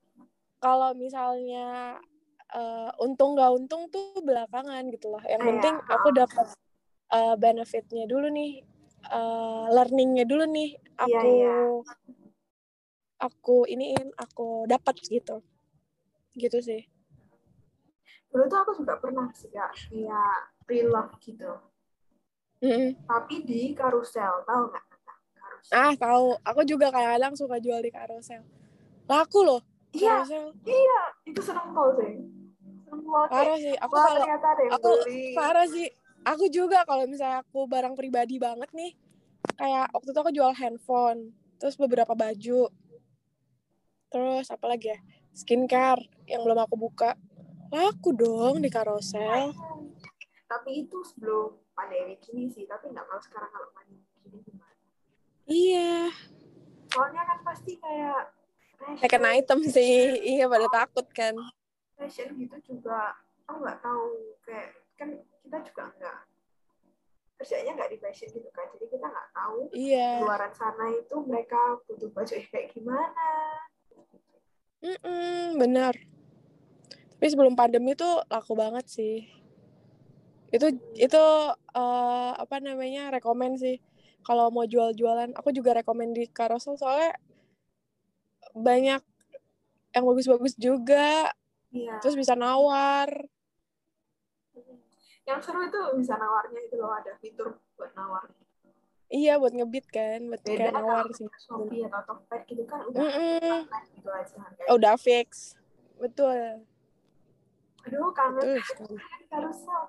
kalau 0.62 0.94
misalnya 0.94 1.98
uh, 2.54 2.90
untung 3.02 3.34
gak 3.34 3.52
untung 3.52 3.88
tuh 3.90 4.20
belakangan 4.22 4.84
gitu 4.92 5.12
loh. 5.12 5.24
Yang 5.26 5.42
penting 5.48 5.76
aku 5.88 6.08
dapat 6.14 6.48
uh, 7.12 7.36
benefitnya 7.40 8.06
dulu 8.06 8.30
nih, 8.30 8.62
uh, 9.10 9.72
learningnya 9.72 10.26
dulu 10.28 10.46
nih. 10.48 10.78
Aku 11.02 11.10
yeah, 11.10 11.26
yeah. 11.26 12.21
Aku 13.22 13.70
iniin, 13.70 14.10
aku 14.18 14.66
dapat 14.66 14.98
gitu, 15.06 15.46
gitu 16.34 16.58
sih. 16.58 16.82
Dulu 18.34 18.50
tuh 18.50 18.60
aku 18.66 18.72
juga 18.82 18.98
pernah 18.98 19.30
sih 19.38 19.54
ya, 19.54 19.70
kayak 19.70 20.58
pre-love 20.66 21.14
gitu. 21.22 21.62
Mm 22.66 22.70
-hmm. 22.74 22.90
Tapi 23.06 23.36
di 23.46 23.62
karusel, 23.78 24.42
tahu 24.50 24.74
nggak? 24.74 24.86
Ah, 25.70 25.94
tahu. 25.94 26.34
Aku 26.42 26.66
juga 26.66 26.90
kadang-kadang 26.90 27.38
suka 27.38 27.62
jual 27.62 27.86
di 27.86 27.94
karusel. 27.94 28.42
Laku 29.06 29.46
loh. 29.46 29.62
Iya, 29.94 30.24
iya, 30.66 31.02
itu 31.28 31.42
seneng 31.44 31.76
tau 31.76 31.94
sih 32.00 32.42
parah 33.32 33.58
sih 33.58 33.76
aku 33.80 33.96
kalau 33.96 34.26
aku 34.76 34.90
beli. 35.08 35.24
parah 35.34 35.68
sih 35.70 35.88
aku 36.28 36.46
juga 36.52 36.84
kalau 36.84 37.08
misalnya 37.08 37.42
aku 37.42 37.66
barang 37.66 37.96
pribadi 37.96 38.36
banget 38.38 38.70
nih 38.76 38.92
kayak 39.56 39.90
waktu 39.96 40.10
itu 40.12 40.20
aku 40.20 40.32
jual 40.36 40.52
handphone 40.54 41.32
terus 41.58 41.80
beberapa 41.80 42.14
baju 42.14 42.68
terus 44.12 44.52
apa 44.52 44.66
lagi 44.68 44.92
ya? 44.92 45.00
Skincare 45.32 46.04
yang 46.28 46.44
belum 46.44 46.60
aku 46.68 46.76
buka. 46.76 47.16
Laku 47.72 48.12
dong 48.12 48.60
di 48.60 48.68
karosel. 48.68 49.56
Tapi 50.52 50.84
itu 50.84 51.00
sebelum 51.08 51.56
pandemi 51.72 52.20
gini 52.20 52.52
sih 52.52 52.68
tapi 52.68 52.92
nggak 52.92 53.08
tahu 53.08 53.20
sekarang 53.24 53.48
kalau 53.48 53.72
pandemi 53.72 54.04
gini 54.20 54.38
gimana? 54.44 54.76
Iya. 55.48 56.12
Soalnya 56.92 57.24
kan 57.24 57.40
pasti 57.48 57.80
kayak 57.80 58.36
second 59.00 59.26
item 59.32 59.60
sih. 59.64 60.20
Iya 60.36 60.52
pada 60.52 60.68
takut 60.68 61.08
kan. 61.16 61.40
Fashion 61.96 62.36
gitu 62.36 62.76
juga. 62.76 63.16
Aku 63.48 63.64
nggak 63.64 63.80
tahu. 63.80 64.36
Kayak 64.44 64.76
kan 65.00 65.10
kita 65.48 65.58
juga 65.72 65.84
nggak 65.96 66.20
kerjanya 67.40 67.72
nggak 67.80 67.92
di 67.96 67.98
fashion 68.04 68.30
gitu 68.36 68.52
kan. 68.52 68.68
Jadi 68.76 68.86
kita 68.92 69.08
nggak 69.08 69.30
tahu 69.32 69.72
iya. 69.72 70.20
luaran 70.20 70.52
sana 70.52 70.92
itu 70.92 71.16
mereka 71.24 71.80
butuh 71.88 72.12
baju 72.12 72.36
kayak 72.52 72.76
gimana 72.76 73.32
mm 74.82 74.98
-mm, 75.02 75.46
benar 75.58 75.94
tapi 77.18 77.28
sebelum 77.30 77.54
pandemi 77.54 77.94
tuh 77.94 78.26
laku 78.30 78.54
banget 78.58 78.86
sih 78.90 79.30
itu 80.52 80.68
itu 81.00 81.24
uh, 81.78 82.32
apa 82.36 82.60
namanya 82.60 83.14
rekomend 83.14 83.62
sih 83.62 83.80
kalau 84.22 84.52
mau 84.52 84.68
jual-jualan 84.68 85.32
aku 85.38 85.56
juga 85.56 85.80
rekomend 85.80 86.18
di 86.18 86.28
carousel 86.28 86.76
soalnya 86.76 87.16
banyak 88.52 89.00
yang 89.96 90.04
bagus-bagus 90.04 90.60
juga 90.60 91.32
Iya. 91.72 92.04
Terus 92.04 92.16
bisa 92.20 92.36
nawar. 92.36 93.08
Yang 95.24 95.40
seru 95.48 95.64
itu 95.64 95.80
bisa 96.04 96.20
nawarnya 96.20 96.60
itu 96.68 96.76
loh 96.76 96.92
ada 96.92 97.16
fitur 97.24 97.64
buat 97.80 97.96
nawar. 97.96 98.28
Iya 99.12 99.36
buat 99.44 99.52
ngebit 99.52 99.92
kan, 99.92 100.24
buat 100.32 100.40
Beda 100.40 100.72
kayak 100.72 100.74
nawar 100.80 101.06
sih. 101.12 101.28
Shopee 101.44 101.84
atau 101.84 102.00
Tokped 102.08 102.42
gitu 102.48 102.64
kan 102.64 102.80
udah 102.88 103.04
mm 103.04 103.12
-mm. 103.12 103.60
gitu 104.00 104.08
aja 104.08 104.36
Oh, 104.72 104.80
udah 104.80 104.96
fix. 104.96 105.60
Betul. 106.00 106.64
Aduh, 107.84 108.10
kangen 108.16 108.64
carousel. 109.28 109.84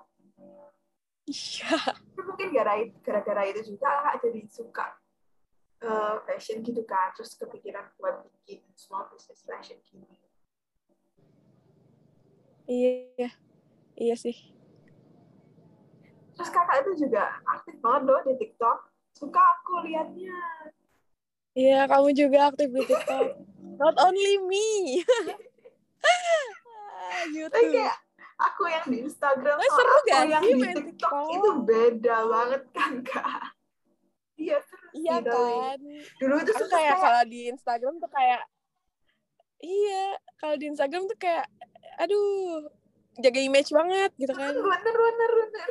Iya. 1.23 1.95
Mungkin 2.19 2.51
gara-gara 2.51 3.43
itu 3.47 3.61
juga 3.71 4.11
jadi 4.19 4.43
suka 4.51 4.99
uh, 5.87 6.19
fashion 6.27 6.59
gitu 6.59 6.83
kan, 6.83 7.15
terus 7.15 7.31
kepikiran 7.39 7.95
buat 7.95 8.27
bikin 8.43 8.59
small 8.75 9.07
business 9.07 9.39
fashion 9.47 9.79
gini. 9.87 10.19
Iya, 12.67 13.31
iya 13.95 14.15
sih. 14.19 14.35
Terus 16.35 16.49
kakak 16.51 16.83
itu 16.83 17.07
juga 17.07 17.39
aktif 17.47 17.79
banget 17.79 18.01
loh 18.03 18.19
di 18.27 18.35
TikTok. 18.35 18.92
Suka 19.23 19.39
aku 19.39 19.73
liatnya. 19.87 20.39
Iya, 21.55 21.79
kamu 21.87 22.11
juga 22.11 22.51
aktif 22.51 22.67
di 22.75 22.83
TikTok. 22.83 23.27
Not 23.79 23.95
only 24.03 24.35
me. 24.43 24.99
YouTube. 27.31 27.55
Tapi 27.55 27.71
kayak 27.71 27.97
aku 28.35 28.63
yang 28.67 28.85
di 28.91 28.97
Instagram 29.07 29.55
oh, 29.55 29.71
seru 29.71 29.93
aku 29.95 29.99
gak 30.11 30.23
yang 30.27 30.43
sih 30.43 30.55
di 30.59 30.59
TikTok, 30.59 30.91
TikTok 30.91 31.27
itu 31.31 31.49
beda 31.63 32.17
banget 32.27 32.61
kan 32.75 32.93
kak. 33.05 33.43
Iya 34.35 34.57
seru 34.67 34.87
iya 34.91 35.15
sih 35.23 35.29
kan. 35.31 35.79
Dulu 36.19 36.33
itu 36.43 36.51
aku 36.51 36.65
kayak 36.67 36.95
kalau 36.99 37.23
di 37.29 37.39
Instagram 37.47 37.93
tuh 38.03 38.11
kayak 38.11 38.41
iya 39.63 40.03
kalau 40.41 40.55
di 40.59 40.65
Instagram 40.67 41.03
tuh 41.07 41.15
kayak 41.15 41.47
aduh 42.01 42.67
jaga 43.21 43.39
image 43.39 43.69
banget 43.69 44.11
gitu 44.17 44.33
kan 44.33 44.49
bener 44.49 44.95
bener 44.97 45.31
bener 45.37 45.69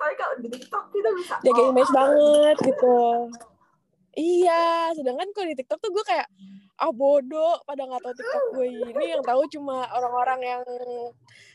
tapi 0.00 0.14
kalau 0.16 0.34
di 0.40 0.48
TikTok 0.50 0.84
kita 0.92 1.10
bisa 1.16 1.34
jaga 1.42 1.62
oh, 1.62 1.70
image 1.72 1.92
banget 1.92 2.56
gitu. 2.62 2.98
iya 4.14 4.94
sedangkan 4.94 5.28
kalau 5.34 5.46
di 5.50 5.56
TikTok 5.58 5.78
tuh 5.82 5.90
gue 5.90 6.04
kayak 6.06 6.28
ah 6.74 6.90
bodoh 6.90 7.62
pada 7.62 7.86
nggak 7.86 8.02
tahu 8.02 8.14
TikTok 8.18 8.44
gue 8.58 8.66
ini. 8.66 9.04
Yang 9.14 9.22
tahu 9.22 9.42
cuma 9.58 9.86
orang-orang 9.94 10.40
yang 10.42 10.62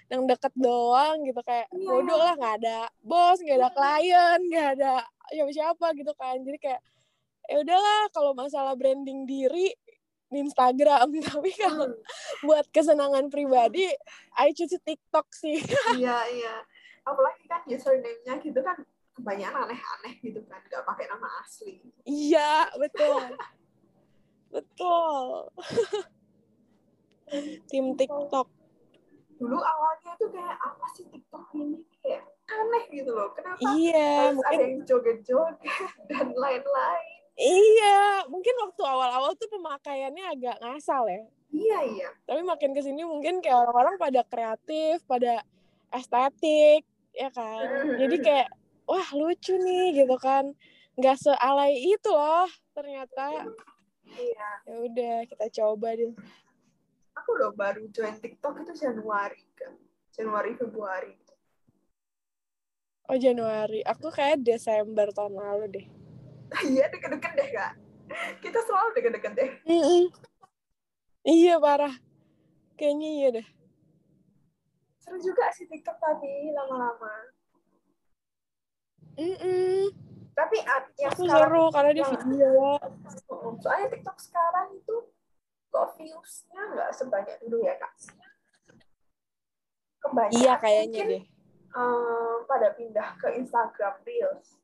yang 0.10 0.22
deket 0.26 0.54
doang 0.56 1.22
gitu 1.28 1.42
kayak 1.44 1.68
yeah. 1.76 1.86
bodoh 1.86 2.18
lah 2.18 2.34
nggak 2.34 2.56
ada 2.64 2.80
bos 3.04 3.38
nggak 3.44 3.62
ada 3.62 3.70
klien 3.70 4.40
nggak 4.50 4.68
ada 4.80 4.94
siapa 5.30 5.52
siapa 5.52 5.86
gitu 6.00 6.12
kan. 6.16 6.40
Jadi 6.40 6.58
kayak 6.58 6.82
ya 7.50 7.58
udahlah 7.66 8.02
kalau 8.16 8.32
masalah 8.38 8.74
branding 8.80 9.28
diri 9.28 9.76
di 10.32 10.38
Instagram. 10.40 11.12
Tapi 11.28 11.52
kalau 11.60 11.92
hmm. 11.92 12.00
buat 12.48 12.66
kesenangan 12.72 13.28
pribadi 13.28 13.92
I 14.40 14.56
choose 14.56 14.80
TikTok 14.80 15.28
sih. 15.36 15.60
Iya 16.00 16.18
iya 16.32 16.56
apalagi 17.14 17.44
kan 17.50 17.62
username-nya 17.66 18.34
gitu 18.42 18.60
kan 18.62 18.78
kebanyakan 19.20 19.68
aneh-aneh 19.68 20.14
gitu 20.24 20.40
kan 20.48 20.64
nggak 20.64 20.84
pakai 20.88 21.06
nama 21.12 21.28
asli. 21.44 21.84
Iya 22.08 22.72
betul. 22.80 23.36
Betul. 24.50 25.54
Tim 27.70 27.86
TikTok. 27.94 28.48
Dulu 29.40 29.56
awalnya 29.56 30.12
tuh 30.20 30.30
kayak 30.34 30.58
apa 30.58 30.86
sih 30.98 31.06
TikTok 31.08 31.46
ini? 31.56 31.86
Kayak 32.02 32.26
aneh 32.50 32.84
gitu 32.92 33.12
loh. 33.14 33.32
Kenapa? 33.38 33.62
Iya, 33.78 34.34
mungkin... 34.34 34.58
ada 34.58 34.66
yang 34.66 34.82
joget-joget 34.84 35.80
dan 36.10 36.28
lain-lain. 36.34 37.20
Iya, 37.40 38.28
mungkin 38.28 38.52
waktu 38.68 38.84
awal-awal 38.84 39.32
tuh 39.40 39.48
pemakaiannya 39.48 40.26
agak 40.28 40.60
ngasal 40.60 41.08
ya. 41.08 41.24
Iya, 41.56 41.80
iya. 41.88 42.10
Tapi 42.28 42.42
makin 42.44 42.76
ke 42.76 42.82
sini 42.84 43.08
mungkin 43.08 43.40
kayak 43.40 43.64
orang-orang 43.64 43.96
pada 43.96 44.22
kreatif, 44.28 45.00
pada 45.08 45.40
estetik, 45.96 46.84
ya 47.14 47.30
kan. 47.34 47.96
Jadi 47.98 48.16
kayak, 48.22 48.50
wah 48.90 49.10
lucu 49.16 49.58
nih 49.58 50.04
gitu 50.04 50.16
kan. 50.22 50.54
Nggak 51.00 51.18
sealai 51.22 51.74
itu 51.80 52.12
loh 52.12 52.50
ternyata. 52.76 53.50
Iya. 54.10 54.50
Ya 54.68 54.76
udah, 54.84 55.16
kita 55.30 55.46
coba 55.62 55.96
deh. 55.96 56.14
Aku 57.20 57.36
loh 57.36 57.52
baru 57.54 57.88
join 57.92 58.16
TikTok 58.20 58.64
itu 58.64 58.74
Januari 58.88 59.44
kan. 59.56 59.76
Januari 60.16 60.56
Februari. 60.56 61.14
Oh 63.10 63.18
Januari. 63.18 63.82
Aku 63.88 64.14
kayak 64.14 64.46
Desember 64.46 65.10
tahun 65.10 65.34
lalu 65.38 65.66
deh. 65.74 65.88
Iya 66.66 66.90
deket-deket 66.90 67.32
deh 67.38 67.50
kak. 67.54 67.74
Kita 68.42 68.60
selalu 68.66 68.90
deket-deket 68.98 69.34
deh. 69.38 69.52
Iya 71.26 71.62
parah. 71.62 71.94
Kayaknya 72.74 73.10
iya 73.14 73.28
deh. 73.38 73.48
Seru 75.10 75.18
juga 75.26 75.50
sih 75.50 75.66
TikTok 75.66 75.98
tapi 75.98 76.54
lama-lama. 76.54 77.34
Mm-mm. 79.18 79.90
Tapi 80.38 80.58
at- 80.62 80.94
yang 81.02 81.10
Aku 81.18 81.26
sekarang 81.26 81.50
seru 81.50 81.64
karena 81.74 81.92
dia 81.98 82.06
video. 82.14 82.78
Oh, 83.26 83.58
soalnya 83.58 83.90
TikTok 83.90 84.22
sekarang 84.22 84.78
itu 84.78 85.10
kok 85.74 85.98
views-nya 85.98 86.62
nggak 86.62 86.90
sebanyak 86.94 87.42
dulu 87.42 87.66
ya 87.66 87.74
kak. 87.82 87.90
Kebanyakan 90.06 90.38
Iya 90.38 90.54
kayaknya 90.62 90.86
mungkin, 90.86 91.06
deh. 91.10 91.24
eh, 91.74 92.36
pada 92.46 92.68
pindah 92.78 93.10
ke 93.18 93.28
Instagram 93.42 93.96
Reels. 94.06 94.62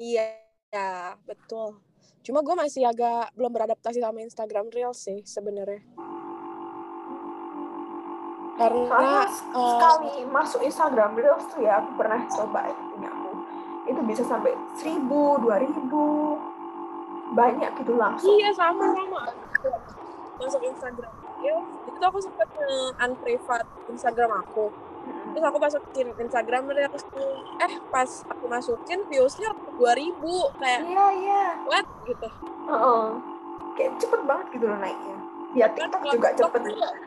Iya, 0.00 0.32
ya, 0.72 1.20
betul. 1.28 1.76
Cuma 2.24 2.40
gue 2.40 2.56
masih 2.56 2.88
agak 2.88 3.36
belum 3.36 3.52
beradaptasi 3.52 4.00
sama 4.00 4.24
Instagram 4.24 4.72
Reels 4.72 4.96
sih 4.96 5.20
sebenarnya. 5.28 5.84
Karena 8.54 8.86
Soalnya 8.86 9.22
eh, 9.26 9.68
sekali 9.74 10.12
masuk 10.30 10.60
Instagram 10.62 11.10
Reels 11.18 11.44
tuh 11.50 11.60
ya, 11.62 11.82
aku 11.82 11.90
pernah 11.98 12.20
coba 12.30 12.70
punya 12.70 13.10
aku. 13.10 13.30
Itu 13.90 14.00
bisa 14.06 14.22
sampai 14.22 14.54
seribu, 14.78 15.42
dua 15.42 15.58
ribu, 15.58 16.38
banyak 17.34 17.70
gitu 17.82 17.98
langsung. 17.98 18.30
iya 18.38 18.54
sama-sama 18.54 19.26
masuk 20.38 20.62
Instagram 20.62 21.12
Reels. 21.42 21.68
Itu 21.90 22.02
aku 22.02 22.18
sempet 22.22 22.48
unprivate 22.98 23.68
Instagram 23.90 24.30
aku. 24.46 24.70
Terus 25.04 25.44
aku 25.44 25.58
masukin 25.58 26.06
Instagram 26.16 26.64
Reels 26.70 27.02
tuh. 27.10 27.42
Eh 27.58 27.72
pas 27.90 28.08
aku 28.30 28.44
masukin 28.46 29.02
viewsnya 29.10 29.50
2000 29.76 30.14
kayak 30.62 30.80
Iya 30.86 31.06
iya. 31.18 31.44
what 31.66 31.86
gitu. 32.06 32.28
Heeh. 32.70 33.04
Kayak 33.74 33.92
cepet 33.98 34.20
banget 34.22 34.46
gitu 34.54 34.64
loh 34.70 34.78
naiknya. 34.78 35.18
Ya 35.54 35.66
TikTok 35.68 36.02
juga 36.08 36.28
cepet. 36.32 36.62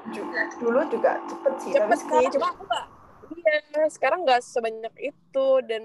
juga 0.09 0.41
dulu 0.55 0.79
juga 0.87 1.11
cepet 1.21 1.53
sih. 1.59 1.71
tapi 1.71 1.83
cepet 1.83 1.97
sih 1.97 2.05
sekarang 2.07 2.31
cuma 2.31 2.47
aku 2.49 2.63
gak 2.65 2.85
iya 3.29 3.55
sekarang 3.87 4.19
nggak 4.23 4.39
sebanyak 4.41 4.95
itu 4.97 5.47
dan 5.63 5.83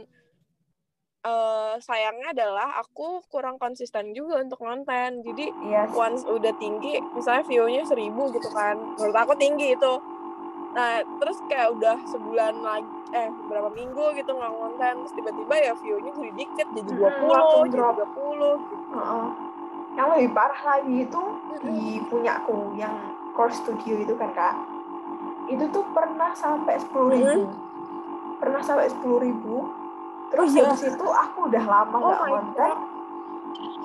eh, 1.22 1.74
sayangnya 1.78 2.28
adalah 2.32 2.78
aku 2.78 3.22
kurang 3.26 3.54
konsisten 3.56 4.10
juga 4.10 4.38
untuk 4.38 4.58
konten 4.58 5.22
jadi 5.22 5.44
Iya 5.60 5.82
sih. 5.84 5.94
once 5.96 6.22
udah 6.24 6.54
tinggi 6.56 6.98
misalnya 7.12 7.42
view-nya 7.44 7.82
seribu 7.82 8.30
gitu 8.30 8.48
kan 8.48 8.78
menurut 8.78 9.16
aku 9.16 9.34
tinggi 9.36 9.74
itu 9.74 9.92
nah 10.72 10.98
terus 11.20 11.36
kayak 11.46 11.68
udah 11.70 12.00
sebulan 12.06 12.54
lagi 12.58 12.88
eh 13.12 13.28
beberapa 13.28 13.68
minggu 13.70 14.16
gitu 14.16 14.32
nggak 14.32 14.52
konten 14.52 14.92
terus 14.98 15.12
tiba-tiba 15.12 15.54
ya 15.60 15.72
view-nya 15.74 16.10
jadi 16.10 16.32
dikit 16.32 16.66
jadi 16.72 16.90
20 16.90 17.28
langsung 17.28 17.62
jadi 17.66 17.76
drop. 17.76 17.94
30 17.98 18.08
gitu. 18.64 18.86
Yang 19.92 20.06
lebih 20.16 20.30
parah 20.32 20.62
lagi 20.64 20.94
itu 21.04 21.22
di 21.60 22.00
punyaku 22.08 22.72
yang 22.80 22.94
core 23.36 23.52
studio 23.52 24.00
itu 24.00 24.14
kan 24.16 24.32
kak. 24.32 24.54
Itu 25.48 25.68
tuh 25.68 25.84
pernah 25.92 26.32
sampai 26.32 26.80
sepuluh 26.80 27.12
ribu. 27.12 27.42
Pernah 28.40 28.60
sampai 28.64 28.88
sepuluh 28.88 29.20
ribu. 29.20 29.56
Terus 30.32 30.48
Oh, 30.48 30.56
iya. 30.56 30.64
habis 30.72 30.82
itu 30.88 31.06
aku 31.06 31.38
udah 31.52 31.64
lama 31.68 31.96
Oh 32.00 32.08
nggak 32.08 32.20
my 32.24 32.30
konten. 32.32 32.70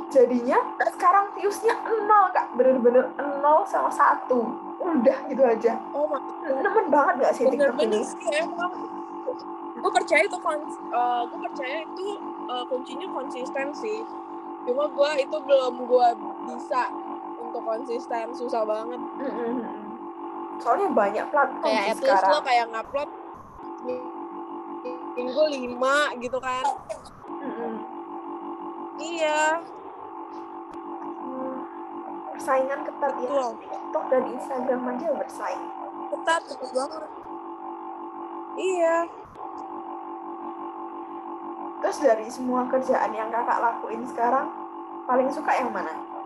Jadinya 0.08 0.60
sekarang 0.96 1.28
viewsnya 1.36 1.76
nol 2.08 2.32
kak. 2.32 2.56
Bener-bener 2.56 3.12
nol 3.44 3.68
sama 3.68 3.92
satu. 3.92 4.56
Udah 4.80 5.18
gitu 5.28 5.44
aja. 5.44 5.76
oh 5.92 6.08
my 6.08 6.24
God. 6.24 6.64
Nemen 6.64 6.86
banget 6.88 7.14
gak 7.28 7.34
sih 7.36 7.44
TikTok 7.52 7.76
bener-bener 7.76 8.00
ini? 8.00 8.08
sih 8.08 8.32
emang 8.40 8.72
gue 9.78 9.92
percaya 9.94 10.26
itu 10.26 10.38
kons 10.42 10.74
gue 11.30 11.40
percaya 11.48 11.78
itu 11.86 12.08
eh, 12.50 12.64
kuncinya 12.66 13.08
konsisten 13.14 13.68
sih 13.72 14.02
cuma 14.68 14.84
gue 14.86 15.12
itu 15.22 15.38
belum 15.40 15.74
gue 15.82 16.08
bisa 16.46 16.92
untuk 17.40 17.64
konsisten 17.64 18.26
susah 18.32 18.62
banget. 18.62 19.00
Soalnya 20.58 20.90
banyak 20.90 21.26
platform 21.28 21.64
kayak 21.66 21.80
sih 21.80 21.90
at 21.90 21.98
least 21.98 22.12
sekarang. 22.20 22.32
lo 22.34 22.40
kayak 22.42 22.66
ngupload 22.68 23.10
minggu 25.16 25.44
lima 25.50 25.96
gitu 26.18 26.38
kan 26.38 26.66
iya 28.98 29.62
Hmm, 31.20 31.60
Persaingan 32.32 32.82
ketat 32.82 33.14
ya. 33.14 33.28
betul 33.28 33.50
TikTok 33.62 34.04
dan 34.08 34.24
Instagram 34.28 34.82
aja 34.90 35.08
bersaing. 35.14 35.64
ketat 36.10 36.42
ketat 36.46 36.72
banget 36.72 37.04
iya 38.58 38.96
Terus 41.78 41.98
dari 42.02 42.28
semua 42.28 42.66
kerjaan 42.66 43.14
yang 43.14 43.30
kakak 43.30 43.62
lakuin 43.62 44.02
sekarang, 44.10 44.50
paling 45.06 45.30
suka 45.30 45.52
yang 45.54 45.70
mana? 45.70 46.18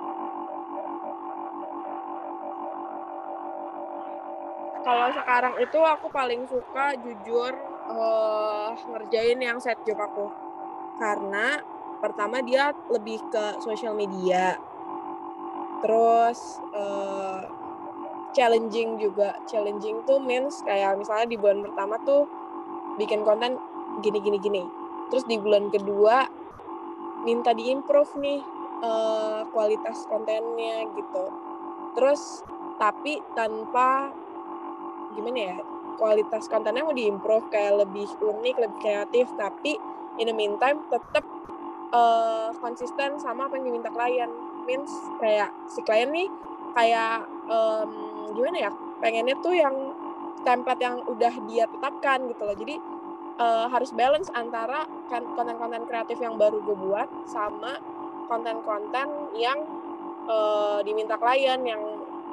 kalau 4.82 5.08
sekarang 5.14 5.56
itu 5.62 5.80
aku 5.80 6.08
paling 6.10 6.41
suka 6.49 6.97
jujur 6.99 7.54
eh, 7.89 8.70
ngerjain 8.91 9.39
yang 9.39 9.58
set 9.62 9.78
job 9.86 9.97
aku. 10.02 10.28
Karena 10.97 11.62
pertama 12.02 12.41
dia 12.41 12.74
lebih 12.89 13.22
ke 13.30 13.62
social 13.62 13.93
media. 13.93 14.58
Terus 15.82 16.60
eh, 16.74 17.41
challenging 18.34 18.97
juga. 18.99 19.38
Challenging 19.45 20.04
tuh 20.06 20.20
means 20.20 20.66
kayak 20.66 20.97
misalnya 20.97 21.30
di 21.30 21.38
bulan 21.38 21.62
pertama 21.62 21.95
tuh 22.04 22.26
bikin 22.97 23.24
konten 23.24 23.56
gini 24.04 24.20
gini 24.20 24.38
gini 24.38 24.80
terus 25.12 25.28
di 25.28 25.36
bulan 25.36 25.68
kedua 25.68 26.24
minta 27.28 27.51
diimprove 27.53 28.18
nih 28.18 28.41
eh, 28.82 29.41
kualitas 29.51 30.07
kontennya 30.07 30.88
gitu. 30.95 31.26
Terus 31.93 32.41
tapi 32.80 33.22
tanpa 33.38 34.09
gimana 35.14 35.38
ya 35.38 35.57
kualitas 35.99 36.49
kontennya 36.49 36.88
mau 36.88 36.95
diimprove 36.95 37.51
kayak 37.51 37.86
lebih 37.86 38.09
unik 38.18 38.55
lebih 38.57 38.78
kreatif 38.82 39.28
tapi 39.38 39.78
in 40.18 40.26
the 40.26 40.34
meantime 40.34 40.82
tetap 40.89 41.28
eh, 41.93 42.49
konsisten 42.57 43.20
sama 43.20 43.51
apa 43.51 43.59
yang 43.59 43.70
diminta 43.70 43.91
klien. 43.93 44.32
Means 44.66 44.89
kayak 45.20 45.51
si 45.70 45.84
klien 45.84 46.09
nih 46.09 46.30
kayak 46.72 47.28
em, 47.51 47.91
gimana 48.32 48.70
ya 48.70 48.72
pengennya 49.03 49.36
tuh 49.43 49.51
yang 49.51 49.76
template 50.41 50.82
yang 50.82 51.03
udah 51.05 51.34
dia 51.49 51.66
tetapkan 51.68 52.30
gitu 52.30 52.41
loh. 52.45 52.55
Jadi 52.55 52.76
eh, 53.41 53.65
harus 53.73 53.89
balance 53.97 54.29
antara 54.37 54.85
kan 55.09 55.25
konten-konten 55.33 55.83
kreatif 55.89 56.21
yang 56.21 56.37
baru 56.37 56.61
gue 56.61 56.77
buat 56.77 57.09
sama 57.25 57.81
konten-konten 58.29 59.33
yang 59.35 59.57
eh, 60.29 60.79
diminta 60.85 61.17
klien 61.17 61.59
yang 61.65 61.81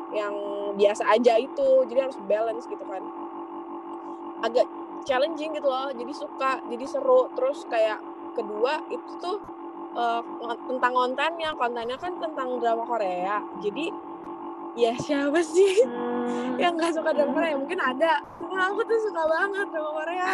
yang 0.08 0.34
biasa 0.76 1.04
aja 1.04 1.36
itu 1.36 1.84
jadi 1.88 2.08
harus 2.08 2.16
balance 2.24 2.64
gitu 2.68 2.84
kan. 2.84 3.02
Agak 4.44 4.64
challenging 5.04 5.52
gitu 5.56 5.68
loh. 5.68 5.92
Jadi 5.92 6.12
suka 6.16 6.60
jadi 6.68 6.84
seru. 6.88 7.28
Terus 7.36 7.68
kayak 7.68 8.00
kedua 8.32 8.80
itu 8.88 9.12
tuh 9.20 9.36
eh, 9.96 10.22
tentang 10.64 10.92
kontennya. 10.96 11.52
Kontennya 11.56 11.96
kan 12.00 12.16
tentang 12.16 12.56
drama 12.56 12.84
Korea. 12.88 13.44
Jadi 13.60 13.92
ya 14.78 14.92
siapa 14.96 15.38
sih? 15.40 15.82
Hmm. 15.82 16.54
yang 16.56 16.74
nggak 16.74 16.92
suka 16.92 17.10
drama 17.10 17.32
Korea? 17.32 17.54
Mungkin 17.56 17.76
ada. 17.76 18.20
Cuma 18.36 18.66
aku 18.66 18.80
tuh 18.82 18.98
suka 19.00 19.22
banget 19.24 19.66
drama 19.68 19.90
Korea. 19.92 20.26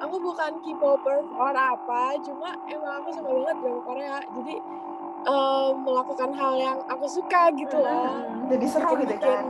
Aku 0.00 0.16
bukan 0.18 0.50
K-popers 0.60 1.26
or 1.32 1.52
apa 1.52 2.16
cuma 2.20 2.48
emang 2.64 2.92
aku 3.00 3.08
suka 3.12 3.28
banget 3.28 3.56
drama 3.58 3.80
Korea. 3.82 4.16
Jadi 4.32 4.54
eh, 5.24 5.68
melakukan 5.76 6.30
hal 6.32 6.52
yang 6.56 6.78
aku 6.84 7.04
suka 7.06 7.48
gitu 7.52 7.76
loh 7.76 8.04
Hmm, 8.12 8.48
Jadi 8.48 8.64
seru 8.66 8.90
gitu 8.96 9.16
kan? 9.16 9.44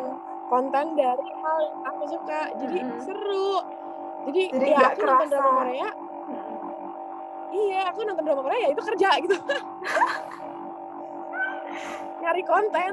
konten 0.47 0.85
dari 0.93 1.27
hal 1.35 1.57
yang 1.63 1.79
aku 1.87 2.03
suka. 2.07 2.41
Jadi 2.57 2.79
Mm-mm. 2.79 3.01
seru. 3.01 3.51
Jadi, 4.23 4.43
Jadi 4.53 4.67
ya 4.71 4.79
aku 4.87 5.01
nonton 5.03 5.29
drama 5.29 5.51
Korea. 5.59 5.89
Hmm. 6.23 6.43
iya 7.51 7.81
aku 7.87 7.99
nonton 8.03 8.23
drama 8.23 8.43
Korea 8.43 8.61
ya 8.61 8.69
itu 8.71 8.83
kerja 8.83 9.09
gitu. 9.19 9.37
Nyari 12.23 12.43
konten 12.45 12.93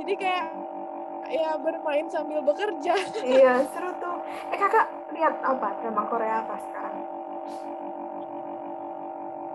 jadi 0.00 0.12
kayak 0.16 0.46
ya 1.28 1.56
bermain 1.56 2.06
sambil 2.08 2.40
bekerja. 2.40 2.94
Iya 3.24 3.64
seru 3.68 3.92
tuh. 3.96 4.20
Eh 4.48 4.56
kakak 4.56 4.86
lihat 5.12 5.40
apa? 5.40 5.76
Drama 5.80 6.02
Korea 6.06 6.44
apa 6.44 6.56
sekarang? 6.60 6.96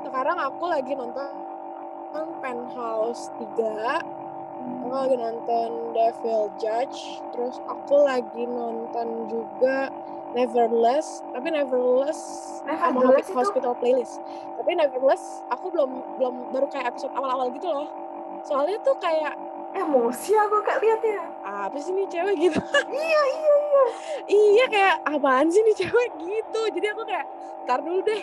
sekarang 0.07 0.39
aku 0.39 0.71
lagi 0.71 0.95
nonton 0.95 1.35
Penthouse 2.39 3.27
3 3.43 3.99
aku 4.79 4.88
lagi 4.89 5.15
nonton 5.19 5.69
Devil 5.91 6.47
Judge. 6.55 7.21
Terus 7.35 7.59
aku 7.67 8.01
lagi 8.01 8.47
nonton 8.47 9.27
juga 9.27 9.91
Neverless. 10.31 11.21
Tapi 11.29 11.51
Neverless 11.51 12.19
sama 12.63 13.03
Nevertheless 13.03 13.27
itu- 13.27 13.35
Hospital 13.35 13.73
Playlist. 13.77 14.23
Tapi 14.57 14.71
Neverless 14.73 15.43
aku 15.51 15.69
belum 15.69 15.91
belum 16.17 16.35
baru 16.55 16.67
kayak 16.71 16.95
episode 16.95 17.13
awal-awal 17.13 17.51
gitu 17.51 17.67
loh. 17.67 17.88
Soalnya 18.41 18.79
tuh 18.81 18.95
kayak 18.97 19.35
Emosi 19.78 20.32
aku 20.34 20.57
kak 20.61 20.82
liatnya. 20.82 21.21
apa 21.45 21.78
sih 21.78 21.93
nih 21.93 22.09
cewek 22.09 22.36
gitu 22.39 22.59
Iya 22.88 23.21
iya 23.30 23.53
iya. 23.61 23.86
iya 24.28 24.65
kayak 24.67 24.95
apaan 25.05 25.47
sih 25.47 25.61
nih 25.61 25.75
cewek 25.78 26.09
gitu 26.17 26.61
jadi 26.73 26.88
aku 26.91 27.05
kayak 27.05 27.25
tar 27.63 27.80
dulu 27.80 28.01
deh 28.01 28.21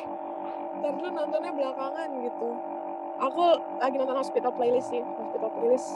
tar 0.82 0.92
dulu 0.92 1.08
nontonnya 1.08 1.52
belakangan 1.52 2.08
gitu 2.20 2.48
aku 3.16 3.44
lagi 3.78 3.96
nonton 3.96 4.18
Hospital 4.18 4.52
Playlist 4.52 4.88
sih 4.90 5.02
Hospital 5.14 5.50
Playlist 5.54 5.88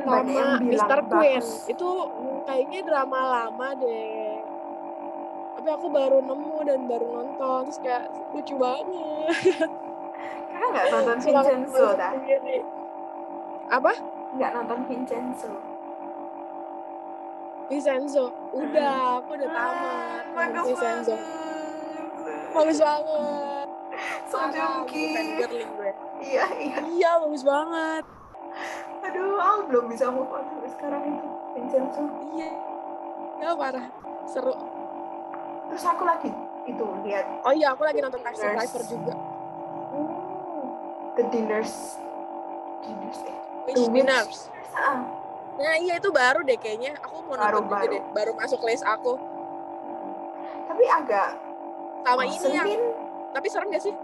sama 0.00 0.60
Mr. 0.60 1.00
Queen 1.06 1.42
itu 1.66 1.88
kayaknya 2.44 2.80
drama 2.82 3.20
lama 3.22 3.68
deh 3.76 4.42
tapi 5.56 5.68
aku 5.70 5.86
baru 5.88 6.18
nemu 6.20 6.56
dan 6.64 6.80
baru 6.84 7.06
nonton 7.06 7.68
terus 7.68 7.78
kayak 7.78 8.04
lucu 8.32 8.56
banget 8.56 9.68
Kakak 10.50 10.68
nggak 10.68 10.86
nonton 10.92 11.16
Vincenzo 11.22 11.86
dah? 11.96 12.12
sendiri. 12.12 12.58
Apa 13.70 13.92
Nggak 14.30 14.50
nonton 14.52 14.78
Vincenzo. 14.86 15.50
Vincenzo 17.66 18.26
udah 18.50 19.22
aku 19.22 19.30
udah 19.34 19.48
tamat 19.48 20.24
Bagus 20.32 20.64
Vincenzo 20.68 21.14
bagus 22.50 22.78
banget 22.78 23.68
Song 24.26 24.50
Joong 24.50 24.74
Parah, 24.82 24.86
Ki. 24.86 25.02
bukan 25.06 25.26
girling 25.38 25.70
gue 25.72 25.90
Iya 26.20 26.44
iya. 26.58 26.78
iya 26.84 27.10
bagus 27.16 27.42
banget 27.42 28.04
Aduh, 29.00 29.38
aku 29.38 29.60
belum 29.66 29.84
bisa 29.86 30.10
move 30.10 30.28
on 30.28 30.42
sampai 30.44 30.68
sekarang 30.68 31.02
itu 31.08 31.26
Vincenzo. 31.52 32.02
iya 32.34 32.50
ya 33.38 33.54
parah 33.54 33.86
seru 34.24 34.54
Terus 35.70 35.84
aku 35.86 36.02
lagi 36.02 36.30
itu 36.66 36.84
lihat 37.02 37.26
oh 37.40 37.54
iya 37.54 37.70
aku 37.70 37.82
lagi 37.82 37.98
nonton 37.98 38.18
Taxi. 38.20 38.42
Driver 38.42 38.82
juga 38.84 39.14
hmm, 39.94 40.10
The 41.14 41.24
Dinners. 41.30 41.74
Dinners 42.82 43.20
eh. 43.24 43.36
Wish. 43.72 43.90
Winners 43.90 44.38
Ah, 44.70 45.02
nah 45.58 45.74
iya 45.76 45.98
itu 45.98 46.08
baru 46.08 46.40
deh 46.40 46.54
kayaknya. 46.54 46.94
Aku 47.02 47.26
mau 47.26 47.34
Baru, 47.34 47.58
nonton 47.58 47.68
baru. 47.68 47.90
deh. 47.90 48.02
Baru 48.14 48.32
masuk 48.34 48.62
list 48.62 48.86
aku. 48.86 49.18
Tapi 50.64 50.84
agak 50.86 51.28
sama 52.00 52.22
ini 52.22 52.38
bosenin, 52.38 52.80
tapi 53.30 53.46
serem 53.50 53.68
gak 53.68 53.82
sih? 53.82 53.94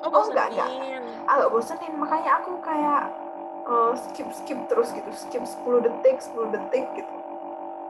Oh 0.00 0.08
Oh, 0.08 0.24
enggak, 0.30 0.54
bosenin. 0.54 1.02
Agak 1.26 1.48
bosenin. 1.50 1.92
Makanya 1.98 2.30
aku 2.38 2.52
kayak 2.62 3.02
eh, 3.62 3.92
skip 3.98 4.28
skip 4.32 4.58
terus 4.66 4.94
gitu, 4.94 5.10
skip 5.12 5.42
10 5.42 5.82
detik, 5.82 6.16
10 6.22 6.54
detik 6.54 6.86
gitu. 6.94 7.12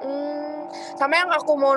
Hmm, 0.02 0.66
sama 0.96 1.14
yang 1.14 1.30
aku 1.30 1.52
mau 1.54 1.76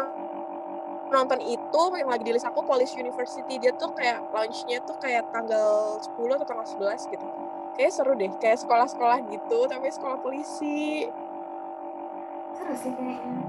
nonton 1.05 1.37
itu 1.39 1.81
yang 1.93 2.09
lagi 2.09 2.23
di 2.23 2.33
list 2.33 2.47
aku 2.47 2.63
Police 2.63 2.95
University. 2.95 3.59
Dia 3.59 3.75
tuh 3.75 3.93
kayak 3.93 4.33
launchnya 4.33 4.81
tuh 4.81 4.97
kayak 4.97 5.29
tanggal 5.29 5.99
10 6.01 6.15
atau 6.33 6.47
tanggal 6.47 6.65
11 6.65 7.11
gitu 7.11 7.27
kayak 7.75 7.91
seru 7.91 8.13
deh 8.13 8.31
kayak 8.35 8.57
sekolah-sekolah 8.57 9.19
gitu 9.27 9.59
tapi 9.65 9.87
sekolah 9.89 10.17
polisi 10.17 11.07
Seru 12.55 12.71
sih 12.73 12.87
kayaknya. 12.89 13.43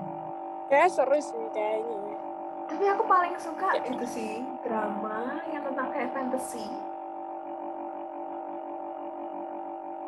kayak 0.66 0.90
seru 0.90 1.16
sih 1.16 1.44
kayaknya 1.50 2.18
Tapi 2.66 2.82
aku 2.84 3.06
paling 3.06 3.34
suka 3.36 3.78
itu 3.78 4.02
sih 4.04 4.32
drama 4.60 5.38
yang 5.46 5.62
tentang 5.62 5.86
kayak 5.88 6.10
fantasy. 6.10 6.66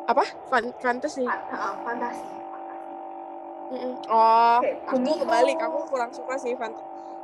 apa 0.03 0.25
Fan 0.49 0.65
fantasy 0.75 1.23
Fa- 1.23 1.79
fantasi. 1.79 2.27
Oh 4.09 4.57
Kayak 4.59 4.81
aku 4.89 5.21
kebalik 5.21 5.59
aku 5.61 5.79
kurang 5.85 6.09
suka 6.09 6.33
sih 6.35 6.57
fant 6.57 6.73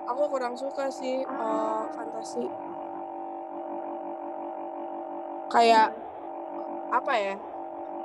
aku 0.05 0.21
kurang 0.29 0.53
suka 0.53 0.87
sih 0.87 1.25
Ah. 1.25 1.81
eh, 1.81 1.83
fantasi 1.91 2.45
kayak 5.47 5.97
apa 6.95 7.13
ya 7.13 7.35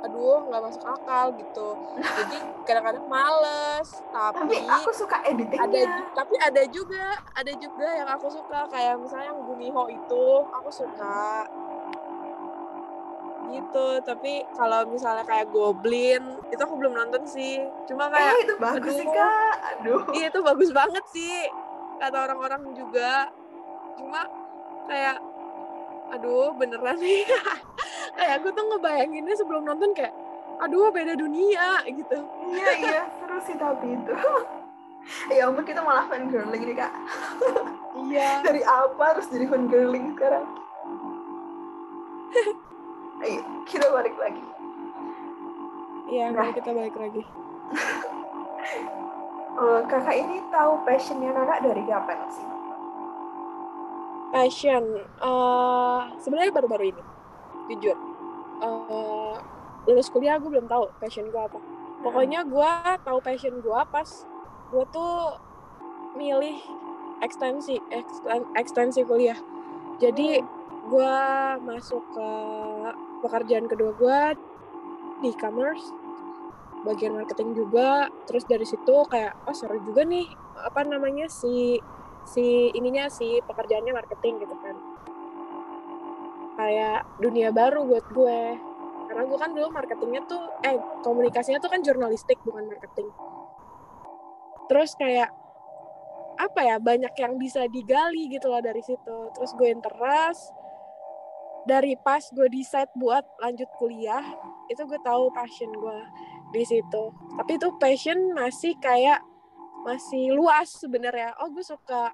aduh 0.01 0.41
nggak 0.43 0.61
masuk 0.63 0.81
akal 0.83 1.29
gitu 1.31 1.67
jadi 1.93 2.37
kadang-kadang 2.65 3.05
males 3.05 3.89
Tapi 4.09 4.33
tapi 4.33 4.55
aku 4.65 4.89
suka 4.91 5.17
ada 5.19 5.29
editingnya. 5.29 5.85
ju- 5.85 6.09
tapi 6.11 6.33
ada 6.39 6.63
juga 6.67 7.05
ada 7.31 7.51
juga 7.55 7.87
yang 7.91 8.09
aku 8.09 8.27
suka 8.27 8.65
kayak 8.67 8.97
misalnya 8.97 9.29
yang 9.29 9.39
Gumiho 9.43 9.83
itu 9.87 10.25
aku 10.49 10.69
suka 10.69 11.45
gitu 13.51 13.87
tapi 14.01 14.47
kalau 14.49 14.87
misalnya 14.87 15.21
kayak 15.21 15.51
Goblin 15.51 16.23
itu 16.47 16.57
aku 16.57 16.73
belum 16.73 16.95
nonton 16.95 17.27
sih 17.27 17.59
cuma 17.83 18.07
kayak 18.07 18.31
Eh, 18.33 18.41
itu 18.41 18.53
bagus 18.57 18.95
sih 18.95 19.03
aduh. 19.03 19.13
kak. 19.13 19.55
Aduh. 19.75 20.01
iya 20.13 20.27
itu 20.27 20.39
bagus 20.41 20.69
banget 20.71 21.03
sih 21.09 21.35
kata 21.99 22.17
orang-orang 22.21 22.71
juga 22.71 23.27
cuma 23.93 24.23
kayak 24.87 25.19
aduh 26.11 26.51
beneran 26.53 26.97
nih 26.97 27.23
kayak 28.15 28.33
aku 28.37 28.51
tuh 28.51 28.63
ngebayanginnya 28.65 29.33
sebelum 29.33 29.63
nonton 29.63 29.91
kayak 29.91 30.11
aduh 30.59 30.91
beda 30.91 31.15
dunia 31.15 31.81
gitu 31.87 32.17
Iya 32.45 32.69
iya 32.77 33.01
seru 33.15 33.39
sih 33.41 33.55
tapi 33.55 33.95
itu. 33.95 34.13
ya 35.33 35.47
ampun 35.47 35.63
kita 35.63 35.81
malah 35.81 36.05
fan 36.05 36.29
girling 36.29 36.61
nih 36.61 36.77
kak. 36.77 36.93
iya 38.05 38.43
Dari 38.43 38.61
apa 38.61 39.17
terus 39.17 39.31
jadi 39.31 39.45
fan 39.47 39.65
girling 39.65 40.13
sekarang? 40.13 40.45
Ayo 43.21 43.41
kita 43.65 43.87
balik 43.87 44.15
lagi. 44.15 44.43
iya 46.07 46.29
Nah. 46.29 46.51
kita 46.51 46.69
balik 46.69 46.95
lagi 46.95 47.23
Eh, 49.51 49.81
kakak 49.85 50.15
ini 50.15 50.39
tahu 50.47 50.79
passionnya 50.83 51.31
Nana 51.31 51.59
dari 51.59 51.83
kapan 51.83 52.19
sih? 52.29 52.45
Passion. 54.31 54.83
Eh 54.97 56.01
sebenarnya 56.23 56.51
baru-baru 56.55 56.95
ini 56.95 57.03
jujur. 57.71 57.97
Eh, 58.61 59.35
lulus 59.89 60.09
kuliah 60.13 60.37
gue 60.37 60.49
belum 60.49 60.67
tahu 60.69 60.89
passion 60.97 61.27
gue 61.29 61.41
apa. 61.41 61.59
Pokoknya 62.01 62.45
gue 62.45 62.71
tahu 63.05 63.19
passion 63.21 63.61
gue 63.61 63.81
pas 63.91 64.09
gue 64.71 64.83
tuh 64.89 65.15
milih 66.17 66.57
ekstensi 67.21 67.77
eksten- 67.93 68.51
ekstensi 68.57 69.05
kuliah. 69.05 69.37
Jadi 70.01 70.41
gue 70.89 71.15
masuk 71.61 72.01
ke 72.09 72.29
pekerjaan 73.21 73.69
kedua 73.69 73.91
gue 73.93 74.19
di 75.21 75.29
e-commerce 75.29 75.93
bagian 76.81 77.13
marketing 77.13 77.53
juga. 77.53 78.09
Terus 78.25 78.45
dari 78.49 78.65
situ 78.65 78.95
kayak 79.05 79.37
oh 79.45 79.53
seru 79.53 79.77
juga 79.85 80.01
nih 80.01 80.25
apa 80.61 80.81
namanya 80.85 81.29
si 81.29 81.77
si 82.27 82.69
ininya 82.75 83.09
si 83.09 83.41
pekerjaannya 83.43 83.93
marketing 83.93 84.41
gitu 84.43 84.55
kan. 84.61 84.75
Kayak 86.59 86.99
dunia 87.17 87.49
baru 87.49 87.87
buat 87.87 88.05
gue. 88.11 88.41
Karena 89.11 89.23
gue 89.27 89.39
kan 89.39 89.51
dulu 89.51 89.67
marketingnya 89.75 90.21
tuh 90.29 90.43
eh 90.63 90.79
komunikasinya 91.03 91.59
tuh 91.59 91.71
kan 91.71 91.83
jurnalistik 91.83 92.39
bukan 92.47 92.69
marketing. 92.69 93.11
Terus 94.71 94.95
kayak 94.95 95.29
apa 96.39 96.59
ya 96.63 96.75
banyak 96.79 97.13
yang 97.19 97.35
bisa 97.37 97.67
digali 97.67 98.31
gitu 98.31 98.47
loh 98.47 98.63
dari 98.63 98.79
situ. 98.81 99.17
Terus 99.35 99.51
gue 99.57 99.67
interest. 99.67 100.55
Dari 101.61 101.93
pas 101.99 102.25
gue 102.33 102.49
decide 102.49 102.89
buat 102.97 103.21
lanjut 103.37 103.69
kuliah 103.77 104.25
itu 104.65 104.81
gue 104.87 104.99
tahu 105.05 105.29
passion 105.29 105.69
gue 105.69 105.99
di 106.55 106.63
situ. 106.63 107.03
Tapi 107.37 107.51
itu 107.59 107.67
passion 107.77 108.33
masih 108.33 108.73
kayak 108.79 109.21
masih 109.85 110.33
luas 110.33 110.69
sebenarnya. 110.77 111.33
Oh 111.41 111.49
gue 111.49 111.65
suka 111.65 112.13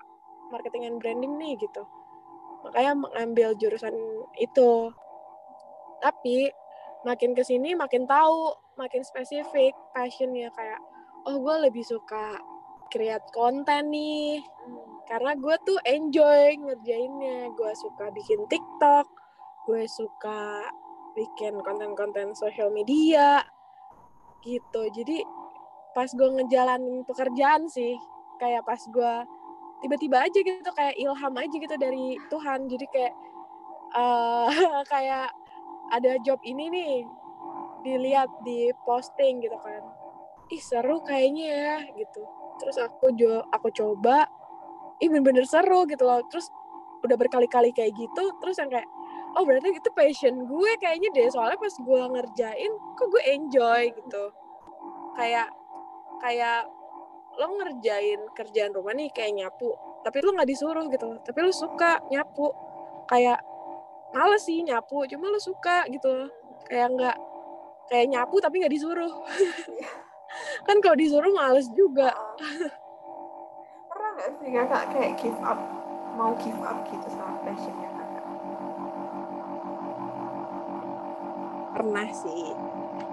marketing 0.52 0.88
and 0.88 0.98
branding 1.00 1.36
nih 1.36 1.60
gitu. 1.60 1.84
Makanya 2.64 2.94
mengambil 2.96 3.54
jurusan 3.60 3.96
itu. 4.40 4.92
Tapi 6.04 6.52
makin 7.06 7.32
ke 7.38 7.44
sini 7.46 7.78
makin 7.78 8.08
tahu 8.08 8.56
makin 8.80 9.04
spesifik 9.04 9.76
passionnya. 9.92 10.52
Kayak 10.56 10.80
oh 11.28 11.38
gue 11.40 11.56
lebih 11.68 11.84
suka 11.84 12.40
create 12.92 13.26
konten 13.36 13.92
nih. 13.92 14.40
Karena 15.08 15.36
gue 15.36 15.56
tuh 15.64 15.80
enjoy 15.84 16.60
ngerjainnya. 16.60 17.52
Gue 17.56 17.72
suka 17.76 18.12
bikin 18.12 18.48
TikTok 18.48 19.08
gue 19.68 19.84
suka 19.84 20.64
bikin 21.12 21.60
konten-konten 21.60 22.32
sosial 22.32 22.72
media 22.72 23.44
gitu. 24.40 24.88
Jadi 24.96 25.20
pas 25.98 26.06
gue 26.14 26.30
ngejalanin 26.30 27.02
pekerjaan 27.10 27.66
sih 27.66 27.98
kayak 28.38 28.62
pas 28.70 28.78
gue 28.78 29.14
tiba-tiba 29.82 30.30
aja 30.30 30.40
gitu 30.46 30.70
kayak 30.78 30.94
ilham 30.94 31.34
aja 31.34 31.56
gitu 31.58 31.76
dari 31.82 32.22
Tuhan. 32.30 32.70
Jadi 32.70 32.86
kayak 32.94 33.14
eh 33.98 34.50
kayak 34.94 35.34
ada 35.90 36.22
job 36.22 36.38
ini 36.46 36.70
nih 36.70 36.94
dilihat 37.82 38.30
di 38.46 38.70
posting 38.86 39.42
gitu 39.42 39.58
kan. 39.58 39.82
Ih 40.54 40.62
seru 40.62 41.02
kayaknya 41.02 41.46
ya 41.50 41.76
gitu. 41.98 42.22
Terus 42.62 42.78
aku 42.78 43.18
jo 43.18 43.42
aku 43.50 43.74
coba 43.74 44.30
ih 45.02 45.10
bener-bener 45.10 45.50
seru 45.50 45.90
gitu 45.90 46.06
loh. 46.06 46.22
Terus 46.30 46.54
udah 47.02 47.18
berkali-kali 47.18 47.74
kayak 47.74 47.94
gitu 47.94 48.34
terus 48.42 48.58
yang 48.58 48.74
kayak 48.74 48.90
oh 49.38 49.46
berarti 49.46 49.70
itu 49.70 49.90
passion 49.94 50.50
gue 50.50 50.72
kayaknya 50.82 51.14
deh 51.14 51.30
soalnya 51.30 51.62
pas 51.62 51.70
gue 51.78 52.02
ngerjain 52.10 52.72
kok 52.98 53.08
gue 53.10 53.24
enjoy 53.34 53.82
gitu. 53.94 54.24
Kayak 55.18 55.50
kayak 56.22 56.68
lo 57.38 57.48
ngerjain 57.54 58.22
kerjaan 58.34 58.74
rumah 58.74 58.98
nih 58.98 59.14
kayak 59.14 59.38
nyapu 59.38 59.70
tapi 60.02 60.24
lo 60.26 60.34
nggak 60.34 60.50
disuruh 60.50 60.86
gitu 60.90 61.20
tapi 61.22 61.38
lo 61.44 61.52
suka 61.52 62.02
nyapu. 62.08 62.50
Kayak 63.08 63.40
males 64.12 64.44
sih 64.44 64.64
nyapu 64.64 65.04
cuma 65.08 65.32
lo 65.32 65.40
suka 65.40 65.88
gitu. 65.92 66.32
Kayak 66.68 66.88
nggak 66.96 67.18
kayak 67.92 68.08
nyapu 68.12 68.36
tapi 68.40 68.64
nggak 68.64 68.74
disuruh. 68.74 69.12
Kan 70.68 70.80
kalau 70.80 70.96
disuruh 70.96 71.32
males 71.32 71.68
juga. 71.76 72.12
Pernah 73.92 74.10
nggak 74.16 74.30
sih 74.40 74.50
kakak 74.52 74.84
kayak 74.96 75.12
give 75.20 75.42
up 75.44 75.60
mau 76.18 76.34
give 76.42 76.62
up 76.66 76.82
gitu 76.90 77.08
sama 77.14 77.38
passionnya 77.46 77.90
kakak 77.94 78.26
pernah 81.78 82.08
sih. 82.10 82.58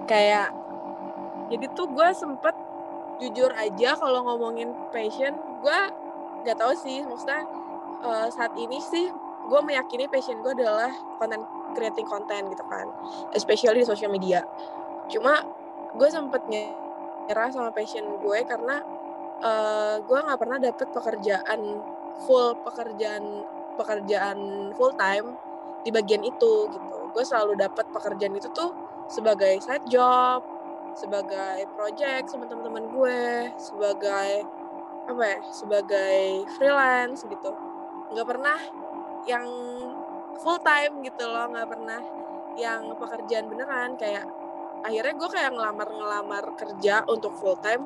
Kayak 0.09 0.49
jadi 1.53 1.65
tuh 1.77 1.85
gue 1.93 2.09
sempet 2.17 2.64
jujur 3.21 3.51
aja 3.55 3.95
kalau 3.95 4.27
ngomongin 4.27 4.75
passion 4.91 5.33
gue 5.63 5.79
nggak 6.43 6.57
tahu 6.59 6.73
sih 6.77 7.01
maksudnya 7.03 7.47
uh, 8.03 8.27
saat 8.29 8.53
ini 8.59 8.77
sih 8.77 9.09
gue 9.45 9.59
meyakini 9.61 10.09
passion 10.09 10.41
gue 10.41 10.53
adalah 10.57 10.89
konten 11.21 11.41
creating 11.77 12.07
konten 12.09 12.49
gitu 12.49 12.65
kan 12.65 12.89
especially 13.35 13.83
di 13.83 13.87
social 13.87 14.09
media. 14.09 14.41
Cuma 15.11 15.45
gue 15.95 16.09
sempet 16.09 16.41
nyerah 16.49 17.49
sama 17.53 17.69
passion 17.69 18.05
gue 18.19 18.39
karena 18.47 18.81
uh, 19.43 19.95
gue 20.01 20.19
nggak 20.19 20.39
pernah 20.39 20.57
dapet 20.57 20.87
pekerjaan 20.89 21.61
full 22.25 22.57
pekerjaan 22.63 23.45
pekerjaan 23.75 24.71
full 24.73 24.95
time 24.95 25.35
di 25.85 25.93
bagian 25.93 26.25
itu 26.25 26.71
gitu. 26.71 26.97
Gue 27.13 27.23
selalu 27.23 27.59
dapat 27.59 27.85
pekerjaan 27.93 28.33
itu 28.33 28.49
tuh 28.51 28.73
sebagai 29.05 29.61
side 29.61 29.85
job 29.85 30.41
sebagai 30.95 31.67
project 31.75 32.31
sama 32.31 32.47
teman-teman 32.47 32.87
gue 32.87 33.21
sebagai 33.59 34.47
apa 35.05 35.23
ya 35.27 35.39
sebagai 35.51 36.47
freelance 36.55 37.27
gitu. 37.27 37.51
Nggak 38.15 38.27
pernah 38.27 38.59
yang 39.27 39.45
full 40.39 40.59
time 40.63 41.03
gitu 41.03 41.23
loh 41.27 41.51
nggak 41.51 41.67
pernah 41.69 42.01
yang 42.55 42.95
pekerjaan 42.95 43.51
beneran. 43.51 43.99
Kayak 43.99 44.25
akhirnya 44.81 45.13
gue 45.13 45.29
kayak 45.29 45.51
ngelamar 45.53 45.87
ngelamar 45.91 46.43
kerja 46.55 47.03
untuk 47.11 47.35
full 47.37 47.59
time 47.59 47.83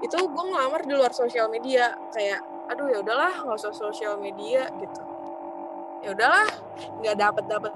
itu 0.00 0.14
gue 0.16 0.44
ngelamar 0.48 0.82
di 0.88 0.92
luar 0.96 1.12
sosial 1.12 1.52
media. 1.52 1.94
Kayak 2.10 2.42
aduh 2.68 2.88
ya 2.88 3.04
udahlah 3.04 3.44
nggak 3.44 3.58
usah 3.60 3.76
sosial 3.76 4.16
media 4.16 4.66
gitu. 4.80 5.02
Ya 6.00 6.16
udahlah 6.16 6.48
nggak 7.04 7.16
dapet 7.18 7.44
dapet 7.44 7.72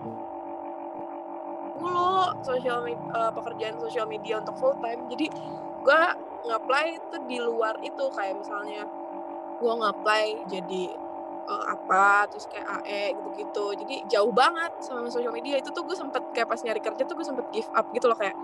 mulu 1.83 2.12
sosial 2.45 2.85
uh, 2.87 3.33
pekerjaan 3.33 3.79
sosial 3.79 4.07
media 4.07 4.39
untuk 4.39 4.59
full 4.59 4.77
time. 4.79 5.07
Jadi 5.11 5.27
gue 5.83 6.03
ngapply 6.47 6.87
itu 6.99 7.17
di 7.27 7.39
luar 7.39 7.79
itu. 7.83 8.05
Kayak 8.13 8.43
misalnya 8.43 8.83
gue 9.59 9.73
ngapply 9.73 10.27
jadi 10.51 10.85
uh, 11.47 11.65
apa 11.71 12.27
terus 12.31 12.47
kayak 12.51 12.83
AE 12.87 13.19
gitu-gitu. 13.19 13.67
Jadi 13.83 13.95
jauh 14.11 14.33
banget 14.35 14.73
sama 14.83 15.09
sosial 15.09 15.35
media. 15.35 15.59
Itu 15.59 15.71
tuh 15.71 15.87
gue 15.87 15.97
sempet 15.97 16.23
kayak 16.35 16.51
pas 16.51 16.61
nyari 16.63 16.81
kerja 16.83 17.03
tuh 17.07 17.15
gue 17.19 17.27
sempet 17.27 17.47
give 17.55 17.71
up 17.73 17.87
gitu 17.95 18.07
loh. 18.11 18.19
Kayak 18.19 18.37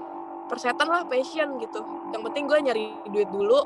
persetan 0.49 0.89
lah 0.89 1.05
passion 1.05 1.59
gitu. 1.61 1.85
Yang 2.15 2.23
penting 2.33 2.45
gue 2.49 2.59
nyari 2.59 2.87
duit 3.11 3.29
dulu. 3.29 3.61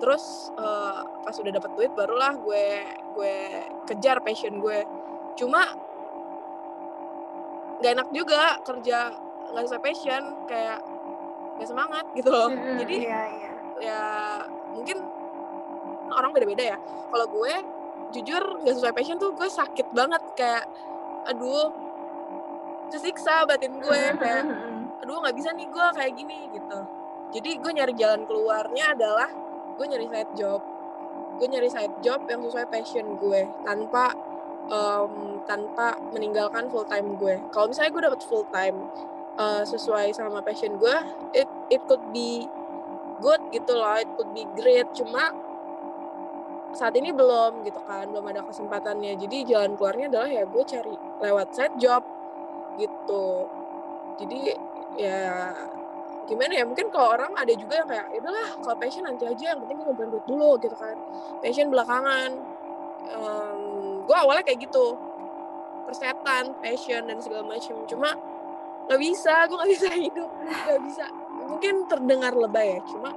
Terus 0.00 0.48
uh, 0.56 1.04
pas 1.20 1.36
udah 1.36 1.52
dapet 1.52 1.70
duit 1.76 1.92
barulah 1.92 2.32
gue 2.40 2.66
gue 3.16 3.36
kejar 3.84 4.24
passion 4.24 4.56
gue. 4.56 4.80
Cuma 5.36 5.64
gak 7.80 7.92
enak 7.96 8.08
juga 8.12 8.60
kerja 8.60 9.29
nggak 9.52 9.64
sesuai 9.66 9.82
passion 9.82 10.22
kayak 10.46 10.78
gak 11.60 11.68
semangat 11.68 12.04
gitu 12.16 12.32
loh. 12.32 12.48
Hmm, 12.48 12.80
jadi 12.80 12.96
iya, 13.04 13.22
iya. 13.36 13.52
ya 13.84 14.02
mungkin 14.72 14.96
orang 16.08 16.30
beda-beda 16.32 16.64
ya. 16.74 16.78
Kalau 16.80 17.26
gue 17.28 17.54
jujur 18.10 18.42
nggak 18.64 18.74
sesuai 18.80 18.94
passion 18.96 19.20
tuh 19.20 19.36
gue 19.36 19.46
sakit 19.46 19.92
banget 19.94 20.22
kayak 20.34 20.64
aduh 21.28 21.68
kesiksa 22.90 23.46
batin 23.46 23.78
gue 23.78 24.02
kayak 24.18 24.44
aduh 25.04 25.22
nggak 25.22 25.36
bisa 25.36 25.54
nih 25.54 25.68
gue 25.68 25.86
kayak 25.94 26.12
gini 26.16 26.48
gitu. 26.50 26.80
Jadi 27.30 27.50
gue 27.62 27.72
nyari 27.76 27.94
jalan 27.94 28.26
keluarnya 28.26 28.96
adalah 28.96 29.30
gue 29.78 29.86
nyari 29.86 30.08
side 30.10 30.32
job. 30.34 30.60
Gue 31.38 31.46
nyari 31.46 31.68
side 31.70 32.02
job 32.02 32.26
yang 32.26 32.42
sesuai 32.42 32.66
passion 32.72 33.20
gue 33.20 33.46
tanpa 33.62 34.16
um, 34.72 35.38
tanpa 35.46 35.96
meninggalkan 36.10 36.66
full 36.72 36.88
time 36.88 37.14
gue. 37.20 37.38
Kalau 37.54 37.70
misalnya 37.70 37.90
gue 37.94 38.02
dapet 38.10 38.20
full 38.26 38.44
time 38.50 38.90
uh, 39.36 39.62
sesuai 39.62 40.14
sama 40.16 40.40
passion 40.42 40.78
gue, 40.80 40.96
it 41.36 41.48
it 41.70 41.82
could 41.86 42.02
be 42.10 42.48
good 43.20 43.42
gitu 43.52 43.76
loh, 43.76 43.98
it 44.00 44.08
could 44.16 44.30
be 44.32 44.48
great. 44.56 44.88
Cuma 44.96 45.30
saat 46.70 46.94
ini 46.94 47.10
belum 47.10 47.66
gitu 47.66 47.82
kan, 47.82 48.08
belum 48.10 48.26
ada 48.30 48.46
kesempatannya. 48.46 49.18
Jadi 49.18 49.46
jalan 49.46 49.74
keluarnya 49.74 50.06
adalah 50.10 50.30
ya 50.30 50.42
gue 50.46 50.64
cari 50.64 50.94
lewat 51.20 51.48
side 51.54 51.76
job 51.78 52.02
gitu. 52.78 53.46
Jadi 54.18 54.54
ya 54.98 55.54
gimana 56.30 56.52
ya 56.54 56.62
mungkin 56.62 56.94
kalau 56.94 57.18
orang 57.18 57.34
ada 57.34 57.50
juga 57.58 57.82
yang 57.82 57.88
kayak 57.90 58.06
ya 58.14 58.18
udahlah 58.22 58.48
kalau 58.62 58.76
passion 58.78 59.02
nanti 59.02 59.26
aja 59.26 59.50
yang 59.50 59.58
penting 59.66 59.82
gue 59.82 60.22
dulu 60.30 60.54
gitu 60.62 60.76
kan 60.78 60.94
passion 61.42 61.74
belakangan 61.74 62.38
um, 63.18 63.60
gue 64.06 64.14
awalnya 64.14 64.46
kayak 64.46 64.62
gitu 64.62 64.94
persetan 65.82 66.54
passion 66.62 67.02
dan 67.10 67.18
segala 67.18 67.42
macam 67.42 67.82
cuma 67.90 68.14
nggak 68.90 69.00
bisa 69.06 69.46
gue 69.46 69.54
nggak 69.54 69.70
bisa 69.70 69.88
hidup 69.94 70.30
nggak 70.42 70.80
bisa. 70.82 71.04
Mungkin 71.46 71.74
terdengar 71.86 72.34
lebay 72.34 72.74
ya 72.74 72.80
cuma 72.90 73.14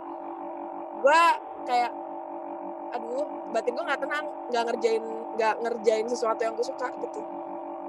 gue 1.01 1.21
kayak 1.65 1.91
aduh 2.93 3.25
batin 3.49 3.73
gue 3.73 3.85
nggak 3.89 4.01
tenang 4.05 4.25
nggak 4.53 4.63
ngerjain 4.69 5.03
nggak 5.33 5.55
ngerjain 5.65 6.05
sesuatu 6.05 6.45
yang 6.45 6.53
gue 6.53 6.61
suka 6.61 6.93
gitu. 7.01 7.25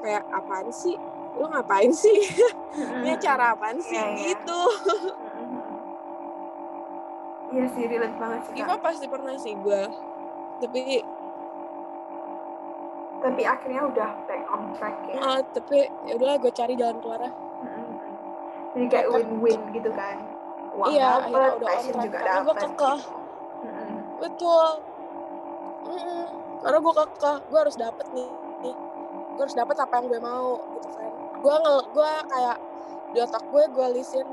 Kayak 0.00 0.24
apaan 0.32 0.72
sih? 0.72 0.96
Lu 1.36 1.44
ngapain 1.44 1.92
sih? 1.92 2.24
Ini 3.04 3.20
cara 3.20 3.52
apaan 3.52 3.76
sih? 3.84 4.00
Yeah, 4.00 4.16
yeah. 4.16 4.24
gitu. 4.32 4.60
Iya 7.52 7.66
sih 7.68 7.84
relate 7.84 8.16
banget 8.16 8.40
sih 8.48 8.54
Iva 8.64 8.74
pasti 8.80 9.06
pernah 9.12 9.36
sih 9.36 9.52
gue 9.54 9.82
tapi 10.58 11.04
tapi 13.24 13.42
akhirnya 13.44 13.88
udah 13.88 14.10
back 14.28 14.44
on 14.52 14.76
track 14.76 14.96
ya. 15.08 15.16
Uh, 15.16 15.40
tapi 15.56 15.88
ya 16.04 16.12
udahlah 16.16 16.36
gue 16.40 16.52
cari 16.52 16.74
jalan 16.76 17.00
keluar 17.00 17.24
jadi 18.74 18.86
kayak 18.90 19.06
win-win 19.14 19.60
gitu 19.70 19.90
kan. 19.94 20.16
Uang 20.74 20.90
iya, 20.90 21.22
dapet, 21.22 21.30
udah 21.30 21.50
passion 21.62 21.94
juga 22.02 22.18
dapet. 22.18 22.42
gue 22.42 22.54
kekeh. 22.58 22.98
Mm-hmm. 23.64 23.96
betul. 24.20 24.68
Mm-hmm. 25.84 26.22
karena 26.64 26.78
gue 26.80 26.94
kekeh 26.96 27.36
gue 27.48 27.58
harus 27.60 27.76
dapet 27.78 28.06
nih. 28.10 28.30
Gue 29.34 29.42
harus 29.42 29.56
dapet 29.56 29.76
apa 29.78 29.92
yang 30.02 30.06
gue 30.10 30.20
mau 30.20 30.58
gitu 30.74 30.88
kan. 30.90 31.10
Gue 31.38 31.54
ngel 31.54 31.78
gue 31.94 32.12
kayak 32.30 32.56
di 33.14 33.18
otak 33.22 33.44
gue 33.46 33.62
gue 33.70 33.86
lisin 33.94 34.26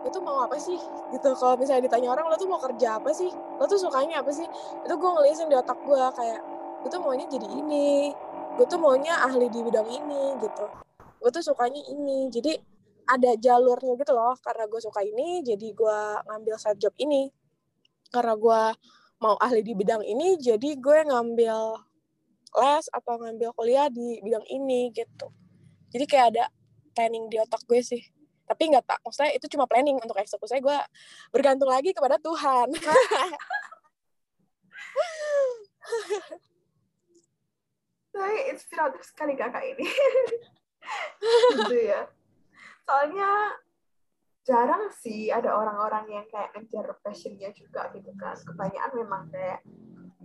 gue 0.00 0.10
tuh 0.10 0.24
mau 0.24 0.44
apa 0.48 0.56
sih? 0.56 0.80
Gitu. 1.12 1.28
Kalau 1.36 1.54
misalnya 1.60 1.84
ditanya 1.84 2.08
orang 2.16 2.32
lo 2.32 2.36
tuh 2.40 2.48
mau 2.48 2.60
kerja 2.60 2.96
apa 2.96 3.12
sih? 3.12 3.28
Lo 3.60 3.68
tuh 3.68 3.76
sukanya 3.76 4.24
apa 4.24 4.32
sih? 4.32 4.48
Itu 4.84 4.94
gue 4.96 5.10
ngelisin 5.12 5.52
di 5.52 5.56
otak 5.56 5.76
gue 5.84 6.02
kayak 6.16 6.40
gue 6.80 6.88
tuh 6.88 7.00
maunya 7.04 7.28
jadi 7.28 7.44
ini. 7.44 8.14
Gue 8.56 8.64
tuh 8.64 8.80
maunya 8.80 9.20
ahli 9.20 9.52
di 9.52 9.60
bidang 9.60 9.88
ini 9.88 10.40
gitu. 10.40 10.64
Gue 11.20 11.30
tuh 11.30 11.44
sukanya 11.44 11.84
ini. 11.84 12.32
Jadi 12.32 12.56
ada 13.06 13.36
jalurnya 13.36 13.96
gitu 13.96 14.12
loh. 14.12 14.34
Karena 14.40 14.66
gue 14.66 14.80
suka 14.80 15.00
ini 15.04 15.44
jadi 15.44 15.68
gue 15.72 15.98
ngambil 16.26 16.56
side 16.60 16.80
job 16.80 16.94
ini. 17.00 17.30
Karena 18.10 18.34
gue 18.34 18.62
mau 19.20 19.36
ahli 19.36 19.60
di 19.60 19.76
bidang 19.76 20.00
ini 20.00 20.40
jadi 20.40 20.80
gue 20.80 20.98
ngambil 21.04 21.76
les 22.50 22.86
atau 22.90 23.20
ngambil 23.20 23.52
kuliah 23.54 23.86
di 23.92 24.18
bidang 24.24 24.42
ini 24.48 24.90
gitu. 24.90 25.28
Jadi 25.92 26.04
kayak 26.08 26.26
ada 26.34 26.48
planning 26.96 27.28
di 27.28 27.36
otak 27.38 27.62
gue 27.68 27.80
sih. 27.84 28.02
Tapi 28.48 28.72
nggak 28.74 28.82
tak 28.82 28.98
maksudnya 29.06 29.30
itu 29.36 29.46
cuma 29.46 29.68
planning 29.70 30.00
untuk 30.02 30.18
eksekusi 30.18 30.58
gue 30.58 30.78
bergantung 31.30 31.70
lagi 31.70 31.94
kepada 31.94 32.18
Tuhan. 32.18 32.74
Saya 38.10 38.50
inspiratif 38.50 39.06
sekali 39.06 39.38
kakak 39.38 39.62
ini. 39.62 39.86
Gitu 41.54 41.76
ya 41.86 42.10
soalnya 42.90 43.54
jarang 44.42 44.90
sih 44.90 45.30
ada 45.30 45.54
orang-orang 45.54 46.10
yang 46.10 46.26
kayak 46.26 46.50
ngejar 46.58 46.90
passionnya 47.06 47.54
juga 47.54 47.86
gitu 47.94 48.10
kan. 48.18 48.34
Kebanyakan 48.34 48.92
memang 48.98 49.22
kayak 49.30 49.62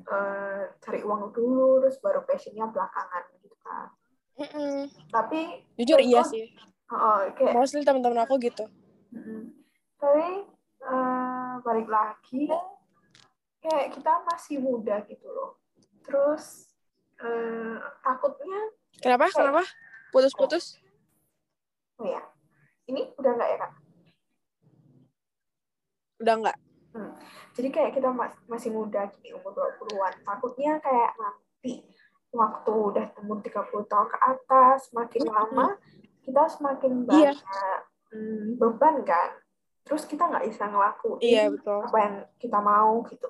uh, 0.09 0.73
cari 0.81 1.05
uang 1.05 1.29
dulu 1.29 1.85
terus 1.85 2.01
baru 2.01 2.25
passionnya 2.25 2.65
belakangan 2.73 3.23
gitu 3.37 3.53
kan. 3.61 3.87
Mm 4.35 4.49
-mm. 4.51 4.77
tapi 5.13 5.61
jujur 5.77 6.01
iya 6.01 6.25
sih. 6.25 6.49
Oh, 6.89 7.21
kayak 7.37 7.53
mostly 7.53 7.85
teman-teman 7.85 8.25
aku 8.25 8.41
gitu. 8.41 8.65
Mm 9.13 9.21
-mm. 9.21 9.41
tapi 10.01 10.27
uh, 10.83 11.53
balik 11.61 11.87
lagi 11.87 12.49
kayak 13.61 13.93
kita 13.93 14.25
masih 14.25 14.57
muda 14.57 15.05
gitu 15.05 15.29
loh. 15.29 15.61
Terus 16.01 16.73
uh, 17.21 17.77
takutnya 18.01 18.73
kenapa? 18.99 19.29
kayak, 19.29 19.37
kenapa? 19.37 19.63
Putus-putus? 20.09 20.81
Oh 22.01 22.09
ya 22.09 22.34
ini 22.89 23.01
udah 23.17 23.31
nggak 23.33 23.49
ya 23.49 23.57
kak 23.57 23.73
udah 26.21 26.35
nggak 26.41 26.57
hmm. 26.95 27.13
jadi 27.57 27.69
kayak 27.73 27.91
kita 27.97 28.09
masih 28.47 28.69
muda 28.71 29.09
gini 29.17 29.35
umur 29.35 29.51
20-an 29.53 30.13
takutnya 30.23 30.79
kayak 30.79 31.11
nanti 31.19 31.83
waktu 32.35 32.71
udah 32.71 33.05
umur 33.23 33.39
30 33.39 33.91
tahun 33.91 34.07
ke 34.11 34.17
atas 34.19 34.91
semakin 34.91 35.23
lama 35.31 35.67
kita 36.25 36.43
semakin 36.51 36.91
iya. 36.91 37.05
banyak 37.05 37.37
yeah. 37.37 37.79
hmm, 38.11 38.59
beban 38.59 39.05
kan 39.07 39.29
terus 39.85 40.09
kita 40.09 40.25
nggak 40.25 40.49
bisa 40.49 40.65
ngelakuin 40.65 41.21
iya, 41.21 41.45
betul. 41.47 41.85
apa 41.85 41.97
yang 42.01 42.15
kita 42.41 42.57
mau 42.57 43.05
gitu 43.05 43.29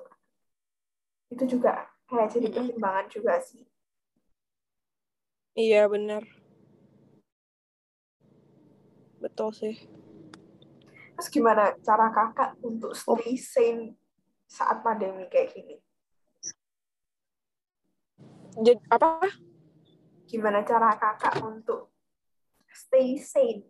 itu 1.28 1.44
juga 1.58 1.84
kayak 2.08 2.32
jadi 2.32 2.46
pertimbangan 2.48 3.06
juga 3.12 3.34
sih 3.42 3.62
iya 5.58 5.84
benar 5.90 6.24
betul 9.20 9.50
sih 9.52 9.76
terus 11.16 11.32
gimana 11.32 11.72
cara 11.80 12.12
kakak 12.12 12.60
untuk 12.60 12.92
stay 12.92 13.40
sane 13.40 13.96
saat 14.46 14.80
pandemi 14.80 15.26
kayak 15.26 15.52
gini? 15.52 15.76
Jadi, 18.56 18.80
apa? 18.88 19.20
Gimana 20.28 20.64
cara 20.64 20.96
kakak 20.96 21.44
untuk 21.44 21.92
stay 22.72 23.20
sane 23.20 23.64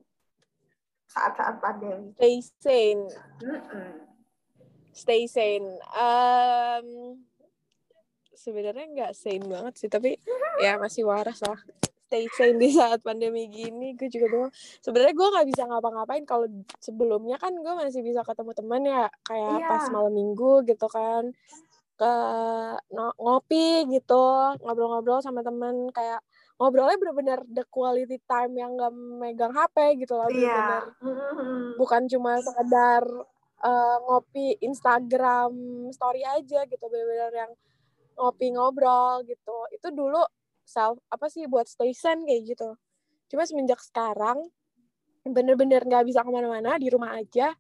saat-saat 1.11 1.59
pandemi? 1.59 2.15
Stay 2.15 2.39
sane. 2.61 3.05
Mm 3.43 3.61
-mm. 3.63 3.91
Stay 4.95 5.23
sane. 5.27 5.79
Um, 5.95 6.89
sebenarnya 8.35 8.87
nggak 8.95 9.13
sane 9.15 9.47
banget 9.47 9.75
sih, 9.79 9.91
tapi 9.91 10.19
ya 10.63 10.79
masih 10.79 11.07
waras 11.07 11.43
lah 11.43 11.59
stay 12.07 12.31
sane 12.31 12.57
di 12.63 12.71
saat 12.71 13.03
pandemi 13.03 13.51
gini 13.51 13.99
gue 13.99 14.07
juga 14.07 14.27
bingung. 14.31 14.53
Sebenarnya 14.79 15.15
gue 15.19 15.29
nggak 15.35 15.47
bisa 15.51 15.63
ngapa-ngapain 15.67 16.23
kalau 16.23 16.47
sebelumnya 16.79 17.37
kan 17.43 17.53
gue 17.53 17.75
masih 17.75 18.07
bisa 18.07 18.23
ketemu 18.23 18.53
teman 18.55 18.83
ya 18.87 19.05
kayak 19.27 19.59
yeah. 19.59 19.69
pas 19.69 19.85
malam 19.91 20.15
minggu 20.15 20.63
gitu 20.71 20.87
kan. 20.87 21.35
Ke 21.99 22.15
ngopi 23.19 23.91
gitu 23.91 24.25
ngobrol-ngobrol 24.63 25.19
sama 25.19 25.43
temen 25.43 25.91
kayak 25.91 26.23
ngobrolnya 26.57 26.97
bener-bener 26.97 27.41
the 27.53 27.65
quality 27.69 28.17
time 28.25 28.57
yang 28.57 28.81
gak 28.81 28.93
megang 28.97 29.53
HP 29.53 30.01
gitu 30.01 30.17
loh 30.17 30.25
yeah. 30.33 30.81
bener 31.05 31.77
bukan 31.77 32.09
cuma 32.09 32.41
sekedar 32.41 33.05
uh, 33.61 33.97
ngopi 34.09 34.57
Instagram 34.65 35.53
story 35.93 36.25
aja 36.25 36.65
gitu 36.65 36.85
bener-bener 36.89 37.33
yang 37.33 37.53
ngopi 38.17 38.53
ngobrol 38.53 39.23
gitu. 39.29 39.69
Itu 39.73 39.93
dulu 39.93 40.25
self 40.67 40.99
apa 41.09 41.31
sih 41.31 41.47
buat 41.47 41.71
station 41.71 42.27
kayak 42.27 42.43
gitu. 42.53 42.75
Cuma 43.31 43.47
semenjak 43.47 43.79
sekarang 43.81 44.43
bener-bener 45.23 45.83
nggak 45.83 46.07
bisa 46.07 46.27
ke 46.27 46.31
mana-mana 46.31 46.75
di 46.79 46.91
rumah 46.91 47.15
aja. 47.15 47.55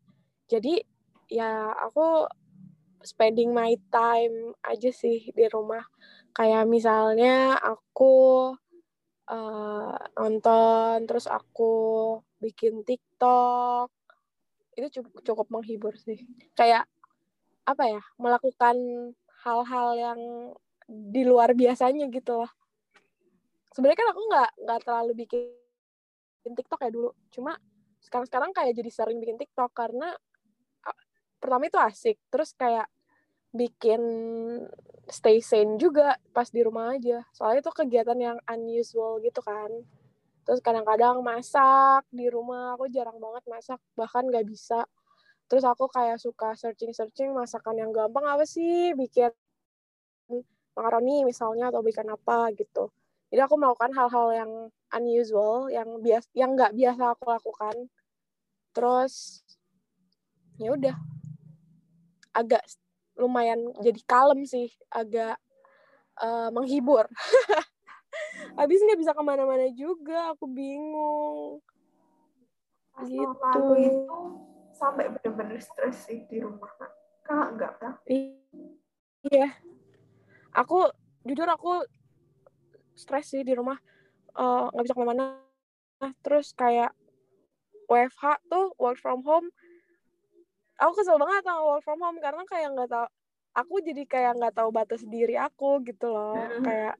Jadi 0.50 0.82
ya 1.30 1.70
aku 1.74 2.26
spending 3.06 3.54
my 3.54 3.78
time 3.90 4.54
aja 4.66 4.90
sih 4.90 5.30
di 5.30 5.46
rumah. 5.46 5.82
Kayak 6.34 6.66
misalnya 6.66 7.54
aku 7.58 8.14
uh, 9.30 9.96
nonton 10.18 11.06
terus 11.06 11.30
aku 11.30 11.72
bikin 12.42 12.82
TikTok. 12.82 13.90
Itu 14.76 15.00
cukup, 15.00 15.22
cukup 15.22 15.46
menghibur 15.54 15.94
sih. 15.94 16.26
Kayak 16.58 16.90
apa 17.66 17.82
ya 17.86 18.02
melakukan 18.18 18.76
hal-hal 19.42 19.88
yang 19.98 20.20
di 20.86 21.26
luar 21.26 21.50
biasanya 21.58 22.06
gitu 22.10 22.46
loh 22.46 22.50
sebenarnya 23.76 24.00
kan 24.00 24.08
aku 24.16 24.22
nggak 24.32 24.50
nggak 24.64 24.80
terlalu 24.88 25.12
bikin 25.20 26.52
TikTok 26.56 26.80
ya 26.80 26.88
dulu. 26.88 27.12
Cuma 27.28 27.52
sekarang 28.00 28.24
sekarang 28.24 28.50
kayak 28.56 28.72
jadi 28.72 28.88
sering 28.88 29.20
bikin 29.20 29.36
TikTok 29.36 29.76
karena 29.76 30.16
pertama 31.36 31.68
itu 31.68 31.76
asik 31.76 32.16
terus 32.32 32.56
kayak 32.56 32.88
bikin 33.52 34.00
stay 35.12 35.44
sane 35.44 35.76
juga 35.76 36.16
pas 36.32 36.48
di 36.48 36.64
rumah 36.64 36.96
aja. 36.96 37.20
Soalnya 37.36 37.60
itu 37.68 37.72
kegiatan 37.76 38.16
yang 38.16 38.38
unusual 38.48 39.20
gitu 39.20 39.44
kan. 39.44 39.68
Terus 40.48 40.64
kadang-kadang 40.64 41.20
masak 41.20 42.08
di 42.08 42.32
rumah 42.32 42.78
aku 42.80 42.88
jarang 42.88 43.20
banget 43.20 43.44
masak 43.44 43.80
bahkan 43.92 44.24
nggak 44.24 44.48
bisa. 44.48 44.88
Terus 45.52 45.62
aku 45.68 45.86
kayak 45.92 46.16
suka 46.16 46.56
searching-searching 46.56 47.30
masakan 47.36 47.76
yang 47.76 47.90
gampang 47.92 48.24
apa 48.24 48.48
sih? 48.48 48.96
Bikin 48.96 49.30
makaroni 50.76 51.24
misalnya 51.28 51.68
atau 51.72 51.80
bikin 51.84 52.08
apa 52.12 52.52
gitu 52.56 52.92
jadi 53.30 53.40
aku 53.46 53.54
melakukan 53.58 53.90
hal-hal 53.94 54.28
yang 54.30 54.52
unusual 54.94 55.66
yang 55.66 55.98
bias 55.98 56.30
yang 56.30 56.54
nggak 56.54 56.74
biasa 56.78 57.02
aku 57.14 57.24
lakukan. 57.26 57.76
Terus 58.70 59.42
ya 60.62 60.70
udah. 60.74 60.96
Agak 62.36 62.62
lumayan 63.16 63.72
jadi 63.80 64.00
kalem 64.06 64.46
sih 64.46 64.70
agak 64.92 65.40
uh, 66.22 66.52
menghibur. 66.54 67.10
Habis 68.58 68.80
nggak 68.86 69.00
bisa 69.00 69.12
ke 69.12 69.22
mana-mana 69.26 69.66
juga 69.74 70.30
aku 70.36 70.46
bingung. 70.46 71.58
Pas 72.94 73.08
gitu. 73.10 73.36
aku 73.42 73.72
itu 73.76 74.18
sampai 74.72 75.12
bener-bener 75.12 75.60
stres 75.60 76.06
sih 76.06 76.24
di 76.30 76.40
rumah 76.40 76.70
kak. 76.78 76.92
Enggak 77.26 77.72
kan 77.82 77.98
iya. 79.32 79.50
Aku 80.54 80.88
jujur 81.26 81.48
aku 81.50 81.82
stres 82.96 83.28
sih 83.28 83.44
di 83.44 83.52
rumah 83.52 83.76
eh, 84.34 84.64
nggak 84.72 84.82
uh, 84.82 84.84
bisa 84.84 84.96
ke 84.96 85.00
mana-mana. 85.00 85.26
Terus 86.24 86.56
kayak 86.56 86.92
WFH 87.86 88.24
tuh 88.48 88.72
work 88.80 88.98
from 88.98 89.22
home. 89.22 89.48
Aku 90.80 90.92
kesel 90.96 91.16
banget 91.20 91.44
sama 91.44 91.62
work 91.62 91.84
from 91.84 92.00
home 92.00 92.18
karena 92.18 92.42
kayak 92.48 92.72
nggak 92.72 92.90
tahu 92.90 93.06
aku 93.56 93.74
jadi 93.80 94.02
kayak 94.04 94.32
nggak 94.36 94.54
tahu 94.56 94.68
batas 94.72 95.04
diri 95.04 95.36
aku 95.36 95.84
gitu 95.84 96.10
loh. 96.10 96.36
Mm-hmm. 96.36 96.64
kayak 96.64 96.94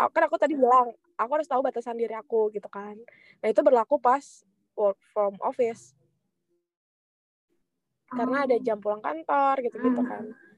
kan 0.00 0.22
aku 0.24 0.40
tadi 0.40 0.56
bilang 0.56 0.96
aku 1.20 1.30
harus 1.36 1.50
tahu 1.50 1.60
batasan 1.60 1.98
diri 1.98 2.16
aku 2.16 2.48
gitu 2.54 2.66
kan. 2.70 2.96
Nah 3.44 3.48
itu 3.50 3.60
berlaku 3.60 4.00
pas 4.00 4.24
work 4.78 4.96
from 5.12 5.36
office. 5.44 5.92
Karena 8.10 8.42
ada 8.48 8.56
jam 8.58 8.82
pulang 8.82 8.98
kantor 8.98 9.62
gitu 9.62 9.76
gitu 9.78 10.02
kan 10.02 10.49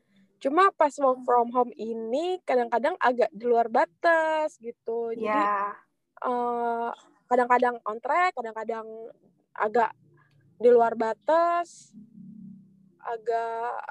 Cuma 0.43 0.75
pas 0.75 0.91
work 0.99 1.23
from 1.23 1.55
home 1.55 1.71
ini 1.79 2.43
kadang-kadang 2.43 2.99
agak 2.99 3.31
di 3.31 3.47
luar 3.47 3.71
batas 3.71 4.59
gitu. 4.59 5.15
Jadi 5.15 5.31
yeah. 5.31 5.71
Iya. 5.71 6.27
uh, 6.27 6.91
kadang-kadang 7.31 7.79
on 7.87 8.03
track, 8.03 8.35
kadang-kadang 8.35 8.87
agak 9.55 9.95
di 10.59 10.67
luar 10.67 10.99
batas, 10.99 11.95
agak 12.99 13.87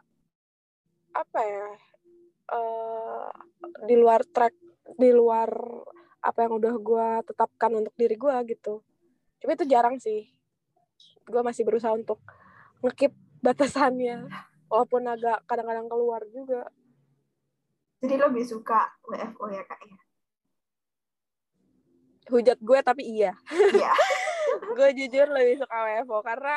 apa 1.15 1.39
ya? 1.39 1.69
Uh, 2.51 3.31
di 3.87 3.95
luar 3.95 4.27
track, 4.27 4.51
di 4.99 5.07
luar 5.15 5.47
apa 6.19 6.39
yang 6.43 6.59
udah 6.59 6.75
gue 6.75 7.07
tetapkan 7.31 7.71
untuk 7.79 7.95
diri 7.95 8.19
gue 8.19 8.35
gitu. 8.51 8.83
Cuma 9.39 9.55
itu 9.55 9.63
jarang 9.71 10.03
sih. 10.03 10.27
Gue 11.23 11.39
masih 11.47 11.63
berusaha 11.63 11.95
untuk 11.95 12.19
ngekip 12.83 13.15
batasannya 13.39 14.50
walaupun 14.71 15.03
agak 15.03 15.43
kadang-kadang 15.43 15.91
keluar 15.91 16.23
juga 16.31 16.71
jadi 17.99 18.15
lebih 18.23 18.47
suka 18.47 18.87
WFO 19.03 19.51
ya 19.51 19.63
kak 19.67 19.81
ya 19.83 19.99
hujat 22.31 22.57
gue 22.63 22.79
tapi 22.79 23.03
iya 23.03 23.35
iya 23.75 23.91
gue 24.79 24.89
jujur 24.95 25.27
lebih 25.27 25.59
suka 25.59 25.75
WFO 25.75 26.23
karena 26.23 26.55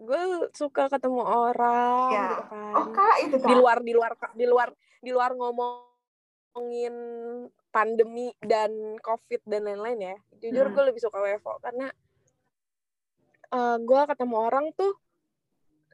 gue 0.00 0.22
suka 0.56 0.88
ketemu 0.88 1.20
orang 1.20 2.08
ya. 2.08 2.24
gitu 2.32 2.44
kan 2.48 2.72
oh, 2.72 2.86
kak, 2.88 3.16
itu, 3.28 3.36
kak. 3.36 3.48
di 3.52 3.54
luar 3.54 3.78
di 3.84 3.92
luar 3.92 4.12
di 4.32 4.46
luar 4.48 4.68
di 5.04 5.10
luar 5.12 5.30
ngomongin 5.36 6.94
pandemi 7.68 8.32
dan 8.40 8.96
covid 9.04 9.44
dan 9.44 9.68
lain-lain 9.68 10.00
ya 10.00 10.16
jujur 10.40 10.72
hmm. 10.72 10.74
gue 10.74 10.84
lebih 10.88 11.00
suka 11.04 11.20
WFO 11.20 11.60
karena 11.60 11.92
uh, 13.52 13.76
gue 13.76 14.02
ketemu 14.08 14.36
orang 14.40 14.72
tuh 14.72 14.96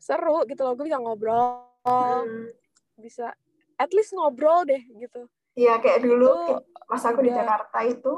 seru 0.06 0.46
gitu 0.46 0.62
loh 0.62 0.78
gue 0.78 0.86
bisa 0.86 1.02
ngobrol. 1.02 1.66
Hmm. 1.86 2.50
bisa 2.98 3.30
at 3.78 3.90
least 3.92 4.14
ngobrol 4.14 4.66
deh 4.66 4.82
gitu. 4.98 5.30
Iya 5.54 5.78
kayak 5.78 6.02
dulu 6.02 6.26
itu, 6.26 6.54
pas 6.88 7.02
aku 7.06 7.20
di 7.22 7.30
Jakarta 7.30 7.78
itu 7.86 8.12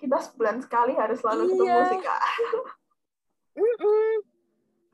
kita 0.00 0.16
sebulan 0.16 0.64
sekali 0.64 0.96
harus 0.96 1.20
selalu 1.20 1.42
iya. 1.44 1.50
ketemu 1.52 1.80
sih 1.84 2.00
kak. 2.00 2.22
Mm 3.50 3.66
-mm. 3.66 4.12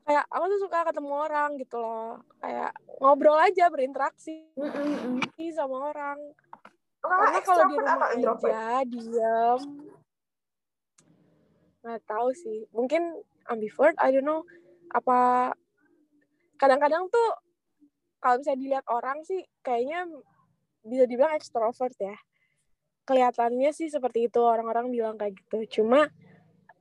kayak 0.07 0.25
aku 0.27 0.43
tuh 0.49 0.59
suka 0.67 0.79
ketemu 0.89 1.11
orang 1.13 1.49
gitu 1.61 1.77
loh. 1.79 2.19
Kayak 2.43 2.71
ngobrol 2.99 3.37
aja 3.39 3.65
berinteraksi 3.71 4.49
mm 4.57 5.21
-mm. 5.31 5.51
sama 5.53 5.95
orang. 5.95 6.17
Karena 6.99 7.39
kalau 7.45 7.63
di 7.71 7.77
rumah 7.79 8.09
aja 8.11 8.83
diam 8.83 9.61
nggak 11.85 12.01
tahu 12.03 12.29
sih. 12.35 12.67
Mungkin 12.75 13.21
ambivert 13.47 13.95
I 14.01 14.11
don't 14.11 14.27
know. 14.27 14.43
Apa 14.91 15.51
kadang-kadang 16.57 17.07
tuh 17.07 17.29
kalau 18.17 18.41
bisa 18.41 18.53
dilihat 18.57 18.85
orang 18.89 19.21
sih 19.23 19.45
kayaknya 19.61 20.09
bisa 20.83 21.05
dibilang 21.05 21.37
ekstrovert 21.37 21.93
ya. 22.01 22.17
Kelihatannya 23.07 23.71
sih 23.71 23.87
seperti 23.87 24.27
itu 24.27 24.41
orang-orang 24.43 24.91
bilang 24.91 25.15
kayak 25.15 25.37
gitu. 25.37 25.79
Cuma 25.79 26.09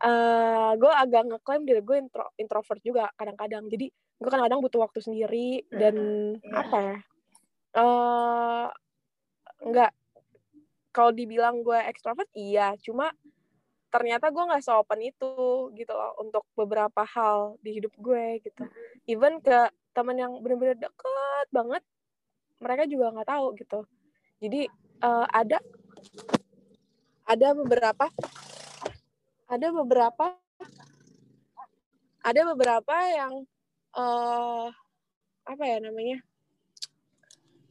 uh, 0.03 0.73
gue 0.75 0.93
agak 0.93 1.23
ngeklaim 1.29 1.63
diri 1.63 1.81
gue 1.85 1.97
intro, 2.03 2.27
introvert 2.41 2.81
juga 2.83 3.13
kadang-kadang. 3.15 3.71
Jadi 3.71 3.87
gue 3.93 4.31
kan 4.33 4.43
kadang 4.43 4.65
butuh 4.65 4.81
waktu 4.83 4.99
sendiri 5.05 5.63
dan 5.71 5.97
yeah. 6.41 6.61
apa 6.61 6.77
ya? 6.83 6.99
Uh, 7.77 8.67
nggak. 9.71 9.93
Kalau 10.91 11.13
dibilang 11.13 11.61
gue 11.61 11.77
ekstrovert 11.77 12.33
iya. 12.33 12.73
Cuma 12.81 13.13
ternyata 13.97 14.29
gue 14.29 14.45
nggak 14.45 14.61
seopen 14.61 15.01
itu 15.01 15.33
gitu 15.73 15.93
loh 15.97 16.13
untuk 16.21 16.45
beberapa 16.53 17.01
hal 17.09 17.57
di 17.65 17.81
hidup 17.81 17.97
gue 17.97 18.45
gitu. 18.45 18.69
Even 19.09 19.41
ke 19.41 19.73
teman 19.97 20.21
yang 20.21 20.37
bener-bener 20.45 20.77
deket 20.77 21.47
banget 21.49 21.81
mereka 22.61 22.85
juga 22.85 23.17
nggak 23.17 23.29
tahu 23.33 23.47
gitu. 23.57 23.81
Jadi 24.45 24.69
uh, 25.01 25.25
ada 25.33 25.59
ada 27.25 27.49
beberapa 27.57 28.07
ada 29.49 29.67
beberapa 29.73 30.27
ada 32.21 32.41
beberapa 32.53 32.95
yang 33.09 33.33
uh, 33.97 34.69
apa 35.47 35.63
ya 35.65 35.79
namanya 35.81 36.19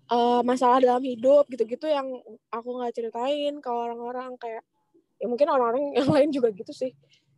uh, 0.09 0.41
masalah 0.41 0.81
dalam 0.81 1.03
hidup 1.05 1.45
gitu-gitu 1.53 1.85
yang 1.85 2.07
aku 2.49 2.69
nggak 2.81 2.95
ceritain 2.97 3.61
ke 3.61 3.69
orang-orang 3.69 4.33
kayak 4.41 4.65
ya 5.21 5.25
mungkin 5.27 5.47
orang-orang 5.49 5.93
yang 5.97 6.09
lain 6.11 6.29
juga 6.33 6.51
gitu 6.51 6.71
sih 6.71 6.91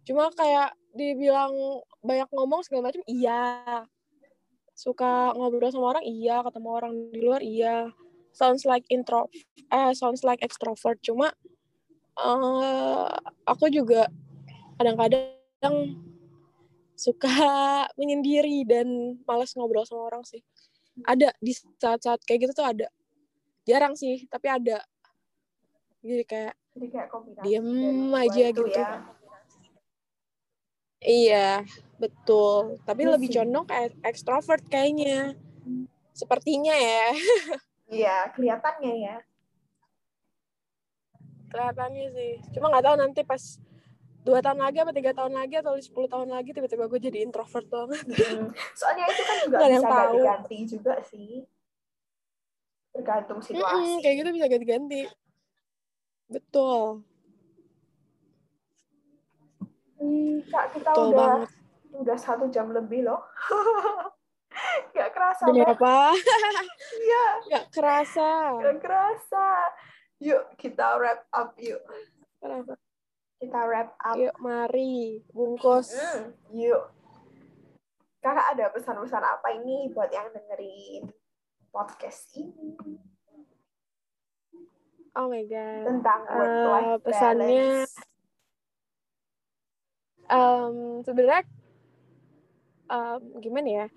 cuma 0.07 0.31
kayak 0.31 0.71
dibilang 0.95 1.51
banyak 1.99 2.29
ngomong 2.31 2.63
segala 2.63 2.89
macam 2.89 3.03
iya 3.05 3.83
suka 4.77 5.33
ngobrol 5.35 5.73
sama 5.73 5.97
orang 5.97 6.05
iya 6.05 6.39
ketemu 6.45 6.69
orang 6.69 6.93
di 7.11 7.19
luar 7.21 7.41
iya 7.43 7.91
sounds 8.31 8.63
like 8.63 8.85
intro 8.87 9.27
eh 9.73 9.91
sounds 9.97 10.23
like 10.23 10.39
extrovert 10.39 11.01
cuma 11.03 11.33
uh, 12.17 13.09
aku 13.45 13.69
juga 13.69 14.09
kadang-kadang 14.77 15.97
suka 16.97 17.29
menyendiri 17.99 18.65
dan 18.65 19.21
malas 19.29 19.53
ngobrol 19.53 19.85
sama 19.85 20.09
orang 20.09 20.25
sih. 20.25 20.41
Ada 21.05 21.29
di 21.37 21.53
saat-saat 21.53 22.25
kayak 22.25 22.49
gitu 22.49 22.53
tuh 22.57 22.65
ada. 22.65 22.89
Jarang 23.69 23.93
sih, 23.93 24.25
tapi 24.25 24.49
ada. 24.49 24.81
Jadi 26.01 26.23
kayak, 26.25 26.57
Jadi 26.77 26.87
kayak 26.93 27.09
diem 27.41 27.69
aja 28.13 28.45
gitu. 28.53 28.69
Ya. 28.69 29.01
Iya, 31.01 31.49
betul. 31.97 32.77
Tapi 32.85 33.01
ya 33.05 33.17
lebih 33.17 33.29
condong 33.33 33.65
kayak 33.65 33.97
ekstrovert 34.05 34.61
kayaknya. 34.69 35.33
Sepertinya 36.13 36.77
ya. 36.77 37.09
Iya, 37.87 38.35
kelihatannya 38.35 38.93
ya. 38.99 39.15
Kelihatannya 41.47 42.05
sih. 42.11 42.33
Cuma 42.51 42.67
nggak 42.67 42.83
tahu 42.83 42.95
nanti 42.99 43.23
pas 43.23 43.39
dua 44.27 44.43
tahun 44.43 44.59
lagi 44.59 44.77
apa 44.83 44.91
tiga 44.91 45.15
tahun 45.15 45.39
lagi 45.39 45.55
atau 45.63 45.79
sepuluh 45.79 46.11
tahun 46.11 46.35
lagi 46.35 46.51
tiba-tiba 46.51 46.91
gue 46.91 46.99
jadi 46.99 47.23
introvert 47.23 47.63
banget 47.71 48.03
hmm. 48.11 48.51
soalnya 48.79 49.07
itu 49.07 49.23
kan 49.23 49.37
juga 49.47 49.57
bisa 49.63 49.87
ganti-ganti 49.87 50.57
juga 50.67 50.93
sih 50.99 51.31
tergantung 52.91 53.39
situasi 53.39 53.71
mm 53.71 53.79
-hmm, 53.87 53.97
kayak 54.03 54.15
gitu 54.19 54.29
bisa 54.35 54.47
ganti-ganti 54.51 55.01
betul 56.27 57.01
hmm, 59.99 60.43
kak 60.51 60.65
kita 60.75 60.91
betul 60.91 61.05
udah 61.11 61.27
banget. 61.43 61.49
udah 61.97 62.17
satu 62.19 62.45
jam 62.51 62.71
lebih 62.71 63.07
loh 63.07 63.21
Gak 64.97 65.13
kerasa 65.13 65.43
Demi 65.53 65.61
apa? 65.61 66.17
Iya. 67.05 67.27
Gak 67.45 67.65
kerasa. 67.69 68.57
Gak 68.57 68.77
kerasa. 68.81 69.47
Yuk 70.17 70.57
kita 70.57 70.97
wrap 70.97 71.29
up 71.29 71.53
yuk. 71.61 71.77
Kenapa? 72.41 72.73
kita 73.37 73.59
wrap 73.69 73.93
up. 74.01 74.17
Yuk, 74.17 74.33
mari 74.41 75.21
bungkus. 75.29 75.93
Hmm, 75.93 76.33
yuk. 76.57 76.89
Kakak 78.17 78.57
ada 78.57 78.73
pesan-pesan 78.73 79.21
apa 79.21 79.53
ini 79.61 79.93
buat 79.93 80.09
yang 80.09 80.33
dengerin 80.33 81.13
podcast 81.69 82.33
ini? 82.33 82.73
Oh 85.17 85.27
my 85.33 85.43
god. 85.49 85.83
Tentang 85.89 86.21
work 86.29 86.53
life 86.69 86.85
uh, 86.93 86.97
pesannya 87.01 87.69
um, 90.29 91.01
sebenarnya 91.01 91.43
um, 92.85 93.21
gimana 93.41 93.69
ya? 93.69 93.87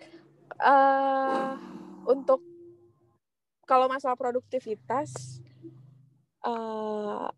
Uh, 0.60 1.54
untuk 2.08 2.40
kalau 3.68 3.86
masalah 3.86 4.18
produktivitas 4.18 5.38
uh, 6.42 7.30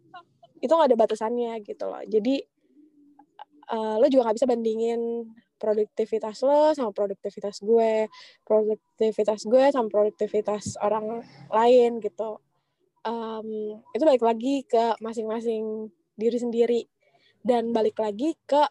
itu 0.63 0.71
nggak 0.71 0.95
ada 0.95 0.99
batasannya 0.99 1.61
gitu 1.61 1.85
loh 1.91 2.01
jadi 2.09 2.41
uh, 3.75 4.01
lo 4.01 4.07
juga 4.09 4.31
nggak 4.31 4.37
bisa 4.41 4.49
bandingin 4.49 5.29
produktivitas 5.61 6.41
lo 6.47 6.73
sama 6.73 6.91
produktivitas 6.95 7.61
gue 7.61 8.09
produktivitas 8.49 9.45
gue 9.45 9.65
sama 9.75 9.93
produktivitas 9.93 10.81
orang 10.81 11.21
lain 11.53 12.01
gitu 12.01 12.41
um, 13.07 13.79
itu 13.95 14.03
balik 14.03 14.25
lagi 14.25 14.67
ke 14.67 14.99
masing-masing 15.03 15.91
diri 16.17 16.39
sendiri. 16.39 16.83
Dan 17.43 17.75
balik 17.75 17.99
lagi 17.99 18.39
ke 18.47 18.63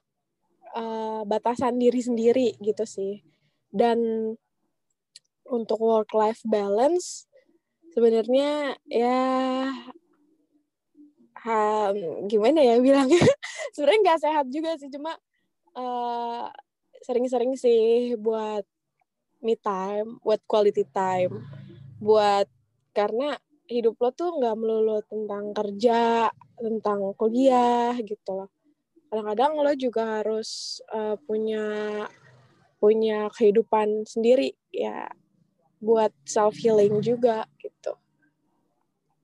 uh, 0.76 1.22
batasan 1.28 1.80
diri 1.80 2.00
sendiri 2.00 2.56
gitu 2.60 2.84
sih. 2.88 3.20
Dan 3.72 4.32
untuk 5.48 5.84
work 5.84 6.16
life 6.16 6.40
balance 6.48 7.28
sebenarnya 7.92 8.80
ya 8.88 9.20
um, 11.44 12.28
gimana 12.32 12.60
ya 12.64 12.80
bilangnya? 12.80 13.20
Sebenarnya 13.76 14.00
nggak 14.04 14.22
sehat 14.24 14.46
juga 14.48 14.80
sih 14.80 14.88
cuma 14.88 15.16
uh, 15.76 16.48
sering-sering 17.04 17.56
sih 17.60 18.16
buat 18.16 18.64
me 19.44 19.60
time 19.60 20.22
buat 20.24 20.40
quality 20.48 20.88
time. 20.96 21.44
Buat 22.00 22.48
karena 22.96 23.36
hidup 23.72 23.96
lo 24.04 24.12
tuh 24.12 24.36
nggak 24.36 24.56
melulu 24.60 25.00
tentang 25.08 25.56
kerja 25.56 26.28
tentang 26.60 27.16
kuliah 27.16 27.96
gitu 28.04 28.32
loh 28.36 28.50
kadang-kadang 29.08 29.52
lo 29.64 29.72
juga 29.80 30.04
harus 30.20 30.80
uh, 30.92 31.16
punya 31.24 31.64
punya 32.84 33.32
kehidupan 33.32 34.04
sendiri 34.04 34.52
ya 34.76 35.08
buat 35.80 36.12
self 36.28 36.60
healing 36.60 37.00
juga 37.00 37.48
gitu 37.64 37.96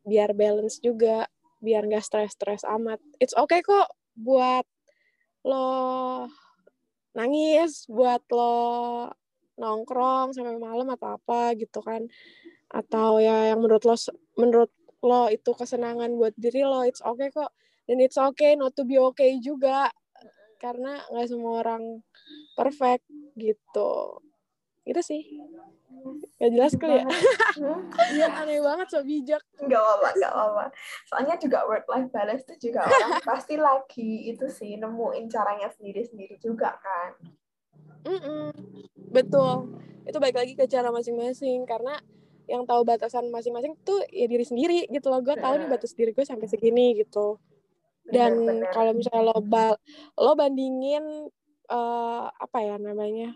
biar 0.08 0.32
balance 0.32 0.80
juga 0.80 1.28
biar 1.60 1.90
nggak 1.90 2.06
stres-stres 2.06 2.64
amat. 2.64 3.02
It's 3.18 3.34
okay 3.34 3.66
kok 3.66 3.90
buat 4.18 4.66
lo 5.46 5.68
nangis, 7.18 7.90
buat 7.90 8.22
lo 8.30 8.56
nongkrong 9.58 10.38
sampai 10.38 10.62
malam 10.62 10.88
atau 10.94 11.18
apa 11.18 11.58
gitu 11.58 11.82
kan. 11.82 12.06
Atau 12.72 13.24
ya 13.24 13.54
yang 13.54 13.60
menurut 13.64 13.84
lo 13.88 13.96
menurut 14.36 14.72
lo 15.04 15.32
itu 15.32 15.52
kesenangan 15.54 16.12
buat 16.18 16.34
diri 16.36 16.66
lo, 16.66 16.84
it's 16.84 17.04
okay 17.04 17.32
kok. 17.32 17.54
Dan 17.88 18.04
it's 18.04 18.20
okay 18.20 18.60
not 18.60 18.76
to 18.76 18.84
be 18.84 19.00
okay 19.00 19.40
juga. 19.40 19.92
Karena 20.58 21.00
nggak 21.14 21.28
semua 21.30 21.64
orang 21.64 22.04
perfect 22.58 23.06
gitu. 23.38 24.20
Itu 24.88 25.02
sih. 25.04 25.22
Gak 26.38 26.52
jelas 26.54 26.74
kali 26.78 27.02
ya? 27.02 27.06
Iya 28.14 28.28
aneh 28.32 28.62
banget 28.62 28.88
so 28.88 29.02
bijak. 29.04 29.42
Gak 29.60 29.82
apa-apa, 29.82 30.10
gak 30.16 30.32
apa-apa. 30.32 30.66
Soalnya 31.10 31.36
juga 31.36 31.66
work 31.68 31.88
life 31.90 32.10
balance 32.14 32.44
itu 32.48 32.70
juga 32.70 32.88
orang 32.88 33.20
pasti 33.30 33.56
lagi 33.60 34.32
itu 34.32 34.46
sih 34.48 34.78
nemuin 34.80 35.26
caranya 35.28 35.68
sendiri-sendiri 35.74 36.38
juga 36.40 36.78
kan. 36.80 37.12
Mm 38.08 38.20
-mm. 38.22 38.48
Betul. 39.12 39.76
Itu 40.08 40.18
baik 40.24 40.38
lagi 40.40 40.54
ke 40.56 40.70
cara 40.70 40.94
masing-masing 40.94 41.68
karena 41.68 42.00
yang 42.48 42.64
tahu 42.64 42.88
batasan 42.88 43.28
masing-masing 43.30 43.76
tuh 43.84 44.00
ya 44.10 44.26
diri 44.26 44.44
sendiri 44.48 44.88
gitu 44.88 45.08
loh. 45.12 45.20
Gue 45.22 45.36
tahu 45.36 45.60
nih 45.60 45.68
batas 45.68 45.92
diri 45.94 46.16
gue 46.16 46.26
sampai 46.26 46.48
segini 46.48 46.98
gitu. 46.98 47.38
Dan 48.08 48.64
kalau 48.72 48.96
misalnya 48.96 49.36
lo 49.36 49.40
bal 49.44 49.76
lo 50.16 50.32
bandingin 50.34 51.28
uh, 51.72 52.32
apa 52.32 52.58
ya 52.64 52.76
namanya 52.80 53.36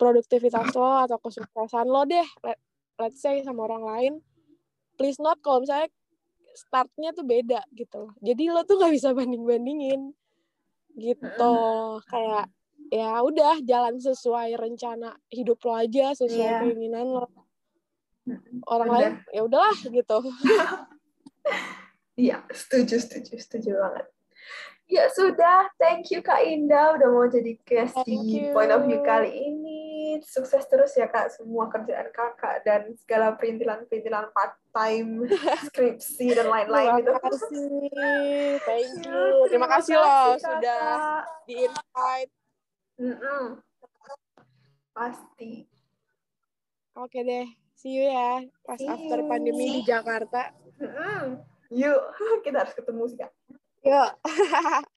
produktivitas 0.00 0.72
lo 0.74 1.06
atau 1.06 1.20
kesuksesan 1.20 1.86
lo 1.86 2.02
deh 2.08 2.26
let, 2.42 2.58
let's 2.98 3.20
say 3.20 3.40
sama 3.44 3.68
orang 3.68 3.84
lain 3.84 4.12
please 4.96 5.20
not 5.20 5.38
kalau 5.44 5.62
misalnya 5.62 5.88
startnya 6.52 7.16
tuh 7.16 7.24
beda 7.24 7.60
gitu 7.72 8.12
jadi 8.20 8.52
lo 8.52 8.64
tuh 8.64 8.80
gak 8.80 8.92
bisa 8.92 9.16
banding 9.16 9.44
bandingin 9.44 10.12
gitu 10.96 11.54
kayak 12.12 12.52
ya 12.92 13.24
udah 13.24 13.64
jalan 13.64 13.96
sesuai 13.96 14.52
rencana 14.60 15.16
hidup 15.32 15.56
lo 15.64 15.72
aja 15.80 16.12
sesuai 16.12 16.44
yeah. 16.44 16.60
keinginan 16.60 17.08
lo 17.08 17.24
orang 18.70 18.88
Bener. 18.88 19.00
lain 19.00 19.14
ya 19.34 19.40
udahlah 19.42 19.78
gitu 19.82 20.18
iya 22.14 22.36
setuju 22.54 23.02
setuju 23.02 23.34
setuju 23.38 23.70
banget 23.78 24.06
ya 24.86 25.04
sudah 25.10 25.72
thank 25.80 26.12
you 26.12 26.20
kak 26.20 26.44
Indah 26.44 26.94
udah 27.00 27.08
mau 27.08 27.26
jadi 27.26 27.56
guest 27.64 27.96
di 28.04 28.52
point 28.52 28.70
of 28.70 28.84
view 28.84 29.00
kali 29.02 29.32
ini 29.32 29.82
sukses 30.20 30.68
terus 30.68 30.92
ya 30.92 31.08
kak 31.08 31.32
semua 31.32 31.72
kerjaan 31.72 32.12
kakak 32.12 32.60
dan 32.68 32.92
segala 33.00 33.32
perintilan-perintilan 33.40 34.28
part 34.36 34.60
time, 34.74 35.24
skripsi 35.70 36.36
dan 36.36 36.52
lain-lain 36.52 37.00
gitu. 37.00 37.12
Terima 37.16 37.22
kasih, 37.24 37.64
thank 38.66 38.92
you. 39.06 39.22
Terima, 39.48 39.68
kasih 39.70 39.94
loh 39.96 40.36
sudah 40.36 40.84
di 41.48 41.54
invite. 41.64 42.32
Mm 43.00 43.16
-mm. 43.16 43.44
Pasti. 44.92 45.64
Oke 46.92 47.24
deh, 47.24 47.48
see 47.82 47.98
you 47.98 48.06
ya 48.06 48.38
pas 48.62 48.78
See 48.78 48.86
after 48.86 49.18
you. 49.18 49.26
pandemi 49.26 49.66
di 49.74 49.82
Jakarta. 49.82 50.54
Hmm, 50.78 51.42
Yuk, 51.74 52.00
kita 52.46 52.62
harus 52.62 52.74
ketemu 52.78 53.02
sih, 53.10 53.18
Kak. 53.18 53.30
Yuk. 53.82 54.10